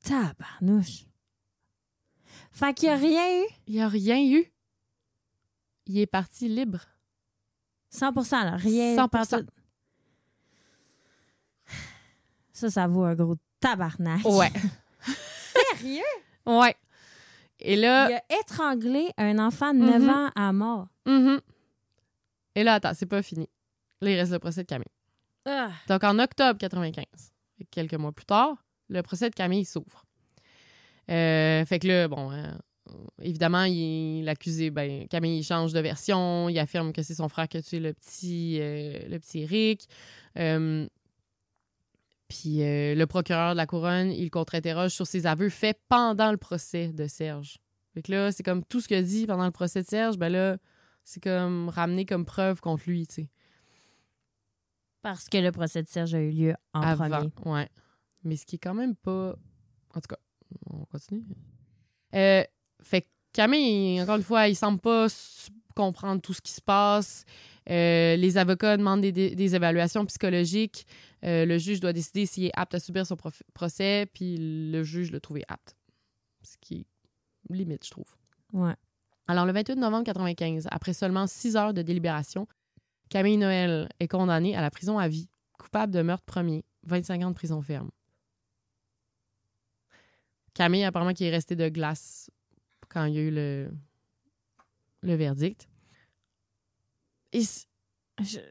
Tabarnouche. 0.03 1.07
Fait 2.53 2.74
qu'il 2.74 2.88
y 2.88 2.90
a 2.90 2.96
rien 2.96 3.42
eu? 3.42 3.46
Il 3.66 3.74
n'y 3.74 3.81
a 3.81 3.88
rien 3.88 4.20
eu. 4.22 4.44
Il 5.87 5.98
est 5.98 6.07
parti 6.07 6.48
libre. 6.48 6.81
100 7.90 8.12
là. 8.44 8.57
Rien. 8.57 8.96
100%. 8.96 9.09
partout. 9.09 9.46
Ça, 12.53 12.68
ça 12.70 12.87
vaut 12.87 13.05
un 13.05 13.14
gros 13.14 13.37
tabarnak. 13.61 14.24
Ouais. 14.24 14.50
Sérieux? 15.79 16.03
ouais. 16.46 16.74
Et 17.61 17.76
là, 17.76 18.09
Il 18.11 18.14
a 18.14 18.40
étranglé 18.40 19.09
un 19.18 19.38
enfant 19.38 19.72
de 19.74 19.79
9 19.81 20.03
Mhm. 20.03 20.09
ans 20.11 20.31
à 20.35 20.53
mort. 20.53 20.88
mhm. 21.07 21.40
et 22.55 22.64
là, 22.64 22.74
attends, 22.74 22.92
c'est 22.94 23.07
pas 23.07 23.22
fini. 23.22 23.48
Là, 24.00 24.11
il 24.11 24.16
reste 24.18 24.33
le 24.33 24.38
procès 24.38 24.62
de 24.62 24.66
Camille. 24.66 24.87
Ah. 25.46 25.70
Donc, 25.88 26.05
en 26.05 26.18
octobre 26.18 26.59
95, 26.59 27.05
fait 27.59 27.64
que 27.64 27.70
quelques 27.70 27.94
mois 27.94 28.12
plus 28.12 28.24
tard, 28.26 28.57
le 28.88 29.03
procès 29.03 29.29
de 29.31 29.35
Camille 29.35 29.64
s'ouvre. 29.64 30.05
Euh, 31.11 31.64
fait 31.66 31.79
que 31.79 31.87
là, 31.88 32.09
bon, 32.09 32.31
euh, 32.33 32.50
évidemment, 33.20 33.64
l'accusé, 34.24 34.70
ben, 34.70 35.07
Camille, 35.09 35.38
il 35.38 35.44
change 35.44 35.72
de 35.72 35.81
version. 35.81 36.48
Il 36.48 36.59
affirme 36.59 36.92
que 36.92 37.03
c'est 37.03 37.14
son 37.14 37.29
frère 37.29 37.48
qui 37.48 37.57
a 37.57 37.62
tué 37.62 37.81
le 37.81 37.92
petit, 37.92 38.59
euh, 38.61 38.98
le 39.09 39.18
petit 39.18 39.40
Eric. 39.40 39.88
Euh, 40.38 40.87
puis 42.29 42.62
euh, 42.62 42.94
le 42.94 43.07
procureur 43.07 43.53
de 43.53 43.57
la 43.57 43.66
couronne, 43.66 44.12
il 44.12 44.31
contre-interroge 44.31 44.92
sur 44.92 45.07
ses 45.07 45.26
aveux 45.26 45.48
faits 45.48 45.79
pendant 45.88 46.31
le 46.31 46.37
procès 46.37 46.88
de 46.88 47.07
Serge. 47.07 47.59
Fait 47.92 48.03
que 48.03 48.12
là, 48.12 48.31
c'est 48.31 48.44
comme 48.44 48.64
tout 48.64 48.81
ce 48.81 48.87
qu'il 48.87 49.03
dit 49.03 49.26
pendant 49.26 49.44
le 49.44 49.50
procès 49.50 49.83
de 49.83 49.88
Serge, 49.88 50.16
ben 50.16 50.29
là, 50.29 50.57
c'est 51.03 51.20
comme 51.20 51.68
ramené 51.68 52.07
comme 52.07 52.24
preuve 52.24 52.61
contre 52.61 52.85
lui, 52.87 53.07
tu 53.07 53.14
sais. 53.14 53.29
Parce 55.03 55.29
que 55.29 55.38
le 55.38 55.50
procès 55.50 55.83
de 55.83 55.88
Serge 55.88 56.14
a 56.14 56.20
eu 56.20 56.31
lieu 56.31 56.55
en 56.72 56.83
avant. 56.83 57.09
premier. 57.31 57.57
Ouais. 57.57 57.68
Mais 58.22 58.37
ce 58.37 58.46
qui 58.46 58.57
est 58.57 58.61
quand 58.61 58.74
même 58.74 58.94
pas. 58.94 59.35
En 59.94 60.00
tout 60.00 60.09
cas, 60.09 60.18
on 60.66 60.85
continue. 60.85 61.24
Euh, 62.14 62.44
fait 62.82 63.02
que 63.02 63.06
Camille, 63.32 64.00
encore 64.02 64.16
une 64.16 64.22
fois, 64.22 64.48
il 64.48 64.56
semble 64.56 64.80
pas 64.80 65.06
comprendre 65.76 66.20
tout 66.20 66.32
ce 66.34 66.40
qui 66.40 66.52
se 66.52 66.60
passe. 66.60 67.24
Euh, 67.68 68.16
les 68.16 68.38
avocats 68.38 68.76
demandent 68.76 69.02
des, 69.02 69.12
des- 69.12 69.34
des 69.36 69.54
évaluations 69.54 70.04
psychologiques. 70.06 70.86
Euh, 71.24 71.44
le 71.44 71.58
juge 71.58 71.80
doit 71.80 71.92
décider 71.92 72.26
s'il 72.26 72.46
est 72.46 72.50
apte 72.54 72.74
à 72.74 72.80
subir 72.80 73.06
son 73.06 73.16
procès, 73.54 74.06
puis 74.12 74.36
le 74.72 74.82
juge 74.82 75.12
le 75.12 75.20
trouvé 75.20 75.44
apte. 75.48 75.76
Ce 76.42 76.56
qui 76.60 76.86
est 77.50 77.54
limite, 77.54 77.84
je 77.84 77.90
trouve. 77.90 78.16
Ouais. 78.52 78.74
Alors, 79.28 79.46
le 79.46 79.52
28 79.52 79.76
novembre 79.76 80.04
95, 80.04 80.66
après 80.70 80.92
seulement 80.92 81.26
six 81.28 81.54
heures 81.56 81.72
de 81.74 81.82
délibération, 81.82 82.48
Camille 83.10 83.36
Noël 83.36 83.88
est 84.00 84.08
condamnée 84.08 84.56
à 84.56 84.60
la 84.60 84.70
prison 84.70 84.98
à 84.98 85.06
vie, 85.06 85.28
coupable 85.58 85.92
de 85.92 86.02
meurtre 86.02 86.24
premier, 86.24 86.64
25 86.84 87.22
ans 87.22 87.28
de 87.30 87.34
prison 87.34 87.60
ferme. 87.62 87.90
Camille, 90.54 90.84
apparemment, 90.84 91.12
qui 91.12 91.24
est 91.24 91.30
restée 91.30 91.56
de 91.56 91.68
glace 91.68 92.30
quand 92.90 93.07
il 93.07 93.14
y 93.14 93.18
a 93.18 93.22
eu 93.22 93.31
le, 93.31 93.70
le 95.03 95.14
verdict. 95.14 95.66
Et 97.33 97.42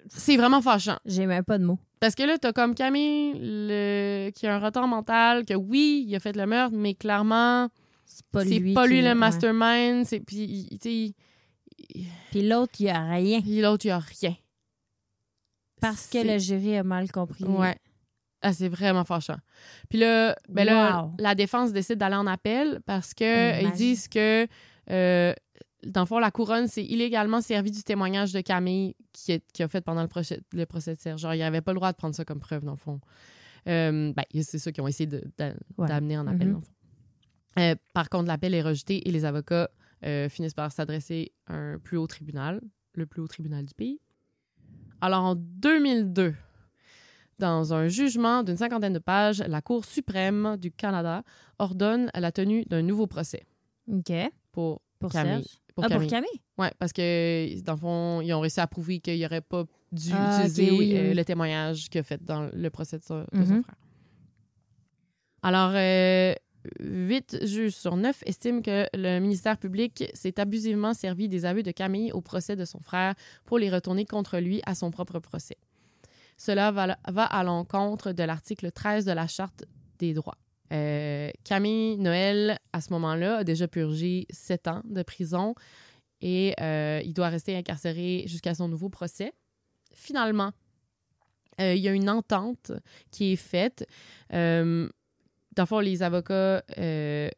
c'est 0.09 0.37
vraiment 0.37 0.61
fâchant. 0.61 0.97
J'ai 1.05 1.25
même 1.27 1.43
pas 1.43 1.57
de 1.59 1.65
mots. 1.65 1.79
Parce 1.99 2.15
que 2.15 2.23
là, 2.23 2.37
t'as 2.37 2.53
comme 2.53 2.73
Camille 2.75 3.33
le... 3.37 4.29
qui 4.33 4.47
a 4.47 4.55
un 4.55 4.59
retard 4.59 4.87
mental, 4.87 5.45
que 5.45 5.53
oui, 5.53 6.05
il 6.07 6.15
a 6.15 6.19
fait 6.19 6.35
le 6.35 6.45
meurtre, 6.47 6.75
mais 6.75 6.95
clairement, 6.95 7.67
C'est 8.05 8.25
pas 8.27 8.43
lui. 8.45 8.73
pas 8.73 8.87
qui- 8.87 8.93
lui 8.93 9.01
le 9.01 9.13
mastermind. 9.15 10.05
C'est... 10.05 10.21
Puis, 10.21 10.69
tu 10.81 11.11
Puis 12.31 12.47
l'autre, 12.47 12.73
il 12.79 12.85
y 12.85 12.89
a 12.89 13.03
rien. 13.03 13.41
Puis 13.41 13.59
l'autre, 13.61 13.85
il 13.85 13.91
a 13.91 13.99
rien. 13.99 14.35
Parce 15.81 16.07
que 16.07 16.17
le 16.25 16.37
jury 16.39 16.77
a 16.77 16.83
mal 16.83 17.11
compris. 17.11 17.43
Ouais. 17.43 17.77
Ah, 18.41 18.53
c'est 18.53 18.69
vraiment 18.69 19.03
fâchant. 19.03 19.37
Puis 19.89 19.99
là, 19.99 20.35
ben 20.47 20.63
là 20.65 21.03
Wow. 21.03 21.11
la 21.19 21.35
défense 21.35 21.73
décide 21.73 21.97
d'aller 21.97 22.15
en 22.15 22.25
appel 22.27 22.79
parce 22.85 23.13
que 23.13 23.49
Imagine. 23.51 23.67
ils 23.69 23.75
disent 23.77 24.07
que, 24.07 24.47
euh, 24.91 25.33
dans 25.85 26.01
le 26.01 26.05
fond, 26.05 26.19
la 26.19 26.31
couronne 26.31 26.67
s'est 26.67 26.83
illégalement 26.85 27.41
servi 27.41 27.71
du 27.71 27.83
témoignage 27.83 28.31
de 28.31 28.39
Camille 28.41 28.95
qui, 29.11 29.33
est- 29.33 29.51
qui 29.51 29.61
a 29.63 29.67
fait 29.67 29.81
pendant 29.81 30.01
le 30.01 30.07
procès, 30.07 30.39
le 30.53 30.65
procès 30.65 30.95
de 30.95 30.99
Serge. 31.01 31.21
Genre, 31.21 31.33
il 31.33 31.41
avait 31.41 31.61
pas 31.61 31.73
le 31.73 31.77
droit 31.77 31.91
de 31.91 31.97
prendre 31.97 32.15
ça 32.15 32.23
comme 32.23 32.39
preuve, 32.39 32.63
dans 32.63 32.71
le 32.71 32.77
fond. 32.77 33.01
Euh, 33.67 34.13
ben, 34.13 34.23
c'est 34.41 34.57
ça 34.57 34.71
qu'ils 34.71 34.83
ont 34.83 34.87
essayé 34.87 35.09
Ouais. 35.11 35.87
d'amener 35.87 36.17
en 36.17 36.25
appel, 36.27 36.47
Mhm. 36.47 36.53
dans 36.53 36.59
le 36.59 36.65
fond. 36.65 36.71
Euh, 37.59 37.75
par 37.93 38.09
contre, 38.09 38.27
l'appel 38.27 38.53
est 38.53 38.61
rejeté 38.61 39.07
et 39.07 39.11
les 39.11 39.25
avocats 39.25 39.69
euh, 40.05 40.29
finissent 40.29 40.53
par 40.53 40.71
s'adresser 40.71 41.33
à 41.47 41.55
un 41.55 41.77
plus 41.77 41.97
haut 41.97 42.07
tribunal, 42.07 42.61
le 42.93 43.05
plus 43.05 43.21
haut 43.21 43.27
tribunal 43.27 43.65
du 43.65 43.73
pays. 43.73 43.99
Alors, 45.01 45.23
en 45.25 45.35
2002, 45.35 46.35
dans 47.39 47.73
un 47.73 47.87
jugement 47.87 48.43
d'une 48.43 48.57
cinquantaine 48.57 48.93
de 48.93 48.99
pages, 48.99 49.39
la 49.47 49.61
Cour 49.61 49.85
suprême 49.85 50.57
du 50.57 50.71
Canada 50.71 51.23
ordonne 51.57 52.11
la 52.13 52.31
tenue 52.31 52.63
d'un 52.65 52.81
nouveau 52.81 53.07
procès 53.07 53.43
OK. 53.91 54.11
pour, 54.51 54.81
Pour 54.99 55.11
Camille. 55.11 55.43
Serge? 55.43 55.57
pour 55.73 55.83
ah, 55.85 55.87
Camille. 55.87 56.07
pour 56.07 56.17
Camille? 56.17 56.41
Ouais, 56.57 56.71
parce 56.77 56.91
que, 56.93 57.61
dans 57.61 57.73
le 57.73 57.79
fond, 57.79 58.21
ils 58.21 58.33
ont 58.33 58.41
réussi 58.41 58.59
à 58.59 58.67
prouver 58.67 58.99
qu'il 58.99 59.19
n'aurait 59.21 59.41
pas 59.41 59.63
dû 59.91 60.11
Ah, 60.13 60.39
utiliser 60.45 60.71
oui, 60.71 60.95
euh, 60.97 61.09
oui. 61.09 61.15
le 61.15 61.23
témoignage 61.25 61.89
qu'il 61.89 61.99
a 62.01 62.03
fait 62.03 62.21
dans 62.23 62.49
le 62.53 62.69
procès 62.69 62.97
de 62.97 63.03
son, 63.03 63.21
de 63.31 63.45
son 63.45 63.53
Mhm. 63.53 63.63
frère. 63.63 63.75
Alors, 65.41 65.71
euh, 65.73 66.33
huit 66.81 67.37
juges 67.45 67.73
sur 67.75 67.95
neuf 67.95 68.21
estiment 68.25 68.61
que 68.61 68.85
le 68.93 69.19
ministère 69.19 69.57
public 69.57 70.03
s'est 70.13 70.37
abusivement 70.39 70.93
servi 70.93 71.29
des 71.29 71.45
aveux 71.45 71.63
de 71.63 71.71
Camille 71.71 72.11
au 72.11 72.19
procès 72.21 72.57
de 72.57 72.65
son 72.65 72.79
frère 72.81 73.15
pour 73.45 73.57
les 73.57 73.69
retourner 73.69 74.03
contre 74.05 74.37
lui 74.39 74.61
à 74.65 74.75
son 74.75 74.91
propre 74.91 75.19
procès. 75.19 75.55
Cela 76.39 76.71
va, 76.71 76.95
à 77.25 77.43
l'encontre 77.43 78.13
de 78.13 78.23
l'article 78.23 78.71
13 78.71 79.03
de 79.03 79.11
la 79.11 79.27
Charte 79.27 79.65
des 79.99 80.13
droits. 80.13 80.37
Euh, 80.71 81.31
Camille 81.43 81.97
Noël, 81.97 82.57
à 82.71 82.79
ce 82.79 82.93
moment-là, 82.93 83.39
a 83.39 83.43
déjà 83.43 83.67
purgé 83.67 84.25
sept 84.29 84.69
ans 84.69 84.81
de 84.85 85.03
prison 85.03 85.53
et 86.21 86.55
euh, 86.61 87.01
il 87.03 87.13
doit 87.13 87.27
rester 87.27 87.57
incarcéré 87.57 88.23
jusqu'à 88.25 88.55
son 88.55 88.69
nouveau 88.69 88.87
procès. 88.87 89.33
Finalement, 89.93 90.53
euh, 91.59 91.75
il 91.75 91.81
y 91.81 91.89
a 91.89 91.91
une 91.91 92.09
entente 92.09 92.71
qui 93.11 93.33
est 93.33 93.35
faite. 93.35 93.85
Dans 94.31 95.65
fond, 95.65 95.79
les 95.79 96.03
avocats 96.03 96.63
de 96.77 97.31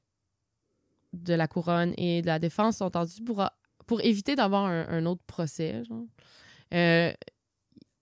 la 1.33 1.47
couronne 1.47 1.95
et 1.97 2.21
de 2.21 2.27
la 2.27 2.37
défense 2.37 2.77
sont 2.77 2.85
entendus 2.85 3.23
pour, 3.23 3.49
pour 3.87 3.99
éviter 4.01 4.35
d'avoir 4.35 4.65
un, 4.65 5.05
autre 5.07 5.23
procès. 5.25 5.81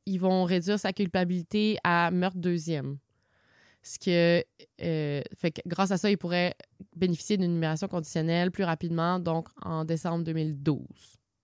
Ils 0.09 0.17
vont 0.17 0.43
réduire 0.43 0.79
sa 0.79 0.91
culpabilité 0.91 1.77
à 1.83 2.09
meurtre 2.09 2.39
deuxième. 2.39 2.97
Ce 3.83 3.99
que, 3.99 4.43
euh, 4.81 5.21
fait 5.35 5.51
que 5.51 5.61
grâce 5.67 5.91
à 5.91 5.97
ça, 5.97 6.09
il 6.09 6.17
pourrait 6.17 6.55
bénéficier 6.95 7.37
d'une 7.37 7.53
libération 7.53 7.87
conditionnelle 7.87 8.49
plus 8.49 8.63
rapidement, 8.63 9.19
donc 9.19 9.49
en 9.61 9.85
décembre 9.85 10.23
2012, 10.25 10.81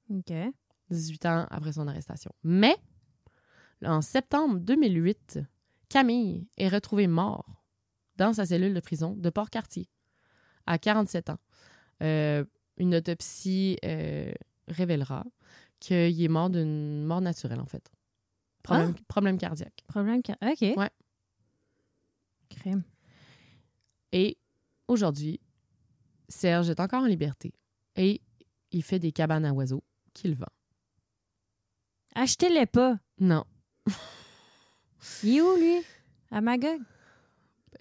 OK. 0.10 0.34
18 0.90 1.26
ans 1.28 1.48
après 1.52 1.74
son 1.74 1.88
arrestation. 1.88 2.32
Mais, 2.44 2.76
en 3.84 4.02
septembre 4.02 4.60
2008, 4.60 5.40
Camille 5.88 6.48
est 6.58 6.68
retrouvé 6.68 7.06
mort 7.06 7.64
dans 8.18 8.34
sa 8.34 8.48
cellule 8.48 8.74
de 8.74 8.80
prison 8.80 9.14
de 9.16 9.30
Port-Cartier, 9.30 9.88
à 10.66 10.80
47 10.80 11.30
ans. 11.30 11.40
Euh, 12.02 12.44
une 12.78 12.96
autopsie 12.96 13.78
euh, 13.86 14.34
révélera 14.68 15.24
qu'il 15.80 16.22
est 16.22 16.28
mort 16.28 16.50
d'une 16.50 17.06
mort 17.06 17.22
naturelle, 17.22 17.60
en 17.60 17.68
fait. 17.68 17.95
Problème, 18.66 18.96
problème 19.08 19.38
cardiaque. 19.38 19.84
Problème. 19.88 20.22
ca- 20.26 20.38
OK. 20.42 20.62
Ouais. 20.78 20.90
Crime. 22.50 22.84
Et 24.12 24.38
aujourd'hui, 24.88 25.40
Serge 26.30 26.70
est 26.70 26.80
encore 26.80 27.04
en 27.04 27.08
liberté 27.08 27.54
et 27.96 28.22
il 28.72 28.84
fait 28.84 29.00
des 29.00 29.12
cabanes 29.12 29.46
à 29.46 29.54
oiseaux 29.54 29.84
qu'il 30.14 30.36
vend. 30.36 30.46
Achetez-les 32.16 32.66
pas. 32.66 32.98
Non, 33.20 33.44
Il 35.24 35.38
est 35.38 35.42
où, 35.42 35.56
lui? 35.58 35.82
À 36.32 36.42
Magog? 36.42 36.80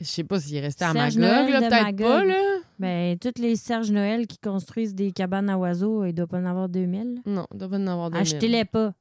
je 0.01 0.05
sais 0.05 0.25
pas 0.25 0.41
s'il 0.41 0.57
est 0.57 0.61
resté 0.61 0.85
à 0.85 0.93
Serge 0.93 1.17
Magog, 1.19 1.51
là, 1.51 1.61
peut-être 1.61 1.97
pas, 1.99 2.25
là. 2.25 2.59
Ben, 2.81 3.17
tous 3.19 3.41
les 3.41 3.55
Serge 3.55 3.93
Noël 3.93 4.27
qui 4.27 4.39
construisent 4.39 4.95
des 4.95 5.13
cabanes 5.13 5.49
à 5.49 5.57
oiseaux, 5.57 6.05
il 6.05 6.13
doit 6.13 6.27
pas 6.27 6.39
en 6.41 6.45
avoir 6.47 6.69
2000. 6.69 7.23
Non, 7.27 7.47
il 7.53 7.59
doit 7.59 7.69
pas 7.69 7.79
en 7.79 7.87
avoir 7.87 8.11
de 8.11 8.17
Achetez-les 8.17 8.65
pas. 8.65 8.93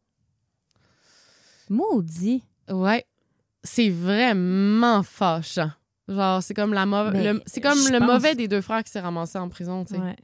Maudit. 1.69 2.43
Ouais, 2.69 3.05
c'est 3.63 3.89
vraiment 3.89 5.03
fâchant. 5.03 5.71
Genre, 6.07 6.43
c'est 6.43 6.53
comme, 6.53 6.73
la 6.73 6.85
Mais 6.85 7.33
le, 7.33 7.41
c'est 7.45 7.61
comme 7.61 7.77
le 7.91 7.99
pense- 7.99 8.07
mauvais 8.07 8.35
des 8.35 8.47
deux 8.47 8.61
frères 8.61 8.83
qui 8.83 8.91
s'est 8.91 8.99
ramassé 8.99 9.37
en 9.37 9.47
prison, 9.49 9.85
tu 9.85 9.95
sais. 9.95 10.01
Ouais. 10.01 10.15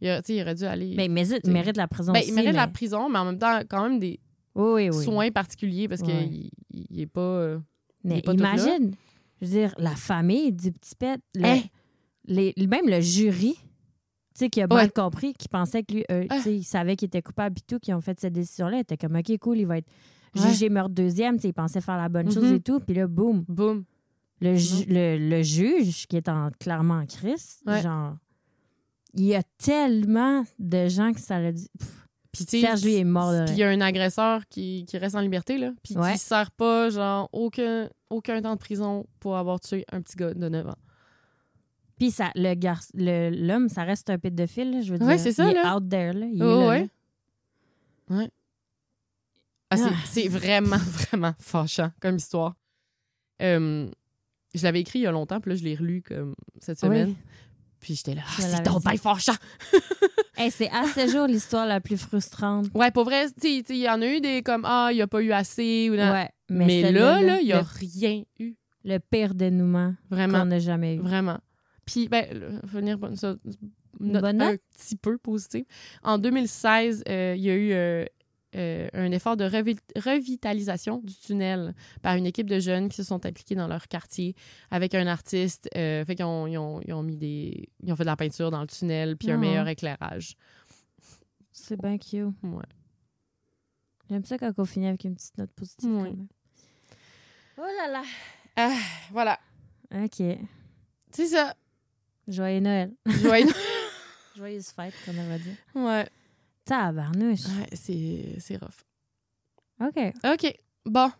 Il, 0.00 0.08
a- 0.08 0.20
tu 0.20 0.26
sais, 0.28 0.36
il 0.38 0.42
aurait 0.42 0.54
dû 0.54 0.64
aller... 0.64 0.94
Ben, 0.96 1.04
il 1.04 1.10
mérite, 1.52 1.76
la 1.76 1.88
prison 1.88 2.12
Ben, 2.12 2.20
aussi, 2.20 2.28
il 2.30 2.34
mérite 2.34 2.54
la 2.54 2.66
mais- 2.66 2.72
prison, 2.72 3.08
mais 3.08 3.18
en 3.18 3.24
même 3.24 3.38
temps, 3.38 3.60
quand 3.68 3.88
même 3.88 3.98
des 3.98 4.20
Oui, 4.54 4.88
oui, 4.88 4.90
oui. 4.90 5.04
soins 5.04 5.30
particuliers 5.30 5.88
parce 5.88 6.02
qu'il 6.02 6.50
il 6.70 7.00
est 7.00 7.06
pas... 7.06 7.20
euh, 7.20 7.58
il 8.04 8.10
Mais 8.10 8.18
est 8.18 8.22
pas 8.22 8.34
tout 8.34 8.42
là. 8.42 8.54
imagine, 8.54 8.92
je 9.40 9.46
veux 9.46 9.52
dire, 9.52 9.74
la 9.78 9.94
famille 9.94 10.52
du 10.52 10.72
petit 10.72 10.94
pet, 10.96 11.20
le- 11.34 11.44
Hein? 11.44 11.60
les, 12.26 12.52
même 12.66 12.88
le 12.88 13.00
jury, 13.00 13.54
tu 13.54 13.60
sais, 14.34 14.50
qui 14.50 14.60
a 14.60 14.64
Ouais. 14.64 14.74
mal 14.74 14.92
compris, 14.92 15.32
qui 15.34 15.48
pensait 15.48 15.82
que 15.84 15.94
lui, 15.94 16.04
euh, 16.10 16.26
Ah. 16.28 16.36
tu 16.36 16.42
sais, 16.42 16.56
il 16.56 16.64
savait 16.64 16.96
qu'il 16.96 17.06
était 17.06 17.22
coupable 17.22 17.56
et 17.58 17.62
tout, 17.66 17.78
qui 17.78 17.92
ont 17.94 18.00
fait 18.00 18.18
cette 18.20 18.32
décision-là, 18.34 18.80
était 18.80 18.96
comme, 18.98 19.16
OK, 19.16 19.38
cool, 19.38 19.58
il 19.58 19.66
va 19.66 19.78
être 19.78 19.88
Ouais. 20.36 20.48
jugé 20.48 20.68
meurtre 20.70 20.94
deuxième, 20.94 21.38
il 21.42 21.52
pensait 21.52 21.80
faire 21.80 21.96
la 21.98 22.08
bonne 22.08 22.30
chose 22.30 22.44
Mhm. 22.44 22.54
et 22.54 22.60
tout, 22.60 22.80
puis 22.80 22.94
là, 22.94 23.06
boum, 23.06 23.44
Boum. 23.48 23.84
le, 24.40 24.54
ju- 24.56 24.84
le, 24.88 25.18
le 25.18 25.42
juge, 25.42 26.06
qui 26.06 26.16
est 26.16 26.28
en, 26.28 26.50
clairement 26.58 26.94
en 27.00 27.06
crise, 27.06 27.60
Ouais. 27.66 27.82
genre, 27.82 28.16
il 29.14 29.24
y 29.24 29.34
a 29.34 29.42
tellement 29.58 30.44
de 30.58 30.88
gens 30.88 31.12
que 31.12 31.20
ça 31.20 31.38
l'a 31.38 31.52
dit. 31.52 31.68
Puis, 32.32 32.44
Serge, 32.46 32.82
lui, 32.82 32.94
est 32.96 33.04
mort 33.04 33.30
Puis 33.44 33.56
il 33.56 33.58
y 33.58 33.62
a 33.62 33.68
un 33.68 33.80
agresseur 33.82 34.48
qui, 34.48 34.86
qui 34.88 34.96
reste 34.96 35.14
en 35.14 35.20
liberté, 35.20 35.58
là. 35.58 35.72
Puis 35.84 35.96
Ouais. 35.98 36.12
qui 36.12 36.18
sert 36.18 36.50
pas, 36.52 36.88
genre, 36.88 37.28
aucun, 37.32 37.90
aucun 38.08 38.40
temps 38.40 38.54
de 38.54 38.58
prison 38.58 39.04
pour 39.20 39.36
avoir 39.36 39.60
tué 39.60 39.84
un 39.92 40.00
petit 40.00 40.16
gars 40.16 40.32
de 40.32 40.48
9 40.48 40.66
ans. 40.66 40.78
Puis 41.98 42.10
ça, 42.10 42.30
le 42.34 42.54
gar- 42.54 42.80
le- 42.94 43.28
l'homme, 43.30 43.68
ça 43.68 43.84
reste 43.84 44.08
un 44.08 44.18
pédophile, 44.18 44.80
je 44.82 44.94
veux 44.94 45.02
Ouais, 45.04 45.16
dire. 45.16 45.20
c'est 45.22 45.32
ça, 45.32 45.46
il 45.50 45.54
là. 45.54 45.62
est 45.62 45.76
out 45.76 45.88
there, 45.90 46.14
là. 46.14 46.26
Il 46.26 46.40
est 46.40 46.44
Oh, 46.44 46.60
là, 46.60 46.68
ouais. 46.68 46.88
là. 48.08 48.16
Ouais. 48.16 48.30
Ah, 49.72 49.76
c'est- 49.76 49.84
Ah. 49.92 49.96
c'est 50.06 50.28
vraiment, 50.28 50.76
vraiment 51.10 51.34
fâchant 51.38 51.90
comme 52.00 52.16
histoire. 52.16 52.54
Euh, 53.42 53.88
je 54.54 54.62
l'avais 54.62 54.80
écrit 54.80 55.00
il 55.00 55.02
y 55.02 55.06
a 55.06 55.12
longtemps, 55.12 55.40
puis 55.40 55.50
là, 55.50 55.56
je 55.56 55.64
l'ai 55.64 55.74
relu 55.74 56.02
comme 56.02 56.34
cette 56.60 56.78
Oui. 56.82 56.88
semaine. 56.88 57.14
Puis 57.80 57.96
j'étais 57.96 58.14
là, 58.14 58.22
ah, 58.26 58.40
c'est 58.40 58.62
donc 58.62 58.82
bien 58.84 58.96
fâchant. 58.96 59.34
Hey, 60.34 60.50
c'est 60.50 60.70
à 60.70 60.84
ce 60.86 61.06
jour 61.08 61.26
l'histoire 61.26 61.66
la 61.66 61.78
plus 61.80 61.98
frustrante. 61.98 62.66
Ouais, 62.74 62.90
pour 62.90 63.04
vrai, 63.04 63.26
il 63.44 63.76
y 63.76 63.88
en 63.88 64.00
a 64.00 64.06
eu 64.06 64.20
des 64.22 64.42
comme, 64.42 64.64
ah, 64.64 64.88
il 64.90 64.94
n'y 64.94 65.02
a 65.02 65.06
pas 65.06 65.20
eu 65.20 65.30
assez. 65.30 65.90
Ou 65.90 65.94
non. 65.94 66.10
Ouais, 66.10 66.30
mais 66.48 66.64
mais, 66.66 66.90
là, 66.90 67.20
il 67.38 67.44
n'y 67.44 67.52
a 67.52 67.60
rien 67.62 68.22
eu. 68.38 68.54
le 68.82 68.98
pire 68.98 69.34
dénouement 69.34 69.94
Vraiment. 70.10 70.40
qu'on 70.40 70.46
n'a 70.46 70.58
jamais 70.58 70.96
eu. 70.96 71.00
Vraiment. 71.00 71.38
Puis, 71.84 72.08
ben, 72.08 72.26
venir 72.64 72.98
ça, 73.14 73.36
note 74.00 74.22
bonne 74.22 74.40
un 74.42 74.56
petit 74.74 74.96
peu 74.96 75.18
positive. 75.18 75.66
En 76.02 76.16
2016, 76.16 77.04
euh, 77.08 77.34
il 77.36 77.42
y 77.42 77.50
a 77.50 77.54
eu 77.54 77.72
euh, 77.72 78.04
euh, 78.54 78.88
un 78.92 79.10
effort 79.12 79.36
de 79.36 79.44
revi- 79.44 79.78
revitalisation 79.96 80.98
du 80.98 81.14
tunnel 81.14 81.74
par 82.02 82.16
une 82.16 82.26
équipe 82.26 82.48
de 82.48 82.60
jeunes 82.60 82.88
qui 82.88 82.96
se 82.96 83.02
sont 83.02 83.24
impliqués 83.26 83.54
dans 83.54 83.68
leur 83.68 83.88
quartier 83.88 84.34
avec 84.70 84.94
un 84.94 85.06
artiste. 85.06 85.68
Euh, 85.76 86.04
fait 86.04 86.14
qu'ils 86.16 86.24
ont, 86.24 86.46
ils 86.46 86.58
ont, 86.58 86.80
ils 86.86 86.92
ont 86.92 87.02
mis 87.02 87.16
des. 87.16 87.68
Ils 87.82 87.92
ont 87.92 87.96
fait 87.96 88.04
de 88.04 88.08
la 88.08 88.16
peinture 88.16 88.50
dans 88.50 88.60
le 88.60 88.66
tunnel 88.66 89.16
puis 89.16 89.30
un 89.30 89.34
Ah. 89.34 89.38
meilleur 89.38 89.68
éclairage. 89.68 90.36
C'est 91.50 91.80
bien 91.80 91.96
cute. 91.98 92.34
Ouais. 92.42 92.62
J'aime 94.10 94.24
ça 94.24 94.36
quand 94.38 94.52
on 94.58 94.64
finit 94.64 94.88
avec 94.88 95.04
une 95.04 95.14
petite 95.14 95.38
note 95.38 95.52
positive. 95.52 95.90
Oui. 95.90 95.98
quand 96.10 96.16
même. 96.16 96.26
Oh 97.58 97.62
là 97.62 97.88
là. 97.90 98.02
Ah, 98.56 98.76
voilà. 99.10 99.38
OK. 99.94 100.22
C'est 101.10 101.26
ça. 101.26 101.54
Joyeux 102.28 102.60
Noël. 102.60 102.92
Joyeux- 103.06 103.48
Joyeuse 104.36 104.68
fête, 104.68 104.94
qu'on 105.04 105.12
va 105.12 105.38
dire. 105.38 105.56
ouais. 105.74 106.08
Tabarnouche. 106.64 107.44
Ouais, 107.46 107.68
c'est 107.72 108.36
c'est 108.38 108.56
rough. 108.56 108.84
OK. 109.80 109.98
OK. 110.24 110.54
Bon. 110.86 111.10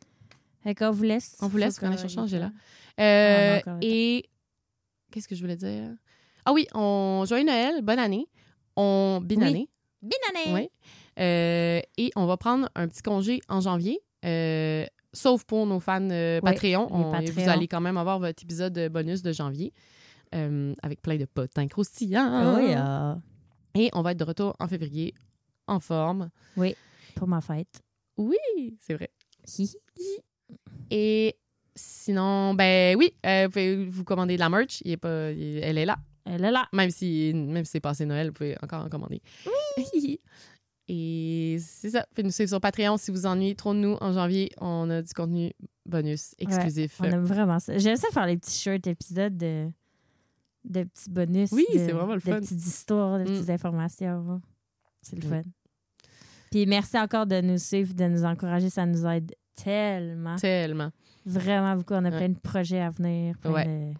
Fait 0.62 0.74
qu'on 0.74 0.90
vous 0.92 1.02
laisse. 1.02 1.36
On 1.40 1.48
vous 1.48 1.58
laisse, 1.58 1.78
qu'on 1.78 1.96
chercher 1.96 2.20
Angela. 2.20 2.52
Ah, 2.96 3.02
Euh, 3.02 3.60
et 3.80 4.28
qu'est-ce 5.10 5.26
que 5.26 5.34
je 5.34 5.40
voulais 5.40 5.56
dire? 5.56 5.90
Ah 6.44 6.52
oui, 6.52 6.66
on 6.74 7.24
joyeux 7.26 7.44
Noël, 7.44 7.82
bonne 7.82 7.98
année. 7.98 8.26
On 8.76 9.20
bonne 9.22 9.38
Oui. 9.38 9.44
année. 9.48 9.68
Bonne 10.02 10.10
année. 10.30 10.54
Oui. 10.54 10.68
Euh, 11.18 11.80
et 11.98 12.10
on 12.16 12.26
va 12.26 12.36
prendre 12.36 12.68
un 12.74 12.86
petit 12.88 13.02
congé 13.02 13.40
en 13.48 13.60
janvier. 13.60 14.00
euh, 14.24 14.86
sauf 15.12 15.44
pour 15.44 15.66
nos 15.66 15.80
fans 15.80 16.08
Patreon. 16.42 16.86
On-. 16.90 17.20
Vous 17.32 17.48
allez 17.48 17.66
quand 17.68 17.80
même 17.80 17.96
avoir 17.96 18.18
votre 18.20 18.42
épisode 18.44 18.72
de 18.72 18.88
bonus 18.88 19.22
de 19.22 19.32
janvier 19.32 19.72
avec 20.32 21.02
plein 21.02 21.16
de 21.16 21.24
potins 21.26 21.66
croustillants. 21.68 22.54
Oh, 22.56 22.58
yeah. 22.60 23.18
Et 23.74 23.90
on 23.94 24.02
va 24.02 24.12
être 24.12 24.18
de 24.18 24.24
retour 24.24 24.54
en 24.60 24.68
février 24.68 25.12
en 25.72 25.80
forme. 25.80 26.30
Pour 27.14 27.28
ma 27.28 27.40
fête. 27.40 27.80
Oui, 28.16 28.76
c'est 28.80 28.94
vrai. 28.94 29.10
Hi. 29.58 29.70
Et 30.90 31.36
sinon, 31.74 32.54
ben 32.54 32.96
oui, 32.96 33.14
euh, 33.26 33.44
vous 33.46 33.50
pouvez 33.50 33.84
vous 33.86 34.04
commander 34.04 34.34
de 34.34 34.40
la 34.40 34.48
merch. 34.48 34.80
Il 34.84 34.92
est 34.92 34.96
pas, 34.96 35.30
il- 35.32 35.58
elle 35.62 35.78
est 35.78 35.84
là. 35.86 35.96
Elle 36.24 36.44
est 36.44 36.50
là. 36.50 36.68
Même 36.72 36.90
si, 36.90 37.32
même 37.34 37.64
si 37.64 37.72
c'est 37.72 37.80
passé 37.80 38.04
Noël, 38.06 38.28
vous 38.28 38.32
pouvez 38.34 38.56
encore 38.62 38.84
en 38.84 38.88
commander. 38.88 39.20
Oui! 39.94 40.20
Et 40.88 41.56
c'est 41.60 41.90
ça. 41.90 42.04
Faites 42.14 42.24
nous 42.24 42.30
suivre 42.30 42.48
sur 42.50 42.60
Patreon 42.60 42.96
si 42.96 43.10
vous 43.10 43.24
ennuyez 43.26 43.54
trop 43.54 43.72
de 43.72 43.78
nous. 43.78 43.96
En 44.00 44.12
janvier, 44.12 44.50
on 44.60 44.90
a 44.90 45.00
du 45.00 45.12
contenu 45.14 45.52
bonus 45.86 46.34
exclusif. 46.38 46.96
On 47.00 47.04
aime 47.04 47.24
vraiment 47.24 47.58
ça. 47.58 47.78
J'aime 47.78 47.96
ça 47.96 48.08
faire 48.12 48.26
les 48.26 48.36
petits 48.36 48.58
shirts 48.58 48.86
épisodes 48.86 49.36
de, 49.36 49.70
de 50.64 50.82
petits 50.84 51.10
bonus. 51.10 51.50
Oui, 51.52 51.64
c'est 51.72 51.92
vraiment 51.92 52.14
le 52.14 52.20
fun. 52.20 52.34
De 52.36 52.40
petites 52.40 52.66
histoires, 52.66 53.18
de 53.18 53.24
Mm. 53.24 53.26
petites 53.34 53.50
informations. 53.50 54.40
C'est 55.00 55.16
le 55.16 55.22
Oui. 55.22 55.28
fun. 55.30 55.42
Puis 56.52 56.66
merci 56.66 56.96
encore 56.98 57.26
de 57.26 57.40
nous 57.40 57.58
suivre, 57.58 57.94
de 57.94 58.04
nous 58.04 58.24
encourager. 58.24 58.70
Ça 58.70 58.86
nous 58.86 59.04
aide 59.06 59.32
tellement. 59.56 60.36
Tellement. 60.36 60.90
Vraiment 61.26 61.74
beaucoup. 61.76 61.94
On 61.94 62.04
a 62.04 62.10
Ouais. 62.10 62.16
plein 62.18 62.28
de 62.28 62.38
projets 62.38 62.80
à 62.80 62.90
venir. 62.90 63.34
Ouais. 63.44 63.64
de- 63.64 63.94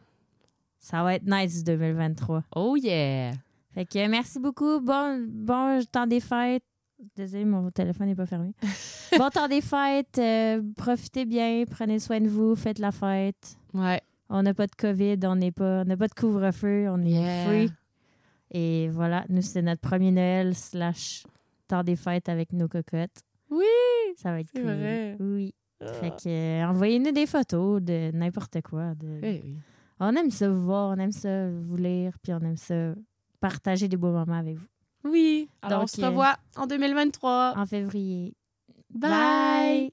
Ça 0.79 1.03
va 1.03 1.15
être 1.15 1.25
nice 1.27 1.65
2023. 1.65 2.43
Oh 2.57 2.77
yeah! 2.77 3.33
Fait 3.73 3.85
que 3.87 4.07
merci 4.09 4.39
beaucoup. 4.39 4.81
Bon, 4.81 5.25
bon 5.29 5.81
temps 5.91 6.07
des 6.07 6.21
fêtes. 6.21 6.63
Désolée, 7.17 7.45
mon 7.45 7.71
téléphone 7.71 8.09
n'est 8.09 8.15
pas 8.15 8.27
fermé. 8.27 8.53
bon 9.19 9.29
temps 9.31 9.49
des 9.49 9.61
fêtes. 9.61 10.19
euh, 10.19 10.63
profitez 10.77 11.25
bien. 11.25 11.65
Prenez 11.71 11.99
soin 12.01 12.21
de 12.21 12.29
vous. 12.29 12.55
Faites 12.57 12.79
la 12.79 12.93
fête. 12.93 13.57
Ouais. 13.75 14.01
On 14.29 14.43
n'a 14.43 14.55
pas 14.55 14.67
de 14.67 14.75
COVID. 14.77 15.19
On 15.25 15.37
n'est 15.37 15.53
pas, 15.53 15.83
on 15.83 15.85
n'a 15.85 15.97
pas 15.97 16.09
de 16.09 16.15
couvre-feu. 16.15 16.87
On 16.91 17.03
est 17.05 17.11
Yeah. 17.11 17.45
free. 17.47 17.71
Et 18.51 18.89
voilà, 18.91 19.25
nous, 19.29 19.41
c'est 19.43 19.63
notre 19.63 19.81
premier 19.81 20.11
Noël 20.11 20.55
slash 20.55 21.25
temps 21.73 21.83
des 21.85 21.97
fêtes 21.97 22.29
avec 22.29 22.53
nos 22.53 22.69
cocottes. 22.69 23.21
Oui! 23.51 23.65
Ça 24.17 24.31
va 24.33 24.41
être 24.41 24.51
cool. 24.53 24.63
vrai. 24.63 25.17
Oui. 25.21 25.55
Fait 26.01 26.11
que 26.11 26.29
euh, 26.29 26.67
envoyez-nous 26.69 27.13
des 27.13 27.27
photos 27.27 27.83
de 27.83 28.11
n'importe 28.13 28.61
quoi. 28.63 28.95
de- 28.95 29.19
Eh 29.23 29.41
oui. 29.45 29.57
On 29.99 30.15
aime 30.17 30.31
ça 30.31 30.49
vous 30.51 30.63
voir, 30.65 30.91
on 30.97 31.01
aime 31.01 31.13
ça 31.13 31.49
vous 31.51 31.77
lire, 31.77 32.13
puis 32.23 32.33
on 32.33 32.41
aime 32.41 32.57
ça 32.57 32.95
partager 33.41 33.89
des 33.89 33.97
beaux 33.97 34.13
moments 34.13 34.39
avec 34.39 34.57
vous. 34.57 34.67
Oui. 35.05 35.49
Alors, 35.63 35.81
Donc, 35.81 35.85
on 35.85 35.87
se 35.89 36.03
euh, 36.03 36.09
revoit 36.09 36.37
en 36.57 36.67
2023. 36.67 37.55
En 37.57 37.67
février. 37.67 38.35
Bye. 38.91 39.93